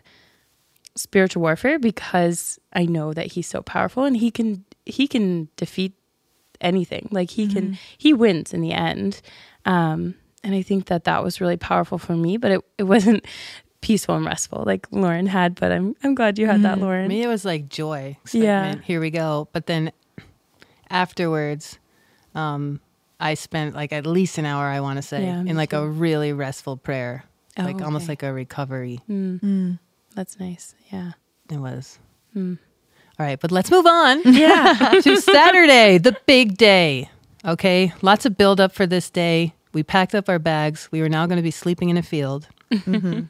spiritual 0.95 1.41
warfare 1.41 1.80
because 1.80 2.60
I 2.73 2.86
know 2.86 3.13
that 3.13 3.28
he's 3.34 3.47
so 3.47 3.62
powerful 3.62 4.04
and 4.04 4.17
he 4.17 4.32
can 4.32 4.65
he 4.86 5.08
can 5.08 5.47
defeat 5.56 5.93
anything. 6.60 7.08
Like 7.12 7.30
he 7.32 7.47
can 7.47 7.78
he 7.97 8.13
wins 8.13 8.54
in 8.54 8.62
the 8.62 8.73
end. 8.73 9.21
Um 9.65 10.15
and 10.43 10.56
I 10.56 10.62
think 10.62 10.86
that 10.88 11.04
that 11.06 11.23
was 11.23 11.39
really 11.41 11.58
powerful 11.58 11.97
for 11.97 12.15
me, 12.15 12.38
but 12.38 12.52
it 12.52 12.62
it 12.78 12.84
wasn't 12.84 13.25
peaceful 13.82 14.15
and 14.15 14.25
restful 14.25 14.63
like 14.65 14.88
Lauren 14.91 15.28
had, 15.28 15.56
but 15.56 15.71
I'm 15.71 15.95
I'm 16.04 16.15
glad 16.15 16.38
you 16.38 16.47
had 16.47 16.63
that 16.63 16.75
For 16.80 16.82
Lauren. 16.86 17.08
me, 17.08 17.23
it 17.23 17.28
was 17.28 17.45
like 17.45 17.69
joy. 17.69 18.17
Yeah. 18.34 18.75
Here 18.84 18.99
we 18.99 19.10
go. 19.10 19.47
But 19.54 19.67
then 19.67 19.91
afterwards, 20.89 21.80
um, 22.36 22.80
I 23.19 23.34
spent 23.36 23.75
like 23.75 23.93
at 23.93 24.06
least 24.06 24.38
an 24.38 24.45
hour, 24.45 24.65
I 24.65 24.80
want 24.82 24.97
to 24.97 25.02
say, 25.02 25.23
Yeah, 25.23 25.41
in 25.41 25.56
like 25.56 25.73
a 25.73 25.88
really 25.88 26.34
restful 26.34 26.78
prayer, 26.78 27.23
Oh, 27.60 27.65
like 27.65 27.82
almost 27.82 28.08
like 28.08 28.24
a 28.24 28.32
recovery. 28.34 29.00
That's 30.15 30.39
nice. 30.39 30.76
Yeah. 30.91 31.12
It 31.52 31.58
was. 31.58 32.00
Hmm. 32.34 32.56
All 33.19 33.26
right, 33.26 33.39
but 33.39 33.52
let's 33.52 33.69
move 33.72 33.86
on. 33.86 34.22
Yeah. 34.34 35.00
to 35.04 35.17
Saturday, 35.17 35.98
the 35.98 36.17
big 36.26 36.58
day. 36.58 37.10
Okay. 37.45 37.93
Lots 38.02 38.26
of 38.26 38.38
build 38.38 38.60
up 38.60 38.72
for 38.72 38.86
this 38.88 39.10
day. 39.10 39.54
We 39.74 39.84
packed 39.84 40.15
up 40.15 40.30
our 40.30 40.39
bags. 40.39 40.89
We 40.91 41.02
were 41.02 41.10
now 41.10 41.26
going 41.26 41.38
to 41.38 41.43
be 41.43 41.52
sleeping 41.52 41.89
in 41.89 41.98
a 41.98 42.04
field. 42.04 42.48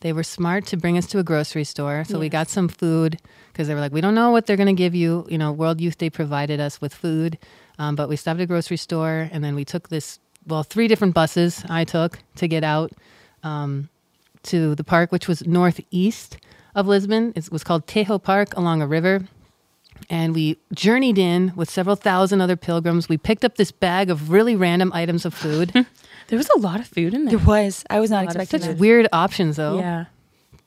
They 0.00 0.12
were 0.12 0.22
smart 0.22 0.66
to 0.66 0.76
bring 0.76 0.98
us 0.98 1.06
to 1.06 1.18
a 1.18 1.24
grocery 1.24 1.64
store. 1.64 2.04
So 2.04 2.18
we 2.18 2.28
got 2.28 2.48
some 2.48 2.68
food 2.68 3.18
because 3.50 3.66
they 3.66 3.74
were 3.74 3.80
like, 3.80 3.92
we 3.92 4.02
don't 4.02 4.14
know 4.14 4.30
what 4.30 4.44
they're 4.46 4.56
going 4.58 4.66
to 4.68 4.74
give 4.74 4.94
you. 4.94 5.26
You 5.28 5.38
know, 5.38 5.50
World 5.52 5.80
Youth 5.80 5.96
Day 5.96 6.10
provided 6.10 6.60
us 6.60 6.80
with 6.82 6.94
food. 6.94 7.38
Um, 7.78 7.96
but 7.96 8.08
we 8.08 8.14
stopped 8.16 8.38
at 8.38 8.44
a 8.44 8.46
grocery 8.46 8.76
store 8.76 9.28
and 9.32 9.42
then 9.42 9.54
we 9.54 9.64
took 9.64 9.88
this, 9.88 10.20
well, 10.46 10.62
three 10.62 10.86
different 10.86 11.14
buses 11.14 11.64
I 11.70 11.84
took 11.84 12.18
to 12.36 12.46
get 12.46 12.62
out 12.62 12.92
um, 13.46 13.88
to 14.44 14.74
the 14.74 14.84
park, 14.84 15.12
which 15.12 15.28
was 15.28 15.46
northeast 15.46 16.36
of 16.74 16.86
Lisbon. 16.86 17.32
It 17.36 17.50
was 17.50 17.62
called 17.64 17.86
Tejo 17.86 18.22
Park 18.22 18.48
along 18.56 18.82
a 18.82 18.86
river. 18.86 19.14
And 20.10 20.34
we 20.34 20.58
journeyed 20.74 21.18
in 21.18 21.52
with 21.56 21.70
several 21.70 21.96
thousand 21.96 22.40
other 22.42 22.56
pilgrims. 22.56 23.08
We 23.08 23.16
picked 23.16 23.44
up 23.44 23.56
this 23.56 23.72
bag 23.72 24.10
of 24.10 24.30
really 24.30 24.54
random 24.54 24.90
items 24.92 25.24
of 25.24 25.34
food. 25.34 25.72
There 26.28 26.36
was 26.38 26.48
a 26.56 26.58
lot 26.58 26.80
of 26.80 26.88
food 26.88 27.14
in 27.14 27.24
there. 27.26 27.36
There 27.38 27.46
was. 27.46 27.84
I 27.88 28.00
was 28.00 28.10
not 28.10 28.24
expecting 28.24 28.58
Such 28.60 28.68
that. 28.68 28.78
weird 28.78 29.06
options, 29.12 29.54
though. 29.54 29.78
Yeah. 29.78 30.06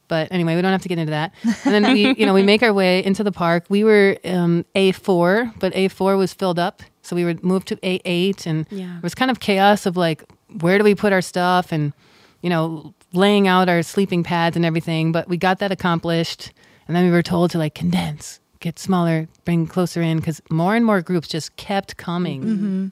But 0.08 0.32
anyway, 0.32 0.56
we 0.56 0.62
don't 0.62 0.72
have 0.72 0.84
to 0.84 0.88
get 0.88 0.98
into 0.98 1.12
that. 1.12 1.34
And 1.65 1.74
then 1.76 1.84
we, 1.94 2.15
you 2.18 2.26
know, 2.26 2.34
we 2.34 2.44
make 2.44 2.63
our 2.63 2.72
way 2.72 3.04
into 3.04 3.26
the 3.26 3.32
park. 3.34 3.65
We 3.68 3.84
were 3.84 4.15
um, 4.24 4.63
A4, 4.74 5.60
but 5.60 5.74
A4 5.74 6.18
was 6.18 6.34
filled 6.34 6.60
up, 6.60 6.82
so 7.02 7.13
we 7.13 7.26
were 7.26 7.36
moved 7.42 7.68
to 7.68 7.76
A8, 7.76 8.46
and 8.46 8.68
Yeah. 8.72 8.96
it 9.00 9.04
was 9.04 9.13
kind 9.13 9.30
of 9.30 9.42
chaos 9.42 9.86
of 9.86 9.98
like, 9.98 10.24
where 10.62 10.78
do 10.78 10.86
we 10.86 10.96
put 10.96 11.12
our 11.12 11.22
stuff, 11.22 11.74
and 11.74 11.92
you 12.41 12.49
know, 12.49 12.93
laying 13.13 13.47
out 13.47 13.69
our 13.69 13.82
sleeping 13.84 14.23
pads 14.23 14.56
and 14.56 14.65
everything. 14.65 15.12
But 15.12 15.28
we 15.28 15.38
got 15.38 15.60
that 15.60 15.71
accomplished, 15.71 16.52
and 16.88 16.95
then 16.95 17.06
we 17.06 17.12
were 17.12 17.23
told 17.23 17.52
to 17.52 17.58
like 17.58 17.75
condense, 17.75 18.39
get 18.60 18.80
smaller, 18.80 19.28
bring 19.45 19.67
closer 19.67 20.02
in, 20.02 20.17
because 20.17 20.41
more 20.49 20.75
and 20.75 20.86
more 20.86 21.02
groups 21.02 21.28
just 21.28 21.56
kept 21.56 21.97
coming. 21.97 22.43
Mm-hmm. 22.43 22.88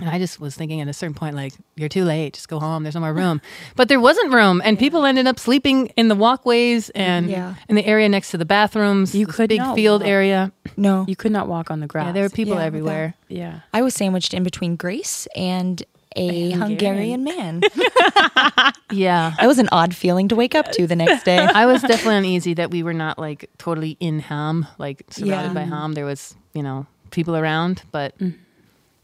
And 0.00 0.08
I 0.08 0.20
just 0.20 0.38
was 0.38 0.54
thinking 0.54 0.80
at 0.80 0.86
a 0.86 0.92
certain 0.92 1.12
point, 1.14 1.34
like, 1.34 1.52
you're 1.74 1.88
too 1.88 2.04
late, 2.04 2.34
just 2.34 2.48
go 2.48 2.60
home. 2.60 2.84
There's 2.84 2.94
no 2.94 3.00
more 3.00 3.12
room. 3.12 3.40
But 3.74 3.88
there 3.88 3.98
wasn't 3.98 4.32
room. 4.32 4.62
And 4.64 4.78
people 4.78 5.04
ended 5.04 5.26
up 5.26 5.40
sleeping 5.40 5.88
in 5.96 6.06
the 6.06 6.14
walkways 6.14 6.88
and 6.90 7.28
Yeah. 7.28 7.56
in 7.68 7.74
the 7.74 7.84
area 7.84 8.08
next 8.08 8.30
to 8.30 8.38
the 8.38 8.44
bathrooms. 8.44 9.12
You 9.12 9.26
could 9.26 9.48
big 9.48 9.60
field 9.74 10.02
walk. 10.02 10.08
area. 10.08 10.52
No. 10.76 11.04
You 11.08 11.16
could 11.16 11.32
not 11.32 11.48
walk 11.48 11.68
on 11.72 11.80
the 11.80 11.88
grass. 11.88 12.06
Yeah, 12.06 12.12
there 12.12 12.22
were 12.22 12.28
people 12.30 12.54
Yeah, 12.54 12.62
everywhere. 12.64 13.14
Yeah. 13.26 13.60
I 13.72 13.82
was 13.82 13.92
sandwiched 13.92 14.32
in 14.34 14.44
between 14.44 14.76
Grace 14.76 15.26
and 15.34 15.82
a 16.18 16.50
Hungarian. 16.50 16.60
Hungarian 16.60 17.24
man. 17.24 17.60
Yeah. 18.90 19.34
that 19.38 19.46
was 19.46 19.58
an 19.58 19.68
odd 19.70 19.94
feeling 19.94 20.28
to 20.28 20.36
wake 20.36 20.54
up 20.54 20.72
to 20.72 20.86
the 20.86 20.96
next 20.96 21.24
day. 21.24 21.38
I 21.38 21.66
was 21.66 21.82
definitely 21.82 22.16
uneasy 22.16 22.54
that 22.54 22.70
we 22.70 22.82
were 22.82 22.94
not 22.94 23.18
like 23.18 23.50
totally 23.58 23.96
in 24.00 24.20
HAM, 24.20 24.66
like 24.78 25.02
surrounded 25.10 25.48
Yeah. 25.48 25.54
by 25.54 25.62
HAM. 25.64 25.92
There 25.92 26.06
was, 26.06 26.34
you 26.54 26.62
know, 26.62 26.86
people 27.10 27.36
around, 27.36 27.82
but 27.92 28.14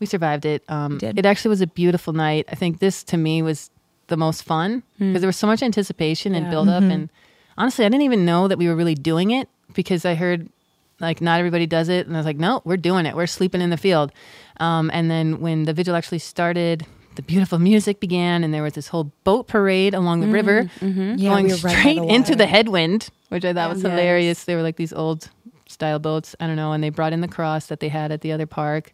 we 0.00 0.06
survived 0.06 0.46
it. 0.46 0.62
Um, 0.68 0.98
it 1.02 1.26
actually 1.26 1.50
was 1.50 1.60
a 1.60 1.66
beautiful 1.66 2.12
night. 2.14 2.46
I 2.50 2.54
think 2.54 2.78
this 2.78 3.02
to 3.04 3.16
me 3.18 3.42
was 3.42 3.70
the 4.06 4.16
most 4.16 4.42
fun 4.42 4.82
because 4.98 5.20
there 5.20 5.28
was 5.28 5.36
so 5.36 5.46
much 5.46 5.62
anticipation 5.62 6.34
and 6.34 6.50
build 6.50 6.68
up. 6.68 6.82
And 6.82 7.10
honestly, 7.58 7.84
I 7.84 7.88
didn't 7.88 8.02
even 8.02 8.24
know 8.24 8.48
that 8.48 8.56
we 8.58 8.68
were 8.68 8.76
really 8.76 8.94
doing 8.94 9.30
it 9.32 9.48
because 9.74 10.04
I 10.06 10.14
heard 10.14 10.48
like 11.00 11.20
not 11.20 11.38
everybody 11.40 11.66
does 11.66 11.88
it. 11.90 12.06
And 12.06 12.16
I 12.16 12.18
was 12.20 12.26
like, 12.26 12.38
no, 12.38 12.62
we're 12.64 12.76
doing 12.78 13.04
it. 13.04 13.14
We're 13.16 13.26
sleeping 13.26 13.60
in 13.60 13.68
the 13.70 13.76
field. 13.76 14.12
Um, 14.60 14.90
and 14.94 15.10
then 15.10 15.40
when 15.40 15.64
the 15.64 15.72
vigil 15.74 15.94
actually 15.96 16.20
started, 16.20 16.86
the 17.16 17.22
beautiful 17.22 17.58
music 17.58 18.00
began 18.00 18.42
and 18.44 18.52
there 18.52 18.62
was 18.62 18.72
this 18.74 18.88
whole 18.88 19.12
boat 19.24 19.46
parade 19.46 19.94
along 19.94 20.20
the 20.20 20.26
river 20.28 20.68
Yeah, 20.80 20.88
going 21.16 21.46
we 21.46 21.52
were 21.52 21.58
right 21.58 21.78
straight 21.78 21.98
the 21.98 22.06
into 22.06 22.34
the 22.36 22.46
headwind, 22.46 23.08
which 23.28 23.44
I 23.44 23.52
thought 23.52 23.70
was 23.70 23.82
Yes. 23.82 23.90
hilarious. 23.90 24.44
They 24.44 24.54
were 24.56 24.62
like 24.62 24.76
these 24.76 24.92
old 24.92 25.30
style 25.68 25.98
boats. 25.98 26.34
I 26.40 26.46
don't 26.46 26.56
know. 26.56 26.72
And 26.72 26.82
they 26.82 26.90
brought 26.90 27.12
in 27.12 27.20
the 27.20 27.28
cross 27.28 27.66
that 27.66 27.80
they 27.80 27.88
had 27.88 28.12
at 28.12 28.20
the 28.20 28.32
other 28.32 28.46
park. 28.46 28.92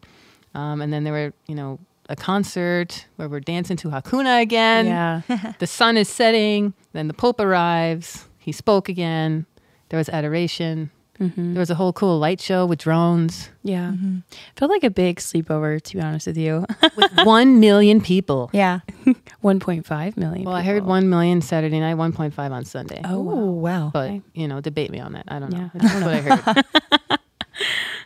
Um, 0.53 0.81
and 0.81 0.91
then 0.93 1.03
there 1.03 1.13
were, 1.13 1.33
you 1.47 1.55
know, 1.55 1.79
a 2.09 2.15
concert 2.15 3.05
where 3.15 3.29
we're 3.29 3.39
dancing 3.39 3.77
to 3.77 3.89
Hakuna 3.89 4.41
again. 4.41 4.85
Yeah. 4.87 5.53
The 5.59 5.67
sun 5.67 5.97
is 5.97 6.09
setting. 6.09 6.73
Then 6.93 7.07
the 7.07 7.13
Pope 7.13 7.39
arrives. 7.39 8.25
He 8.37 8.51
spoke 8.51 8.89
again. 8.89 9.45
There 9.89 9.97
was 9.97 10.09
adoration. 10.09 10.91
Mm-hmm. 11.21 11.53
There 11.53 11.59
was 11.59 11.69
a 11.69 11.75
whole 11.75 11.93
cool 11.93 12.17
light 12.17 12.41
show 12.41 12.65
with 12.65 12.79
drones 12.79 13.49
Yeah. 13.61 13.91
Mm-hmm. 13.91 14.19
Felt 14.55 14.71
like 14.71 14.83
a 14.83 14.89
big 14.89 15.17
sleepover, 15.17 15.79
to 15.79 15.95
be 15.95 16.01
honest 16.01 16.25
with 16.25 16.37
you. 16.37 16.65
with 16.95 17.11
1 17.23 17.59
million 17.59 18.01
people. 18.01 18.49
Yeah. 18.53 18.79
1.5 19.43 20.17
million. 20.17 20.45
Well, 20.45 20.55
I 20.55 20.63
heard 20.63 20.83
1 20.83 21.09
million 21.09 21.41
Saturday 21.41 21.79
night, 21.79 21.95
1.5 21.95 22.51
on 22.51 22.65
Sunday. 22.65 23.01
Oh, 23.05 23.21
wow. 23.21 23.61
Wow. 23.61 23.91
but 23.93 24.09
Okay. 24.09 24.21
you 24.33 24.47
know, 24.47 24.61
debate 24.61 24.89
me 24.89 24.99
on 24.99 25.13
that. 25.13 25.25
I 25.27 25.37
don't 25.37 25.53
know. 25.53 25.59
Yeah. 25.59 25.69
That's 25.75 25.93
what 26.01 26.13
I 26.13 26.65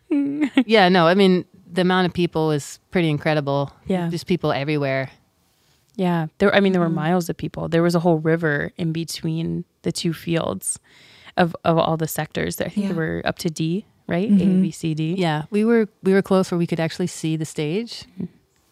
heard. 0.10 0.66
yeah, 0.66 0.90
no, 0.90 1.08
I 1.08 1.14
mean 1.14 1.46
the 1.72 1.82
amount 1.82 2.08
of 2.08 2.14
people 2.14 2.52
is 2.52 2.80
pretty 2.92 3.10
incredible. 3.10 3.72
Yeah. 3.88 4.10
just 4.10 4.28
people 4.28 4.52
everywhere. 4.52 5.10
Yeah. 5.96 6.28
There, 6.40 6.54
I 6.54 6.60
mean, 6.60 6.74
there 6.74 6.82
were 6.82 6.88
mm-hmm. 6.88 6.96
miles 6.96 7.30
of 7.30 7.38
people. 7.38 7.70
There 7.70 7.82
was 7.84 7.96
a 7.96 8.00
whole 8.00 8.20
river 8.20 8.72
in 8.78 8.92
between 8.92 9.64
the 9.84 9.92
two 9.92 10.14
fields 10.14 10.80
of, 11.38 11.56
of 11.64 11.78
all 11.78 11.98
the 11.98 12.08
sectors. 12.08 12.60
I 12.62 12.66
think 12.70 12.88
Yeah. 12.88 12.88
there 12.94 12.96
were 12.98 13.22
up 13.26 13.38
to 13.40 13.50
D, 13.50 13.86
right? 14.08 14.30
A, 14.30 14.36
B, 14.36 14.44
mm-hmm. 14.46 14.70
C, 14.70 14.94
D. 14.94 15.16
Yeah, 15.18 15.44
we 15.50 15.64
were 15.66 15.88
we 16.04 16.14
were 16.14 16.22
close 16.22 16.52
where 16.52 16.58
we 16.58 16.68
could 16.68 16.80
actually 16.80 17.08
see 17.08 17.36
the 17.36 17.46
stage 17.46 18.06
mm-hmm. 18.14 18.26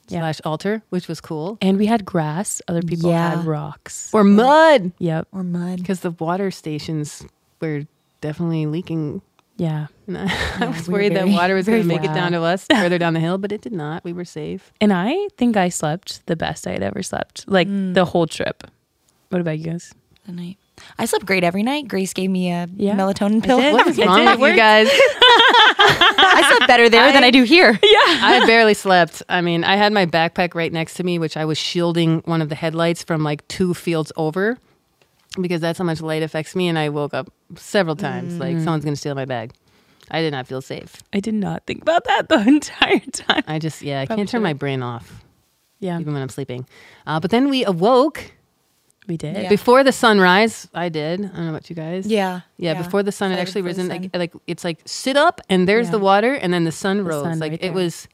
Yeah. 0.10 0.20
slash 0.20 0.42
altar, 0.44 0.84
which 0.90 1.08
was 1.08 1.22
cool. 1.22 1.58
And 1.62 1.78
we 1.78 1.86
had 1.86 2.06
grass. 2.06 2.62
Other 2.68 2.82
people 2.82 3.10
Yeah. 3.10 3.38
had 3.38 3.46
rocks. 3.46 4.10
Or 4.14 4.24
mud 4.24 4.92
Yep. 5.00 5.28
Or 5.32 5.44
mud. 5.44 5.78
because 5.80 6.02
the 6.02 6.12
water 6.12 6.52
stations 6.52 7.24
were 7.62 7.84
definitely 8.22 8.66
leaking. 8.66 9.22
Yeah. 9.56 9.88
And 10.08 10.18
I, 10.20 10.32
I 10.60 10.66
was 10.68 10.88
we 10.88 10.92
were 10.92 11.00
worried 11.00 11.16
that 11.16 11.28
water 11.30 11.56
was 11.56 11.68
going 11.68 11.82
to 11.82 11.88
very 11.88 12.00
make 12.02 12.10
it 12.10 12.14
down 12.14 12.34
to 12.34 12.42
us 12.42 12.68
further 12.72 12.98
down 12.98 13.14
the 13.14 13.22
hill, 13.22 13.38
but 13.38 13.52
it 13.52 13.62
did 13.62 13.72
not. 13.74 14.04
We 14.04 14.12
were 14.14 14.26
safe. 14.26 14.74
And 14.82 14.92
I 14.92 15.30
think 15.38 15.56
I 15.56 15.70
slept 15.70 16.26
the 16.26 16.36
best 16.36 16.68
I 16.68 16.72
had 16.72 16.84
ever 16.84 17.02
slept, 17.02 17.46
like 17.48 17.68
mm. 17.68 17.94
the 17.94 18.06
whole 18.06 18.28
trip. 18.28 18.68
What 19.30 19.40
about 19.42 19.58
you 19.58 19.66
guys? 19.66 19.94
The 20.26 20.34
night. 20.34 20.58
I 20.98 21.06
slept 21.06 21.26
great 21.26 21.44
every 21.44 21.64
night. 21.64 21.88
Grace 21.88 22.14
gave 22.14 22.30
me 22.30 22.52
a 22.52 22.68
Yeah. 22.76 22.96
melatonin 22.96 23.44
pill. 23.44 23.60
did. 23.60 23.74
What 23.74 23.88
is 23.88 23.98
wrong 23.98 24.26
with 24.40 24.52
you 24.52 24.56
guys? 24.56 24.88
I 25.86 26.46
slept 26.50 26.68
better 26.68 26.90
there 26.90 27.12
than 27.12 27.24
I 27.24 27.32
do 27.32 27.44
here. 27.44 27.80
Yeah. 27.84 28.00
I 28.22 28.44
barely 28.48 28.74
slept. 28.74 29.22
I 29.30 29.42
mean, 29.42 29.64
I 29.64 29.76
had 29.76 29.94
my 29.94 30.06
backpack 30.06 30.56
right 30.56 30.72
next 30.74 30.96
to 30.96 31.04
me, 31.04 31.20
which 31.20 31.38
I 31.38 31.46
was 31.46 31.58
shielding 31.58 32.20
one 32.26 32.42
of 32.42 32.50
the 32.50 32.56
headlights 32.56 33.04
from 33.04 33.24
like 33.24 33.48
two 33.48 33.74
fields 33.74 34.12
over 34.18 34.58
because 35.40 35.62
that's 35.62 35.78
how 35.78 35.86
much 35.86 36.02
light 36.02 36.24
affects 36.24 36.56
me. 36.56 36.68
And 36.68 36.78
I 36.80 36.90
woke 36.90 37.14
up 37.14 37.32
several 37.56 37.96
times 37.96 38.38
like 38.40 38.58
someone's 38.58 38.84
going 38.84 38.94
to 38.96 39.00
steal 39.00 39.16
my 39.16 39.26
bag. 39.26 39.54
I 40.12 40.22
did 40.22 40.32
not 40.32 40.48
feel 40.48 40.62
safe. 40.62 40.98
I 41.14 41.20
did 41.20 41.34
not 41.36 41.66
think 41.66 41.82
about 41.84 42.04
that 42.06 42.30
the 42.30 42.40
entire 42.48 43.00
time. 43.00 43.44
I 43.48 43.60
just, 43.60 43.82
yeah, 43.82 44.02
I 44.02 44.06
Probably 44.06 44.22
can't 44.22 44.30
turn 44.30 44.44
my 44.44 44.54
brain 44.54 44.82
off 44.82 45.24
Yeah, 45.80 46.00
even 46.00 46.14
when 46.14 46.22
I'm 46.22 46.30
sleeping. 46.30 46.66
Uh, 47.08 47.20
but 47.20 47.32
then 47.32 47.50
we 47.50 47.64
awoke 47.64 48.32
we 49.08 49.18
did. 49.18 49.36
Yeah. 49.36 49.50
before 49.50 49.84
the 49.84 49.92
sunrise. 49.92 50.68
I 50.74 50.90
did. 50.90 51.20
I 51.22 51.28
don't 51.28 51.44
know 51.46 51.50
about 51.50 51.70
you 51.70 51.76
guys. 51.76 52.08
Yeah. 52.08 52.42
Yeah, 52.58 52.74
before 52.76 53.04
the 53.04 53.12
sun 53.12 53.32
had 53.32 53.40
actually 53.40 53.62
risen, 53.64 53.88
like, 53.90 54.10
like 54.16 54.34
it's 54.48 54.64
like 54.64 54.80
sit 54.86 55.18
up 55.18 55.42
and 55.50 55.68
there's 55.68 55.88
Yeah. 55.88 55.92
the 55.92 56.00
water, 56.00 56.34
and 56.34 56.54
then 56.54 56.64
the 56.64 56.72
sun 56.72 56.98
The 56.98 57.04
rose. 57.04 57.24
sun 57.24 57.40
like 57.40 57.52
right 57.52 57.60
it 57.60 57.68
there. 57.68 57.74
was 57.74 58.08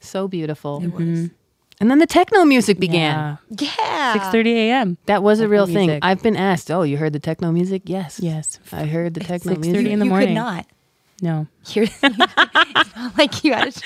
so 0.00 0.28
beautiful. 0.28 0.78
It 0.82 0.88
mm-hmm. 0.92 1.10
was. 1.22 1.30
And 1.80 1.88
then 1.92 2.00
the 2.00 2.06
techno 2.08 2.44
music 2.44 2.80
began. 2.80 3.38
Yeah. 3.50 4.12
Six 4.14 4.26
thirty 4.28 4.52
a.m. 4.68 4.98
That 5.06 5.22
was 5.22 5.38
a 5.38 5.42
Techno 5.44 5.52
real 5.52 5.66
thing. 5.66 5.98
I've 6.02 6.22
been 6.22 6.34
asked, 6.36 6.70
"Oh, 6.72 6.82
you 6.82 6.96
heard 6.96 7.12
the 7.12 7.20
techno 7.20 7.52
music?" 7.52 7.82
Yes. 7.86 8.18
Yes. 8.20 8.58
I 8.72 8.84
heard 8.86 9.14
the 9.14 9.20
techno 9.20 9.54
6:30 9.54 9.60
music. 9.60 9.86
in 9.92 9.98
the 10.00 10.04
morning. 10.04 10.30
you 10.34 10.34
morning. 10.42 10.64
could 10.64 10.64
not 10.64 10.66
No. 11.22 11.46
hear. 11.66 11.84
it's 12.02 12.96
not 12.96 13.16
like 13.16 13.44
you 13.44 13.52
had. 13.54 13.76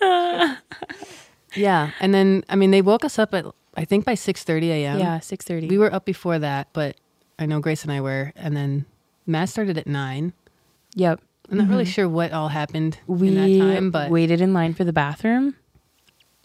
A, 0.00 0.56
Yeah, 1.56 1.90
and 2.00 2.14
then 2.14 2.44
I 2.48 2.54
mean 2.56 2.70
they 2.70 2.80
woke 2.80 3.04
us 3.04 3.18
up 3.18 3.34
at 3.34 3.44
I 3.76 3.84
think 3.84 4.04
by 4.04 4.14
six 4.14 4.44
thirty 4.44 4.70
a.m. 4.70 4.98
Yeah, 4.98 5.20
six 5.20 5.44
thirty. 5.44 5.68
we 5.68 5.78
were 5.78 5.92
up 5.92 6.04
before 6.04 6.38
that, 6.38 6.68
but 6.72 6.96
I 7.38 7.46
know 7.46 7.60
Grace 7.60 7.82
and 7.82 7.92
I 7.92 8.00
were, 8.00 8.32
and 8.36 8.56
then 8.56 8.86
mass 9.26 9.50
started 9.50 9.78
at 9.78 9.86
nine. 9.86 10.32
Yep. 10.94 11.20
I'm 11.50 11.58
not 11.58 11.68
really 11.68 11.84
mm-hmm. 11.84 11.90
sure 11.90 12.08
what 12.08 12.32
all 12.32 12.48
happened 12.48 12.98
We 13.06 13.28
in 13.28 13.34
that 13.34 13.74
time, 13.74 13.90
but 13.90 14.10
waited 14.10 14.40
in 14.40 14.54
line 14.54 14.74
for 14.74 14.84
the 14.84 14.92
bathroom, 14.92 15.56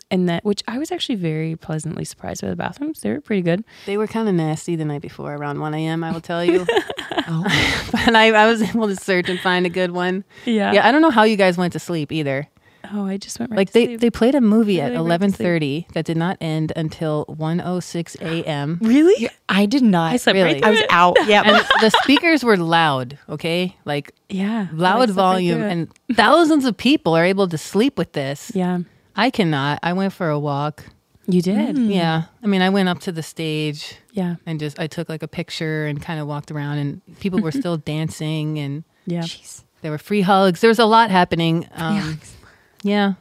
and 0.10 0.28
that 0.28 0.44
which 0.44 0.64
I 0.68 0.78
was 0.80 0.92
actually 0.92 1.16
very 1.16 1.56
pleasantly 1.56 2.04
surprised 2.04 2.42
by 2.42 2.50
the 2.50 2.56
bathrooms. 2.56 3.02
They 3.02 3.12
were 3.12 3.22
pretty 3.22 3.42
good. 3.42 3.64
they 3.86 3.98
were 3.98 4.08
kind 4.08 4.28
of 4.28 4.36
nasty 4.36 4.76
the 4.76 4.86
night 4.86 5.02
before 5.02 5.34
around 5.34 5.60
one 5.60 5.74
a.m. 5.74 6.04
I 6.04 6.12
will 6.12 6.22
tell 6.22 6.44
you, 6.44 6.66
oh. 7.28 7.88
but 7.92 8.16
I, 8.16 8.32
I 8.32 8.48
was 8.48 8.62
able 8.62 8.88
to 8.88 8.96
search 8.96 9.30
and 9.30 9.40
find 9.40 9.66
a 9.66 9.70
good 9.70 9.92
one. 9.92 10.24
Yeah. 10.46 10.74
Yeah, 10.74 10.88
I 10.88 10.92
don't 10.92 11.02
know 11.02 11.12
how 11.12 11.24
you 11.24 11.38
guys 11.38 11.58
went 11.58 11.74
to 11.74 11.80
sleep 11.80 12.12
either. 12.12 12.50
Oh, 12.94 13.06
I 13.06 13.18
just 13.18 13.40
went 13.40 13.52
right 13.52 13.58
like 13.58 13.68
to 13.70 13.74
they, 13.74 13.86
sleep. 13.86 14.00
they 14.02 14.10
played 14.10 14.36
a 14.36 14.42
movie 14.42 14.80
at 14.82 14.86
Really 14.86 14.96
went 14.98 15.04
to 15.04 15.06
eleven 15.08 15.30
sleep. 15.32 15.38
thirty 15.46 15.88
that 15.94 16.06
did 16.06 16.18
not 16.18 16.38
end 16.42 16.72
until 16.76 17.26
one 17.28 17.62
oh 17.62 17.80
six 17.80 18.16
a.m. 18.22 18.78
really. 18.82 19.30
I 19.50 19.66
did 19.66 19.84
not. 19.84 20.14
I 20.14 20.18
slept 20.18 20.36
Really? 20.36 20.54
right 20.56 20.64
I 20.64 20.70
was 20.72 20.82
out. 20.90 21.18
Yeah. 21.28 21.44
and 21.46 21.66
the 21.82 21.90
speakers 22.04 22.44
were 22.44 22.58
loud. 22.58 23.18
Okay, 23.30 23.76
like 23.86 24.14
Yeah. 24.30 24.68
Loud 24.74 24.98
slept 24.98 25.10
right 25.10 25.16
volume, 25.16 25.62
and 25.62 25.88
thousands 26.16 26.66
of 26.66 26.76
people 26.78 27.16
are 27.16 27.26
able 27.26 27.48
to 27.48 27.58
sleep 27.58 27.98
with 27.98 28.14
this. 28.14 28.52
yeah, 28.56 28.80
I 29.16 29.30
cannot. 29.30 29.80
I 29.84 29.94
went 29.94 30.14
for 30.14 30.30
a 30.30 30.40
walk. 30.40 30.84
you 31.28 31.42
did. 31.42 31.76
Mm. 31.76 31.94
Yeah, 31.94 32.24
I 32.44 32.48
mean, 32.48 32.62
I 32.62 32.70
went 32.70 32.88
up 32.88 33.00
to 33.00 33.12
the 33.12 33.24
stage 33.24 33.96
Yeah. 34.14 34.36
and 34.46 34.60
just 34.62 34.80
I 34.80 34.88
took 34.88 35.10
like 35.10 35.24
a 35.24 35.28
picture 35.28 35.86
and 35.86 36.02
kind 36.02 36.20
of 36.22 36.28
walked 36.28 36.52
around, 36.52 36.78
and 36.78 37.02
people 37.20 37.40
were 37.42 37.52
still 37.62 37.76
dancing, 37.78 38.58
and 38.60 38.84
Yeah. 39.06 39.24
Jeez. 39.24 39.64
there 39.82 39.92
were 39.92 39.98
free 39.98 40.22
hugs. 40.22 40.62
There 40.62 40.70
was 40.70 40.80
a 40.80 40.86
lot 40.86 41.12
happening. 41.12 41.68
Um, 41.76 42.20
yeah, 42.88 43.14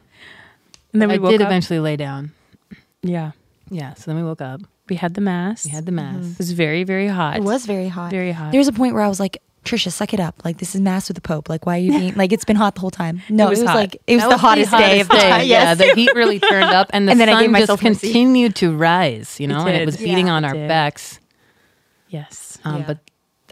And 0.93 1.01
then 1.01 1.09
we 1.09 1.15
I 1.15 1.17
woke 1.17 1.31
did 1.31 1.41
up. 1.41 1.47
eventually 1.47 1.79
lay 1.79 1.95
down. 1.97 2.31
Yeah. 3.01 3.31
Yeah, 3.69 3.93
so 3.95 4.03
then 4.11 4.15
we 4.15 4.23
woke 4.23 4.41
up. 4.41 4.61
We 4.89 4.95
had 4.95 5.13
the 5.13 5.21
mass. 5.21 5.65
We 5.65 5.71
had 5.71 5.85
the 5.85 5.91
mass. 5.91 6.23
It 6.31 6.37
was 6.37 6.51
very, 6.53 6.83
very 6.85 7.07
hot. 7.07 7.37
It 7.37 7.43
was 7.43 7.65
very 7.65 7.89
hot. 7.89 8.09
very 8.11 8.31
hot. 8.31 8.51
There 8.51 8.59
was 8.59 8.67
a 8.69 8.73
point 8.73 8.93
where 8.93 9.03
I 9.03 9.09
was 9.09 9.19
like, 9.19 9.41
Tricia, 9.65 9.91
suck 9.91 10.13
it 10.13 10.19
up. 10.21 10.35
Like 10.45 10.59
this 10.59 10.75
is 10.75 10.79
mass 10.79 11.09
with 11.09 11.15
the 11.15 11.21
Pope. 11.21 11.49
Like 11.49 11.65
why 11.65 11.75
are 11.75 11.81
you 11.81 11.91
being 11.91 12.13
like 12.15 12.31
it's 12.31 12.45
been 12.45 12.55
hot 12.55 12.75
the 12.75 12.79
whole 12.81 12.89
time? 12.91 13.21
No, 13.27 13.47
it 13.47 13.49
was, 13.49 13.59
was 13.59 13.65
like 13.65 13.97
it 14.07 14.15
was 14.15 14.23
That 14.23 14.29
the 14.29 14.37
hottest, 14.37 14.71
day 14.71 15.01
of 15.01 15.09
the 15.09 15.15
hottest 15.15 15.29
time. 15.39 15.45
Yeah, 15.55 15.73
the 15.75 15.93
heat 15.93 16.11
really 16.15 16.39
turned 16.51 16.63
up, 16.79 16.89
and 16.93 17.05
the 17.05 17.11
And 17.11 17.19
then 17.19 17.27
sun 17.27 17.53
just 17.65 17.81
continued 17.81 18.55
to 18.57 18.73
rise. 18.73 19.37
You 19.41 19.47
know, 19.47 19.67
and 19.67 19.75
it 19.75 19.85
was 19.85 19.97
beating 19.97 20.27
Yeah. 20.27 20.33
on 20.35 20.45
It 20.45 20.47
our 20.47 20.53
did. 20.53 20.67
backs. 20.69 21.19
yes. 22.07 22.57
Um, 22.63 22.77
Yeah. 22.79 22.87
But 22.87 22.99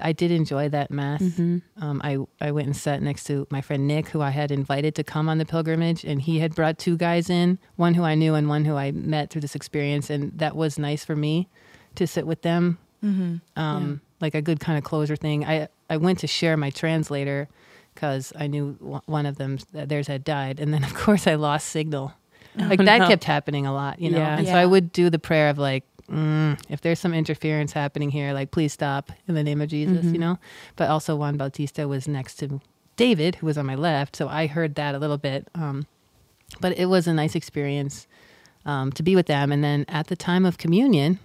I 0.01 0.11
did 0.11 0.31
enjoy 0.31 0.69
that 0.69 0.91
mass. 0.91 1.21
Mhm. 1.21 1.61
Um, 1.81 2.01
I 2.03 2.17
I 2.41 2.51
went 2.51 2.67
and 2.67 2.75
sat 2.75 3.01
next 3.01 3.23
to 3.25 3.47
my 3.49 3.61
friend 3.61 3.87
Nick, 3.87 4.09
who 4.09 4.21
I 4.21 4.29
had 4.31 4.51
invited 4.51 4.95
to 4.95 5.03
come 5.03 5.29
on 5.29 5.37
the 5.37 5.45
pilgrimage, 5.45 6.03
and 6.03 6.21
he 6.21 6.39
had 6.39 6.53
brought 6.55 6.77
two 6.77 6.97
guys 6.97 7.29
in, 7.29 7.57
one 7.75 7.93
who 7.93 8.03
I 8.03 8.15
knew 8.15 8.33
and 8.35 8.49
one 8.49 8.65
who 8.65 8.75
I 8.75 8.91
met 8.91 9.29
through 9.29 9.41
this 9.41 9.55
experience, 9.55 10.09
and 10.09 10.31
that 10.37 10.55
was 10.55 10.77
nice 10.77 11.05
for 11.05 11.15
me 11.15 11.47
to 11.95 12.05
sit 12.07 12.27
with 12.27 12.41
them. 12.41 12.77
Mm-hmm. 13.03 13.35
Um, 13.59 14.01
Like 14.21 14.33
a 14.35 14.41
good 14.41 14.59
kind 14.59 14.77
of 14.77 14.83
closure 14.83 15.15
thing. 15.17 15.45
I 15.45 15.67
I 15.89 15.97
went 15.97 16.19
to 16.19 16.27
share 16.27 16.57
my 16.57 16.69
translator 16.71 17.47
because 17.93 18.33
I 18.37 18.47
knew 18.47 18.73
w- 18.81 19.01
one 19.05 19.25
of 19.25 19.37
them 19.37 19.59
theirs 19.71 20.07
had 20.07 20.23
died, 20.23 20.59
and 20.59 20.73
then 20.73 20.83
of 20.83 20.93
course 20.93 21.27
I 21.27 21.35
lost 21.35 21.67
signal. 21.67 22.13
Like 22.57 22.79
that 22.85 22.99
no. 22.99 23.07
kept 23.07 23.25
happening 23.25 23.65
a 23.67 23.73
lot, 23.73 23.99
you 23.99 24.09
know. 24.09 24.17
Yeah. 24.19 24.37
And 24.37 24.47
so 24.47 24.53
I 24.55 24.65
would 24.65 24.93
do 24.93 25.09
the 25.09 25.19
prayer 25.19 25.49
of 25.49 25.57
like, 25.57 25.83
mm, 26.09 26.59
if 26.69 26.81
there's 26.81 26.99
some 26.99 27.13
interference 27.13 27.73
happening 27.73 28.11
here, 28.11 28.33
like 28.33 28.51
please 28.51 28.73
stop 28.73 29.11
in 29.27 29.35
the 29.35 29.43
name 29.43 29.61
of 29.61 29.69
Jesus, 29.69 30.05
you 30.05 30.19
know. 30.19 30.37
But 30.75 30.89
also 30.89 31.15
Juan 31.15 31.37
Bautista 31.37 31.87
was 31.87 32.07
next 32.07 32.35
to 32.35 32.61
David, 32.95 33.35
who 33.35 33.45
was 33.47 33.57
on 33.57 33.65
my 33.65 33.75
left, 33.75 34.15
so 34.15 34.27
I 34.27 34.47
heard 34.47 34.75
that 34.75 34.95
a 34.95 34.99
little 34.99 35.17
bit. 35.17 35.47
Um, 35.53 35.87
but 36.61 36.77
it 36.77 36.85
was 36.85 37.07
a 37.07 37.13
nice 37.13 37.35
experience 37.35 38.07
um, 38.65 38.91
to 38.93 39.03
be 39.03 39.15
with 39.15 39.27
them. 39.27 39.51
And 39.51 39.63
then 39.63 39.85
at 39.87 40.07
the 40.07 40.15
time 40.15 40.45
of 40.45 40.57
communion, 40.57 41.19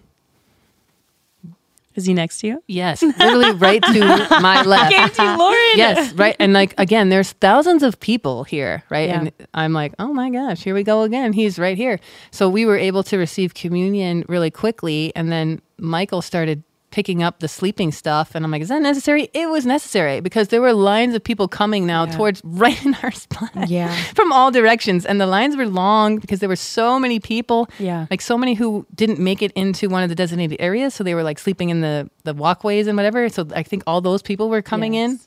Is 2.00 2.06
he 2.06 2.14
next 2.14 2.38
to 2.40 2.46
you? 2.46 2.62
yes, 2.66 3.02
literally 3.02 3.52
right 3.52 3.82
to 3.82 4.00
my 4.40 4.62
left. 4.62 5.18
Lauren. 5.18 5.56
yes, 5.76 6.12
right. 6.14 6.34
And 6.38 6.52
like 6.52 6.74
again, 6.78 7.08
there's 7.10 7.32
thousands 7.32 7.82
of 7.82 8.00
people 8.00 8.44
here, 8.44 8.82
right? 8.90 9.08
Yeah. 9.08 9.20
And 9.20 9.32
I'm 9.54 9.72
like, 9.72 9.94
oh 9.98 10.12
my 10.12 10.30
gosh, 10.30 10.62
here 10.62 10.74
we 10.74 10.82
go 10.82 11.02
again. 11.02 11.32
He's 11.32 11.58
right 11.58 11.76
here. 11.76 12.00
So 12.30 12.48
we 12.48 12.64
were 12.66 12.76
able 12.78 13.02
to 13.04 13.16
receive 13.18 13.54
communion 13.54 14.24
really 14.28 14.50
quickly, 14.50 15.12
and 15.14 15.30
then 15.30 15.60
Michael 15.78 16.22
started 16.22 16.62
picking 16.90 17.22
up 17.22 17.38
the 17.38 17.48
sleeping 17.48 17.92
stuff, 17.92 18.34
and 18.34 18.44
I'm 18.44 18.50
like, 18.50 18.62
is 18.62 18.68
that 18.68 18.82
necessary? 18.82 19.28
It 19.32 19.48
was 19.48 19.64
necessary 19.64 20.20
because 20.20 20.48
there 20.48 20.60
were 20.60 20.72
lines 20.72 21.14
of 21.14 21.22
people 21.22 21.46
coming 21.48 21.86
now 21.86 22.04
Yeah. 22.04 22.16
towards 22.16 22.40
right 22.44 22.84
in 22.84 22.94
our 23.02 23.10
spot. 23.12 23.50
Yeah. 23.68 23.94
From 24.14 24.32
all 24.32 24.50
directions, 24.50 25.06
and 25.06 25.20
the 25.20 25.26
lines 25.26 25.56
were 25.56 25.66
long 25.66 26.18
because 26.18 26.40
there 26.40 26.48
were 26.48 26.56
so 26.56 26.98
many 26.98 27.20
people. 27.20 27.68
Yeah. 27.78 28.06
like 28.10 28.20
so 28.20 28.36
many 28.36 28.54
who 28.54 28.86
didn't 28.94 29.18
make 29.18 29.40
it 29.42 29.52
into 29.52 29.88
one 29.88 30.02
of 30.02 30.08
the 30.08 30.14
designated 30.16 30.58
areas, 30.60 30.94
so 30.94 31.04
they 31.04 31.14
were 31.14 31.22
like 31.22 31.38
sleeping 31.38 31.70
in 31.70 31.80
the 31.80 32.10
the 32.24 32.34
walkways 32.34 32.86
and 32.86 32.96
whatever. 32.96 33.28
So 33.28 33.46
I 33.54 33.62
think 33.62 33.82
all 33.86 34.00
those 34.00 34.22
people 34.22 34.48
were 34.48 34.62
coming 34.62 34.94
in. 34.94 35.20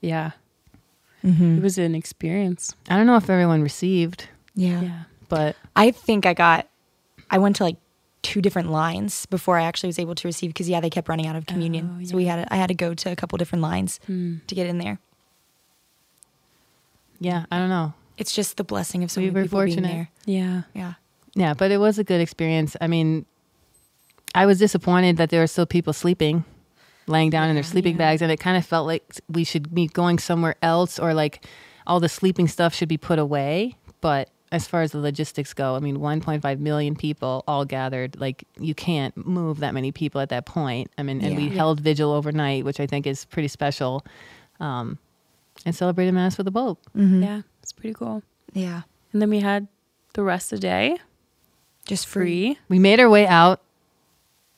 Yeah. 0.00 0.32
Mm-hmm. 1.24 1.56
It 1.58 1.62
was 1.62 1.78
an 1.78 1.94
experience. 1.94 2.74
I 2.88 2.96
don't 2.96 3.06
know 3.06 3.16
if 3.16 3.28
everyone 3.28 3.62
received, 3.62 4.28
Yeah. 4.54 4.80
Yeah. 4.82 5.02
but 5.28 5.56
I 5.74 5.90
think 5.90 6.26
I 6.26 6.34
got. 6.34 6.68
I 7.30 7.38
went 7.38 7.56
to 7.56 7.64
like 7.64 7.76
two 8.22 8.40
different 8.42 8.70
lines 8.70 9.26
before 9.26 9.56
I 9.58 9.62
actually 9.64 9.88
was 9.88 9.98
able 9.98 10.14
to 10.16 10.28
receive 10.28 10.50
because 10.50 10.68
yeah, 10.68 10.80
they 10.80 10.90
kept 10.90 11.08
running 11.08 11.26
out 11.26 11.36
of 11.36 11.46
communion. 11.46 11.98
Oh, 12.00 12.04
So 12.04 12.16
we 12.16 12.24
had 12.26 12.44
to, 12.46 12.52
I 12.52 12.56
had 12.56 12.68
to 12.68 12.74
go 12.74 12.92
to 12.94 13.10
a 13.12 13.16
couple 13.16 13.36
different 13.38 13.62
lines 13.62 14.00
Hmm. 14.06 14.36
to 14.46 14.54
get 14.54 14.66
in 14.66 14.78
there. 14.78 14.98
yeah, 17.20 17.46
I 17.50 17.58
don't 17.58 17.68
know. 17.68 17.94
It's 18.16 18.34
just 18.34 18.56
the 18.56 18.64
blessing 18.64 19.02
of 19.04 19.10
so 19.10 19.20
We 19.20 19.26
many 19.26 19.34
were 19.34 19.42
people 19.44 19.58
fortunate. 19.58 19.82
being 19.82 19.94
there. 19.96 20.10
Yeah. 20.26 20.62
Yeah. 20.74 20.92
Yeah, 21.34 21.54
but 21.54 21.70
it 21.70 21.78
was 21.78 21.98
a 21.98 22.04
good 22.04 22.20
experience. 22.20 22.76
I 22.80 22.86
mean, 22.88 23.26
I 24.34 24.46
was 24.46 24.58
disappointed 24.58 25.16
that 25.18 25.30
there 25.30 25.40
were 25.40 25.46
still 25.46 25.66
people 25.66 25.92
sleeping, 25.92 26.44
laying 27.06 27.30
down 27.30 27.48
in 27.48 27.54
their 27.54 27.62
sleeping 27.62 27.92
Yeah. 27.92 27.98
bags, 27.98 28.22
and 28.22 28.30
it 28.32 28.38
kind 28.40 28.56
of 28.56 28.66
felt 28.66 28.86
like 28.86 29.04
we 29.28 29.44
should 29.44 29.74
be 29.74 29.86
going 29.86 30.18
somewhere 30.18 30.56
else 30.62 30.98
or 30.98 31.14
like 31.14 31.44
all 31.86 32.00
the 32.00 32.08
sleeping 32.08 32.48
stuff 32.48 32.74
should 32.74 32.88
be 32.88 32.98
put 32.98 33.18
away. 33.18 33.76
But 34.00 34.30
as 34.50 34.66
far 34.66 34.82
as 34.82 34.92
the 34.92 34.98
logistics 34.98 35.52
go, 35.52 35.74
I 35.76 35.78
mean, 35.80 35.98
1.5 35.98 36.58
million 36.58 36.96
people 36.96 37.44
all 37.46 37.64
gathered. 37.64 38.18
Like, 38.18 38.44
you 38.58 38.74
can't 38.74 39.14
move 39.16 39.60
that 39.60 39.74
many 39.74 39.92
people 39.92 40.20
at 40.20 40.30
that 40.30 40.46
point. 40.46 40.90
I 40.96 41.02
mean, 41.02 41.20
and 41.22 41.36
we 41.36 41.44
Yeah. 41.48 41.54
held 41.54 41.80
vigil 41.80 42.12
overnight, 42.12 42.64
which 42.64 42.80
I 42.80 42.86
think 42.86 43.06
is 43.06 43.24
pretty 43.26 43.48
special, 43.48 44.04
um, 44.60 44.98
and 45.66 45.74
celebrated 45.74 46.12
Mass 46.14 46.38
with 46.38 46.46
the 46.46 46.52
Pope. 46.52 46.80
Mm-hmm. 46.96 47.22
Yeah. 47.22 47.42
It's 47.62 47.72
pretty 47.72 47.92
cool. 47.94 48.22
Yeah. 48.54 48.82
And 49.12 49.20
then 49.20 49.28
we 49.30 49.40
had 49.40 49.68
the 50.14 50.22
rest 50.22 50.52
of 50.52 50.60
the 50.60 50.66
day 50.66 50.96
Just 51.86 52.06
free. 52.06 52.54
free. 52.54 52.58
We 52.68 52.78
made 52.78 53.00
our 53.00 53.10
way 53.10 53.26
out 53.26 53.60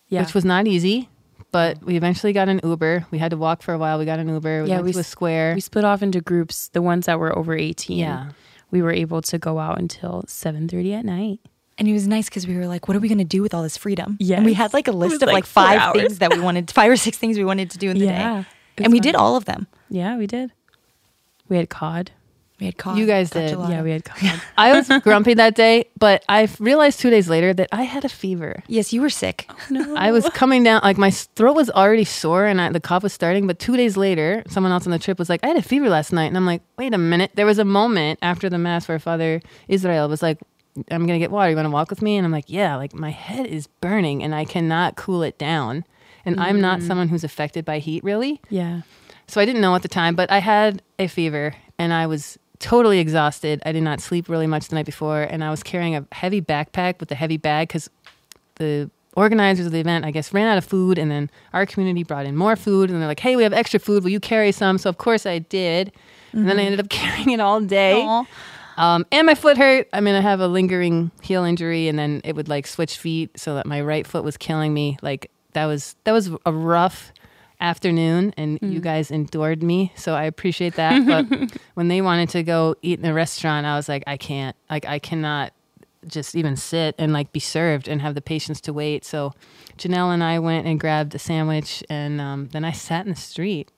Yeah. 0.08 0.20
which 0.22 0.34
was 0.34 0.44
not 0.44 0.66
easy. 0.66 1.08
But 1.52 1.82
we 1.82 1.96
eventually 1.96 2.32
got 2.32 2.48
an 2.48 2.60
Uber. 2.62 3.06
We 3.10 3.18
had 3.18 3.32
to 3.32 3.36
walk 3.36 3.62
for 3.62 3.74
a 3.74 3.78
while. 3.78 3.98
We 3.98 4.04
got 4.04 4.20
an 4.20 4.28
Uber. 4.28 4.62
We 4.62 4.68
Yeah, 4.68 4.76
went 4.76 4.84
we 4.84 4.92
to 4.92 4.98
a 4.98 5.00
s- 5.00 5.08
square. 5.08 5.52
we 5.54 5.60
split 5.60 5.84
off 5.84 6.00
into 6.00 6.20
groups. 6.20 6.68
The 6.68 6.80
ones 6.80 7.06
that 7.06 7.18
were 7.18 7.36
over 7.36 7.56
18. 7.56 7.98
Yeah. 7.98 8.30
We 8.70 8.82
were 8.82 8.92
able 8.92 9.20
to 9.22 9.38
go 9.38 9.58
out 9.58 9.78
until 9.78 10.24
7:30 10.26 10.94
at 10.98 11.04
night. 11.04 11.40
And 11.78 11.88
it 11.88 11.92
was 11.94 12.06
nice 12.06 12.28
because 12.28 12.46
we 12.46 12.56
were 12.56 12.66
like, 12.66 12.88
what 12.88 12.96
are 12.96 13.00
we 13.00 13.08
going 13.08 13.18
to 13.18 13.24
do 13.24 13.40
with 13.40 13.54
all 13.54 13.62
this 13.62 13.76
freedom? 13.78 14.18
Yeah. 14.20 14.36
And 14.36 14.44
we 14.44 14.52
had 14.52 14.74
like 14.74 14.86
a 14.86 14.92
list 14.92 15.22
of 15.22 15.26
like 15.28 15.32
like, 15.32 15.46
five 15.46 15.80
hours. 15.80 15.96
things 15.96 16.18
that 16.18 16.30
we 16.34 16.38
wanted, 16.48 16.70
five 16.70 16.90
or 16.90 16.96
six 16.96 17.16
things 17.16 17.38
we 17.38 17.44
wanted 17.44 17.70
to 17.70 17.78
do 17.78 17.88
in 17.90 17.98
the 17.98 18.04
Yeah. 18.04 18.42
day. 18.42 18.48
And 18.78 18.86
was 18.88 18.92
we 18.92 19.00
did 19.00 19.14
all 19.14 19.34
of 19.36 19.46
them. 19.46 19.66
Yeah, 19.88 20.18
we 20.18 20.26
did. 20.26 20.52
We 21.48 21.56
had 21.56 21.70
cod. 21.70 22.10
We 22.60 22.66
had 22.66 22.76
cod. 22.76 22.98
You 22.98 23.06
guys 23.06 23.30
got 23.30 23.40
did. 23.40 23.56
gelato. 23.56 23.70
Yeah, 23.70 23.82
we 23.82 23.90
had 23.90 24.04
cod. 24.04 24.42
I 24.58 24.72
was 24.74 24.88
grumpy 25.02 25.32
that 25.34 25.54
day, 25.54 25.86
but 25.98 26.22
I 26.28 26.46
realized 26.58 27.00
two 27.00 27.08
days 27.08 27.28
later 27.28 27.54
that 27.54 27.70
I 27.72 27.84
had 27.84 28.04
a 28.04 28.08
fever. 28.08 28.62
Yes, 28.68 28.92
you 28.92 29.00
were 29.00 29.08
sick. 29.08 29.46
Oh, 29.48 29.56
no. 29.70 29.96
I 29.96 30.12
was 30.12 30.28
coming 30.30 30.62
down, 30.62 30.82
like 30.84 30.98
my 30.98 31.10
throat 31.10 31.56
was 31.56 31.70
already 31.70 32.04
sore 32.04 32.44
and 32.44 32.60
I, 32.60 32.70
the 32.70 32.80
cough 32.80 33.02
was 33.02 33.14
starting. 33.14 33.46
But 33.46 33.58
two 33.58 33.76
days 33.78 33.96
later, 33.96 34.42
someone 34.46 34.72
else 34.72 34.86
on 34.86 34.92
the 34.92 34.98
trip 34.98 35.18
was 35.18 35.30
like, 35.30 35.40
I 35.42 35.48
had 35.48 35.56
a 35.56 35.62
fever 35.62 35.88
last 35.88 36.12
night. 36.12 36.26
And 36.26 36.36
I'm 36.36 36.44
like, 36.44 36.62
wait 36.76 36.92
a 36.92 36.98
minute. 36.98 37.32
There 37.34 37.46
was 37.46 37.58
a 37.58 37.64
moment 37.64 38.18
after 38.20 38.50
the 38.50 38.58
Mass 38.58 38.86
where 38.86 38.98
Father 38.98 39.40
Israel 39.66 40.08
was 40.08 40.22
like, 40.22 40.38
I'm 40.90 41.06
going 41.06 41.18
to 41.18 41.18
get 41.18 41.30
water. 41.30 41.50
You 41.50 41.56
want 41.56 41.66
to 41.66 41.70
walk 41.70 41.88
with 41.88 42.02
me? 42.02 42.16
And 42.18 42.26
I'm 42.26 42.32
like, 42.32 42.44
yeah, 42.48 42.76
like 42.76 42.94
my 42.94 43.10
head 43.10 43.46
is 43.46 43.66
burning 43.66 44.22
and 44.22 44.34
I 44.34 44.44
cannot 44.44 44.96
cool 44.96 45.22
it 45.22 45.38
down. 45.38 45.84
And 46.26 46.38
I'm 46.38 46.60
not 46.60 46.80
mm. 46.80 46.86
someone 46.86 47.08
who's 47.08 47.24
affected 47.24 47.64
by 47.64 47.78
heat 47.78 48.04
really. 48.04 48.42
Yeah. 48.50 48.82
So 49.26 49.40
I 49.40 49.44
didn't 49.44 49.62
know 49.62 49.74
at 49.74 49.82
the 49.82 49.88
time, 49.88 50.14
but 50.14 50.30
I 50.30 50.38
had 50.38 50.82
a 50.98 51.06
fever 51.06 51.54
and 51.78 51.92
I 51.92 52.06
was 52.06 52.38
totally 52.60 53.00
exhausted. 53.00 53.60
I 53.66 53.72
did 53.72 53.82
not 53.82 54.00
sleep 54.00 54.28
really 54.28 54.46
much 54.46 54.68
the 54.68 54.76
night 54.76 54.86
before, 54.86 55.22
and 55.22 55.42
I 55.42 55.50
was 55.50 55.62
carrying 55.62 55.96
a 55.96 56.06
heavy 56.12 56.40
backpack 56.40 57.00
with 57.00 57.10
a 57.10 57.14
heavy 57.16 57.36
bag 57.36 57.68
because 57.68 57.90
the 58.56 58.90
organizers 59.16 59.66
of 59.66 59.72
the 59.72 59.80
event, 59.80 60.04
I 60.04 60.12
guess, 60.12 60.32
ran 60.32 60.46
out 60.46 60.58
of 60.58 60.64
food, 60.64 60.98
and 60.98 61.10
then 61.10 61.30
our 61.52 61.66
community 61.66 62.04
brought 62.04 62.26
in 62.26 62.36
more 62.36 62.54
food, 62.56 62.90
and 62.90 63.00
they're 63.00 63.08
like, 63.08 63.20
"Hey, 63.20 63.34
we 63.34 63.42
have 63.42 63.52
extra 63.52 63.80
food. 63.80 64.04
Will 64.04 64.10
you 64.10 64.20
carry 64.20 64.52
some?" 64.52 64.78
So 64.78 64.88
of 64.88 64.98
course 64.98 65.26
I 65.26 65.40
did, 65.40 65.92
and 66.32 66.48
then 66.48 66.58
I 66.60 66.62
ended 66.62 66.80
up 66.80 66.88
carrying 66.90 67.30
it 67.30 67.40
all 67.40 67.60
day. 67.60 68.04
Um, 68.76 69.04
and 69.10 69.26
my 69.26 69.34
foot 69.34 69.58
hurt. 69.58 69.88
I 69.92 70.00
mean, 70.00 70.14
I 70.14 70.20
have 70.20 70.40
a 70.40 70.46
lingering 70.46 71.10
heel 71.22 71.44
injury, 71.44 71.88
and 71.88 71.98
then 71.98 72.20
it 72.24 72.36
would 72.36 72.48
like 72.48 72.66
switch 72.66 72.96
feet, 72.98 73.38
so 73.38 73.54
that 73.56 73.66
my 73.66 73.80
right 73.80 74.06
foot 74.06 74.22
was 74.24 74.36
killing 74.36 74.72
me. 74.72 74.96
Like 75.02 75.30
that 75.54 75.66
was 75.66 75.96
that 76.04 76.12
was 76.12 76.30
a 76.46 76.52
rough 76.52 77.12
afternoon, 77.60 78.32
and 78.36 78.58
you 78.62 78.80
mm. 78.80 78.82
guys 78.82 79.10
endured 79.10 79.62
me, 79.62 79.92
so 79.96 80.14
I 80.14 80.24
appreciate 80.24 80.74
that. 80.74 81.00
But 81.10 81.58
when 81.74 81.88
they 81.88 82.00
wanted 82.00 82.28
to 82.30 82.42
go 82.42 82.76
eat 82.82 82.98
in 82.98 83.04
a 83.04 83.14
restaurant, 83.14 83.66
I 83.66 83.76
was 83.76 83.88
like, 83.88 84.04
I 84.06 84.16
can't. 84.16 84.56
Like 84.70 84.86
I 84.86 84.98
cannot 84.98 85.52
just 86.06 86.34
even 86.34 86.56
sit 86.56 86.94
and 86.98 87.12
like 87.12 87.32
be 87.32 87.40
served 87.40 87.86
and 87.88 88.00
have 88.00 88.14
the 88.14 88.22
patience 88.22 88.60
to 88.62 88.72
wait. 88.72 89.04
So 89.04 89.34
Janelle 89.76 90.12
and 90.12 90.24
I 90.24 90.38
went 90.38 90.66
and 90.66 90.80
grabbed 90.80 91.14
a 91.14 91.18
sandwich, 91.18 91.82
and 91.88 92.20
um, 92.20 92.48
then 92.52 92.64
I 92.64 92.72
sat 92.72 93.04
in 93.06 93.10
the 93.10 93.20
street 93.20 93.70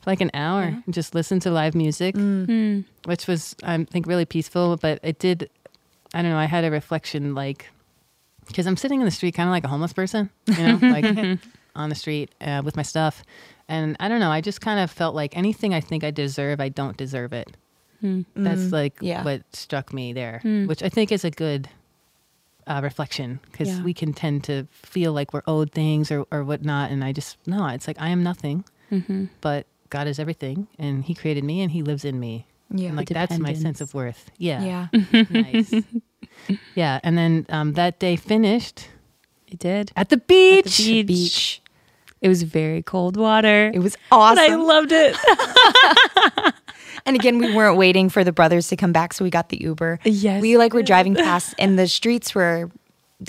for 0.00 0.10
like 0.10 0.20
an 0.20 0.30
hour 0.34 0.62
and 0.62 0.94
just 0.94 1.14
listened 1.14 1.42
to 1.42 1.50
live 1.50 1.74
music, 1.74 2.14
mm. 2.14 2.46
hmm. 2.46 3.08
which 3.08 3.26
was 3.26 3.56
I 3.62 3.82
think 3.84 4.06
really 4.06 4.26
peaceful. 4.26 4.76
But 4.76 5.00
it 5.02 5.18
did, 5.18 5.50
I 6.12 6.22
don't 6.22 6.30
know. 6.30 6.38
I 6.38 6.46
had 6.46 6.64
a 6.64 6.70
reflection 6.70 7.34
like 7.34 7.70
because 8.46 8.66
I'm 8.66 8.76
sitting 8.76 9.00
in 9.00 9.04
the 9.04 9.10
street, 9.10 9.34
kind 9.34 9.48
of 9.48 9.52
like 9.52 9.64
a 9.64 9.68
homeless 9.68 9.92
person, 9.92 10.30
you 10.46 10.66
know, 10.66 10.78
like 10.82 11.38
on 11.74 11.88
the 11.88 11.94
street 11.94 12.34
uh, 12.40 12.62
with 12.64 12.76
my 12.76 12.82
stuff. 12.82 13.22
And 13.68 13.96
I 14.00 14.08
don't 14.08 14.20
know. 14.20 14.30
I 14.30 14.40
just 14.40 14.60
kind 14.60 14.78
of 14.80 14.90
felt 14.90 15.14
like 15.14 15.36
anything 15.36 15.72
I 15.74 15.80
think 15.80 16.04
I 16.04 16.10
deserve, 16.10 16.60
I 16.60 16.68
don't 16.68 16.96
deserve 16.96 17.32
it. 17.32 17.56
That's 18.36 18.70
like 18.70 18.98
yeah. 19.00 19.24
what 19.24 19.42
struck 19.56 19.92
me 19.94 20.12
there, 20.12 20.40
which 20.66 20.82
I 20.82 20.90
think 20.90 21.10
is 21.10 21.24
a 21.24 21.30
good 21.30 21.70
uh, 22.66 22.80
reflection 22.82 23.40
because 23.50 23.68
Yeah. 23.68 23.82
we 23.82 23.94
can 23.94 24.12
tend 24.12 24.44
to 24.44 24.66
feel 24.70 25.14
like 25.14 25.32
we're 25.32 25.42
owed 25.46 25.72
things 25.72 26.10
or, 26.10 26.26
or 26.30 26.44
whatnot. 26.44 26.90
And 26.90 27.02
I 27.02 27.12
just, 27.12 27.38
no, 27.46 27.66
it's 27.68 27.86
like 27.86 27.96
I 27.98 28.10
am 28.10 28.22
nothing, 28.22 28.64
but 29.40 29.66
God 29.88 30.06
is 30.06 30.18
everything 30.18 30.68
and 30.78 31.02
He 31.04 31.14
created 31.14 31.44
me 31.44 31.62
and 31.62 31.72
He 31.72 31.82
lives 31.82 32.04
in 32.04 32.20
me. 32.20 32.46
Yeah. 32.70 32.88
And 32.88 32.96
like 32.98 33.08
that's 33.08 33.38
my 33.38 33.54
sense 33.54 33.80
of 33.80 33.94
worth. 33.94 34.30
Yeah. 34.36 34.88
yeah. 34.92 35.22
nice. 35.30 35.72
yeah. 36.74 37.00
And 37.02 37.16
then 37.16 37.46
um, 37.48 37.72
that 37.74 37.98
day 38.00 38.16
finished 38.16 38.88
It 39.48 39.58
did. 39.60 39.92
at 39.96 40.10
the 40.10 40.18
beach. 40.18 40.76
beach. 40.78 41.06
Beach. 41.06 41.62
It 42.24 42.28
was 42.28 42.42
very 42.42 42.82
cold 42.82 43.18
water. 43.18 43.70
It 43.74 43.80
was 43.80 43.98
but 44.08 44.38
I 44.38 44.54
loved 44.54 44.92
it. 44.92 45.14
And 47.06 47.16
again, 47.16 47.36
we 47.36 47.54
weren't 47.54 47.76
waiting 47.76 48.08
for 48.08 48.24
the 48.24 48.32
brothers 48.32 48.68
to 48.68 48.76
come 48.76 48.90
back, 48.90 49.12
so 49.12 49.24
we 49.24 49.30
got 49.30 49.50
the 49.50 49.60
Uber. 49.60 49.98
Yes. 50.04 50.40
We 50.40 50.56
like 50.56 50.72
were 50.72 50.82
driving 50.82 51.14
past, 51.14 51.54
and 51.58 51.78
the 51.78 51.86
streets 51.86 52.34
were 52.34 52.70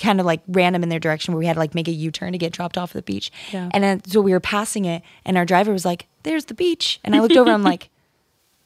kind 0.01 0.21
of 0.21 0.25
like 0.25 0.41
random 0.47 0.81
in 0.81 0.87
their 0.87 0.99
direction, 0.99 1.33
where 1.33 1.39
we 1.39 1.45
had 1.45 1.55
to 1.55 1.59
like 1.59 1.75
make 1.75 1.89
a 1.89 1.91
U 1.91 2.09
turn 2.09 2.31
to 2.31 2.37
get 2.37 2.53
dropped 2.53 2.77
off 2.77 2.91
at 2.91 2.93
the 2.93 3.01
beach. 3.01 3.31
Yeah. 3.51 3.69
And 3.73 3.83
then 3.83 4.01
so 4.05 4.21
we 4.21 4.31
were 4.31 4.39
passing 4.39 4.85
it, 4.85 5.01
and 5.25 5.37
our 5.37 5.43
driver 5.43 5.73
was 5.73 5.83
like, 5.83 6.07
"There's 6.23 6.45
the 6.45 6.53
beach," 6.53 7.01
and 7.03 7.13
I 7.13 7.19
looked 7.19 7.35
over, 7.35 7.51
I'm 7.51 7.63
like. 7.63 7.89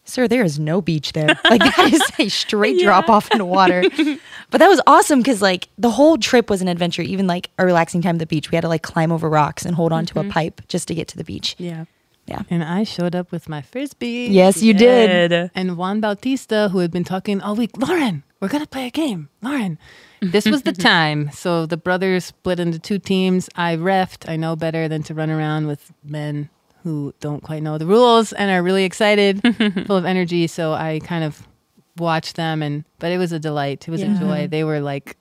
Sir, 0.09 0.27
there 0.27 0.43
is 0.43 0.59
no 0.59 0.81
beach 0.81 1.13
there. 1.13 1.27
Like 1.49 1.61
that 1.61 1.89
is 1.91 2.01
a 2.19 2.29
straight 2.29 2.79
drop 2.79 3.09
off 3.09 3.31
into 3.31 3.45
water. 3.45 3.83
But 4.51 4.57
that 4.57 4.67
was 4.67 4.81
awesome 4.87 5.19
because 5.19 5.43
like 5.43 5.69
the 5.77 5.91
whole 5.91 6.17
trip 6.17 6.49
was 6.49 6.63
an 6.63 6.67
adventure. 6.67 7.03
Even 7.03 7.27
like 7.27 7.51
a 7.59 7.65
relaxing 7.67 8.01
time 8.01 8.15
at 8.15 8.19
the 8.19 8.25
beach, 8.25 8.49
we 8.49 8.55
had 8.55 8.61
to 8.61 8.67
like 8.67 8.81
climb 8.81 9.11
over 9.11 9.29
rocks 9.29 9.63
and 9.63 9.75
hold 9.75 9.91
onto 9.91 10.17
a 10.17 10.23
mm-hmm. 10.23 10.31
pipe 10.31 10.61
just 10.67 10.87
to 10.87 10.95
get 10.95 11.07
to 11.09 11.17
the 11.17 11.23
beach. 11.23 11.55
yeah. 11.59 11.85
Yeah. 12.29 12.43
And 12.49 12.63
I 12.63 12.83
showed 12.83 13.15
up 13.15 13.31
with 13.31 13.49
my 13.49 13.63
frisbee. 13.63 14.27
Yes, 14.29 14.61
you 14.61 14.75
did. 14.75 15.31
Good. 15.31 15.51
And 15.55 15.77
Juan 15.77 15.99
Bautista, 15.99 16.69
who 16.71 16.77
had 16.77 16.91
been 16.91 17.03
talking 17.03 17.41
all 17.41 17.55
week, 17.55 17.71
Lauren, 17.75 18.23
we're 18.39 18.49
going 18.49 18.63
to 18.63 18.69
play 18.69 18.85
a 18.85 18.91
game. 18.91 19.29
Lauren. 19.41 19.79
This 20.21 20.45
was 20.45 20.61
the 20.61 20.71
time. 20.91 21.31
So 21.31 21.65
the 21.65 21.77
brothers 21.77 22.25
split 22.25 22.59
into 22.59 22.77
two 22.77 22.99
teams. 22.99 23.49
I 23.55 23.75
refed. 23.75 24.29
I 24.29 24.35
know 24.35 24.55
better 24.55 24.87
than 24.87 25.01
to 25.03 25.15
run 25.15 25.31
around 25.31 25.65
with 25.65 25.91
men 26.03 26.49
who 26.83 27.13
don't 27.19 27.41
quite 27.43 27.61
know 27.63 27.77
the 27.77 27.85
rules 27.85 28.31
and 28.33 28.49
are 28.51 28.63
really 28.63 28.83
excited, 28.85 29.41
full 29.87 29.97
of 29.97 30.05
energy. 30.05 30.47
So 30.47 30.73
I 30.73 30.99
kind 31.03 31.23
of 31.23 31.45
watched 31.97 32.35
them 32.35 32.61
and 32.61 32.85
but 32.99 33.11
it 33.11 33.17
was 33.17 33.31
a 33.31 33.39
delight. 33.39 33.87
It 33.87 33.91
was 33.91 34.01
a 34.01 34.07
joy. 34.19 34.47
They 34.47 34.63
were 34.63 34.79
like 34.79 35.17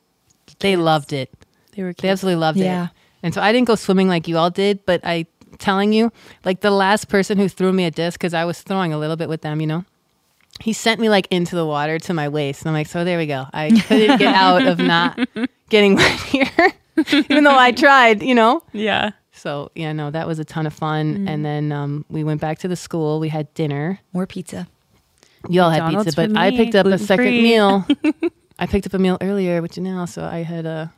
they 0.60 0.76
loved 0.76 1.12
it. 1.12 1.30
They 1.74 1.82
were 1.82 1.92
They 1.92 2.08
absolutely 2.08 2.40
loved 2.40 2.58
Yeah. 2.58 2.84
it. 2.86 2.90
And 3.22 3.34
so 3.34 3.40
I 3.42 3.50
didn't 3.52 3.66
go 3.66 3.74
swimming 3.74 4.08
like 4.08 4.28
you 4.28 4.38
all 4.38 4.50
did, 4.50 4.84
but 4.86 5.00
I 5.04 5.26
telling 5.58 5.92
you, 5.92 6.12
like 6.44 6.60
the 6.60 6.70
last 6.70 7.08
person 7.08 7.36
who 7.38 7.48
threw 7.48 7.72
me 7.72 7.84
a 7.84 7.90
disc 7.90 8.18
because 8.20 8.34
I 8.34 8.44
was 8.44 8.60
throwing 8.62 8.92
a 8.92 8.98
little 8.98 9.16
bit 9.16 9.28
with 9.28 9.42
them, 9.42 9.60
you 9.60 9.66
know. 9.66 9.84
He 10.60 10.72
sent 10.72 11.00
me 11.00 11.08
like 11.08 11.26
into 11.30 11.56
the 11.56 11.66
water 11.66 11.98
to 11.98 12.14
my 12.14 12.28
waist, 12.28 12.62
and 12.62 12.68
I'm 12.68 12.74
like, 12.74 12.86
so 12.86 13.04
there 13.04 13.18
we 13.18 13.26
go. 13.26 13.46
I 13.52 13.70
couldn't 13.88 14.18
get 14.18 14.34
out 14.34 14.66
of 14.66 14.78
not 14.78 15.18
getting 15.68 15.94
wet 15.96 16.20
here, 16.20 16.72
even 17.12 17.42
though 17.44 17.58
I 17.58 17.72
tried, 17.72 18.22
you 18.22 18.34
know. 18.34 18.62
Yeah. 18.72 19.10
So 19.38 19.70
yeah, 19.74 19.92
no, 19.92 20.10
that 20.10 20.26
was 20.26 20.38
a 20.38 20.44
ton 20.44 20.66
of 20.66 20.74
fun. 20.74 21.26
And 21.28 21.44
then 21.44 21.72
um, 21.72 22.04
we 22.08 22.24
went 22.24 22.40
back 22.40 22.58
to 22.60 22.68
the 22.68 22.76
school. 22.76 23.20
We 23.20 23.28
had 23.28 23.52
dinner. 23.54 24.00
More 24.12 24.26
pizza. 24.26 24.68
You 25.48 25.62
all 25.62 25.70
had 25.70 25.90
pizza, 25.90 26.14
but 26.14 26.36
I 26.36 26.50
picked 26.50 26.74
up 26.74 26.86
a 26.86 26.98
second 26.98 27.24
gluten-free. 27.24 27.42
meal. 27.42 27.86
I 28.58 28.66
picked 28.66 28.86
up 28.86 28.94
a 28.94 28.98
meal 28.98 29.18
earlier 29.20 29.62
which 29.62 29.76
you 29.76 29.84
Janelle, 29.84 30.08
so 30.08 30.24
I 30.24 30.42
had 30.42 30.66
a 30.66 30.92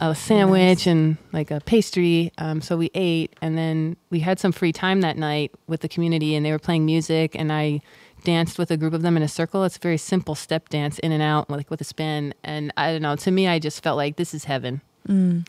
a 0.00 0.14
sandwich 0.14 0.86
and 0.86 1.16
like 1.32 1.50
a 1.50 1.60
pastry. 1.60 2.32
Um, 2.38 2.60
so 2.60 2.76
we 2.76 2.90
ate, 2.94 3.34
and 3.40 3.56
then 3.56 3.96
we 4.10 4.20
had 4.20 4.38
some 4.38 4.52
free 4.52 4.72
time 4.72 5.00
that 5.02 5.16
night 5.16 5.52
with 5.66 5.80
the 5.80 5.88
community, 5.88 6.34
and 6.34 6.44
they 6.44 6.52
were 6.52 6.58
playing 6.58 6.84
music, 6.84 7.34
and 7.34 7.52
I 7.52 7.80
danced 8.24 8.58
with 8.58 8.70
a 8.70 8.76
group 8.76 8.94
of 8.94 9.02
them 9.02 9.16
in 9.16 9.22
a 9.22 9.28
circle. 9.28 9.64
It's 9.64 9.76
a 9.76 9.80
very 9.80 9.96
simple 9.96 10.34
step 10.34 10.68
dance, 10.68 10.98
in 10.98 11.12
and 11.12 11.22
out, 11.22 11.50
like 11.50 11.70
with 11.70 11.80
a 11.80 11.84
spin. 11.84 12.34
And 12.44 12.72
I 12.76 12.92
don't 12.92 13.02
know. 13.02 13.16
To 13.16 13.30
me, 13.30 13.48
I 13.48 13.58
just 13.58 13.82
felt 13.82 13.96
like 13.96 14.16
this 14.16 14.34
is 14.34 14.44
heaven. 14.44 14.82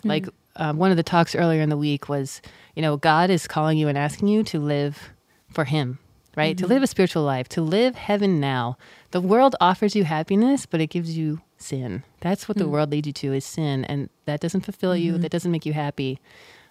Like 0.04 0.28
um, 0.56 0.78
one 0.78 0.92
of 0.92 0.98
the 0.98 1.04
talks 1.04 1.36
earlier 1.36 1.62
in 1.62 1.70
the 1.70 1.78
week 1.78 2.10
was, 2.10 2.42
you 2.76 2.82
know, 2.82 2.98
God 2.98 3.30
is 3.30 3.48
calling 3.48 3.78
you 3.78 3.88
and 3.88 3.98
asking 3.98 4.28
you 4.28 4.44
to 4.44 4.60
live 4.60 5.10
for 5.50 5.66
Him, 5.66 6.00
right? 6.36 6.58
To 6.58 6.68
live 6.68 6.84
a 6.84 6.88
spiritual 6.88 7.24
life, 7.24 7.50
to 7.50 7.62
live 7.62 7.96
heaven 7.96 8.40
now. 8.40 8.78
The 9.12 9.22
world 9.22 9.56
offers 9.60 9.96
you 9.96 10.04
happiness, 10.04 10.66
but 10.66 10.82
it 10.82 10.88
gives 10.88 11.18
you 11.18 11.42
sin. 11.58 12.04
That's 12.22 12.48
what 12.48 12.58
the 12.58 12.68
world 12.68 12.92
leads 12.92 13.08
you 13.08 13.14
to 13.14 13.34
is 13.34 13.46
sin, 13.46 13.86
and 13.86 14.10
that 14.26 14.40
doesn't 14.40 14.62
fulfill 14.62 14.96
you. 14.96 15.18
That 15.18 15.32
doesn't 15.32 15.52
make 15.52 15.66
you 15.66 15.74
happy. 15.74 16.20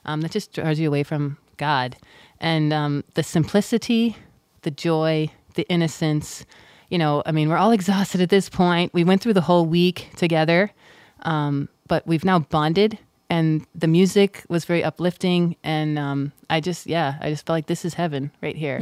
Um, 0.05 0.21
that 0.23 0.33
just 0.33 0.53
draws 0.53 0.79
you 0.79 0.89
away 0.89 1.03
from 1.03 1.39
God. 1.57 1.97
And 2.41 2.73
um, 2.73 3.05
the 3.15 3.23
simplicity, 3.23 4.17
the 4.63 4.71
joy, 4.71 5.31
the 5.55 5.69
innocence. 5.69 6.45
You 6.89 6.99
know, 6.99 7.23
I 7.25 7.33
mean, 7.33 7.49
we're 7.49 7.57
all 7.57 7.71
exhausted 7.71 8.21
at 8.21 8.29
this 8.29 8.49
point. 8.49 8.93
We 8.93 9.05
went 9.05 9.23
through 9.23 9.35
the 9.35 9.43
whole 9.43 9.65
week 9.65 10.09
together, 10.17 10.73
um, 11.21 11.69
but 11.87 12.07
we've 12.07 12.25
now 12.25 12.41
bonded, 12.41 12.99
and 13.33 13.67
the 13.75 13.87
music 13.89 14.45
was 14.49 14.65
very 14.65 14.83
uplifting. 14.85 15.57
And 15.65 15.99
um, 15.99 16.33
I 16.51 16.61
just, 16.61 16.87
yeah, 16.87 17.17
I 17.21 17.31
just 17.31 17.47
felt 17.47 17.57
like 17.57 17.67
this 17.67 17.85
is 17.85 17.95
heaven 17.95 18.31
right 18.43 18.57
here. 18.57 18.79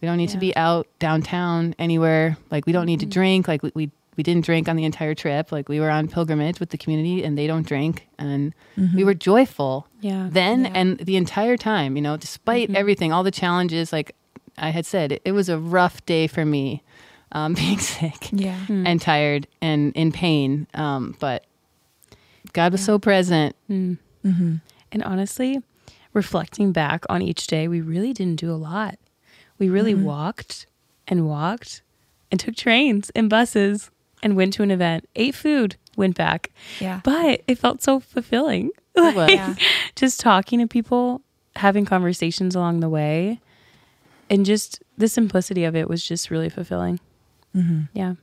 We 0.00 0.06
don't 0.08 0.18
need 0.18 0.30
to 0.30 0.38
be 0.38 0.54
out 0.56 0.86
downtown 0.98 1.74
anywhere. 1.78 2.36
Like 2.52 2.66
we 2.66 2.72
don't 2.72 2.86
need 2.86 3.00
to 3.00 3.06
drink. 3.06 3.48
Like 3.48 3.62
we, 3.64 3.72
we 3.74 3.90
we 4.16 4.22
didn't 4.24 4.44
drink 4.44 4.68
on 4.68 4.74
the 4.76 4.84
entire 4.84 5.14
trip. 5.14 5.52
Like 5.52 5.68
we 5.68 5.78
were 5.80 5.90
on 5.90 6.08
pilgrimage 6.08 6.58
with 6.60 6.70
the 6.70 6.78
community, 6.78 7.22
and 7.24 7.38
they 7.38 7.46
don't 7.46 7.66
drink, 7.66 8.06
and 8.18 8.52
we 8.96 9.04
were 9.04 9.14
joyful 9.14 9.86
Yeah. 10.00 10.28
then 10.30 10.66
and 10.66 10.98
the 10.98 11.16
entire 11.16 11.56
time. 11.56 11.94
You 11.96 12.02
know, 12.02 12.16
despite 12.16 12.74
everything, 12.74 13.12
all 13.12 13.22
the 13.24 13.30
challenges. 13.42 13.92
Like 13.92 14.14
I 14.56 14.70
had 14.70 14.86
said, 14.86 15.12
it, 15.12 15.22
it 15.24 15.32
was 15.32 15.48
a 15.48 15.56
rough 15.58 16.04
day 16.06 16.26
for 16.26 16.44
me, 16.44 16.82
um, 17.30 17.54
being 17.62 17.78
sick 17.78 18.28
Yeah. 18.32 18.58
and 18.68 19.00
tired 19.00 19.46
and 19.62 19.92
in 19.94 20.10
pain. 20.12 20.66
Um, 20.74 21.14
but 21.20 21.44
God 22.52 22.72
was 22.72 22.84
so 22.84 22.98
present. 22.98 23.54
Mm. 23.70 23.98
Mm-hmm. 24.24 24.54
And 24.92 25.04
honestly, 25.04 25.62
reflecting 26.12 26.72
back 26.72 27.04
on 27.08 27.22
each 27.22 27.46
day, 27.46 27.68
we 27.68 27.80
really 27.80 28.12
didn't 28.12 28.40
do 28.40 28.50
a 28.50 28.56
lot. 28.56 28.98
We 29.58 29.68
really 29.68 29.94
mm-hmm. 29.94 30.04
walked 30.04 30.66
and 31.06 31.26
walked 31.26 31.82
and 32.30 32.38
took 32.38 32.56
trains 32.56 33.10
and 33.14 33.28
buses 33.28 33.90
and 34.22 34.36
went 34.36 34.52
to 34.54 34.62
an 34.62 34.70
event, 34.70 35.08
ate 35.16 35.34
food, 35.34 35.76
went 35.96 36.16
back. 36.16 36.50
Yeah. 36.80 37.00
But 37.04 37.42
it 37.46 37.58
felt 37.58 37.82
so 37.82 38.00
fulfilling. 38.00 38.70
It 38.98 39.14
was. 39.14 39.30
Yeah. 39.30 39.54
just 39.94 40.18
talking 40.18 40.58
to 40.58 40.66
people, 40.66 41.22
having 41.54 41.84
conversations 41.84 42.56
along 42.56 42.80
the 42.80 42.88
way, 42.88 43.40
and 44.28 44.44
just 44.44 44.82
the 44.96 45.06
simplicity 45.06 45.62
of 45.62 45.76
it 45.76 45.88
was 45.88 46.02
just 46.02 46.32
really 46.32 46.48
fulfilling. 46.48 46.98
Mm-hmm. 47.54 47.82
Yeah. 47.92 48.14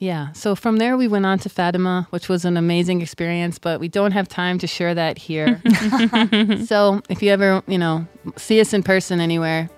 Yeah. 0.00 0.32
So 0.32 0.54
from 0.54 0.76
there, 0.76 0.96
we 0.96 1.08
went 1.08 1.26
on 1.26 1.38
to 1.40 1.48
Fatima, 1.48 2.06
which 2.10 2.28
was 2.28 2.44
an 2.44 2.56
amazing 2.56 3.00
experience, 3.00 3.58
but 3.58 3.80
we 3.80 3.88
don't 3.88 4.12
have 4.12 4.28
time 4.28 4.58
to 4.58 4.66
share 4.66 4.94
that 4.94 5.18
here. 5.18 5.60
so 6.66 7.02
if 7.08 7.22
you 7.22 7.30
ever, 7.30 7.62
you 7.66 7.78
know, 7.78 8.06
see 8.36 8.60
us 8.60 8.72
in 8.72 8.82
person 8.82 9.20
anywhere, 9.20 9.68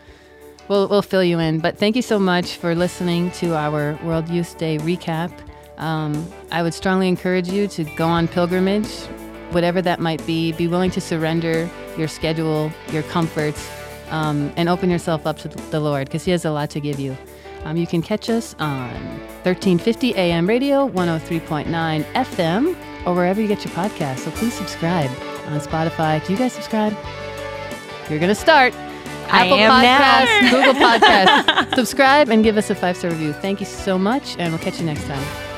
we'll, 0.69 0.89
we'll 0.89 1.03
fill 1.03 1.25
you 1.25 1.39
in. 1.39 1.59
But 1.61 1.79
thank 1.79 1.97
you 1.97 2.03
so 2.03 2.19
much 2.19 2.57
for 2.57 2.75
listening 2.75 3.31
to 3.33 3.55
our 3.55 3.99
World 4.05 4.29
Youth 4.29 4.59
Day 4.59 4.79
recap. 4.79 5.33
Um, 5.79 6.31
I 6.53 6.63
would 6.63 6.75
strongly 6.75 7.09
encourage 7.09 7.49
you 7.49 7.67
to 7.69 7.85
go 7.85 8.07
on 8.07 8.29
pilgrimage, 8.29 8.91
whatever 9.51 9.81
that 9.81 9.99
might 9.99 10.25
be. 10.27 10.53
Be 10.53 10.69
willing 10.69 10.91
to 10.91 11.01
surrender 11.01 11.71
your 11.97 12.09
schedule, 12.09 12.71
your 12.93 13.03
comforts, 13.05 13.71
um, 14.11 14.53
and 14.57 14.69
open 14.69 14.91
yourself 14.91 15.27
up 15.27 15.39
to 15.39 15.49
the 15.49 15.81
Lord 15.81 16.09
because 16.09 16.25
He 16.25 16.31
has 16.33 16.45
a 16.45 16.51
lot 16.51 16.69
to 16.71 16.81
give 16.81 17.01
you. 17.01 17.17
Um, 17.65 17.77
you 17.77 17.87
can 17.87 18.03
catch 18.03 18.31
us 18.31 18.55
on 18.59 18.91
1350 19.43 20.15
AM 20.15 20.47
radio, 20.49 20.89
103.9 20.89 22.05
FM, 22.05 22.77
or 23.07 23.15
wherever 23.15 23.41
you 23.41 23.49
get 23.49 23.65
your 23.65 23.75
podcasts. 23.75 24.21
So 24.21 24.31
please 24.33 24.55
subscribe 24.55 25.11
on 25.47 25.61
Spotify. 25.61 26.25
Do 26.25 26.33
you 26.33 26.39
guys 26.39 26.53
subscribe? 26.53 26.97
You're 28.09 28.19
going 28.19 28.29
to 28.31 28.35
start. 28.35 28.75
I 29.33 29.47
Apple. 29.47 29.59
Podcasts, 29.59 30.51
Google 30.51 30.75
Podcasts. 30.75 31.75
Subscribe 31.77 32.31
and 32.31 32.43
give 32.43 32.57
us 32.57 32.71
a 32.71 32.75
five 32.75 32.97
star 32.97 33.11
review. 33.11 33.33
Thank 33.33 33.61
you 33.61 33.67
so 33.67 33.97
much, 33.99 34.37
and 34.39 34.53
we'll 34.53 34.63
catch 34.63 34.81
you 34.81 34.87
next 34.87 35.05
time. 35.05 35.50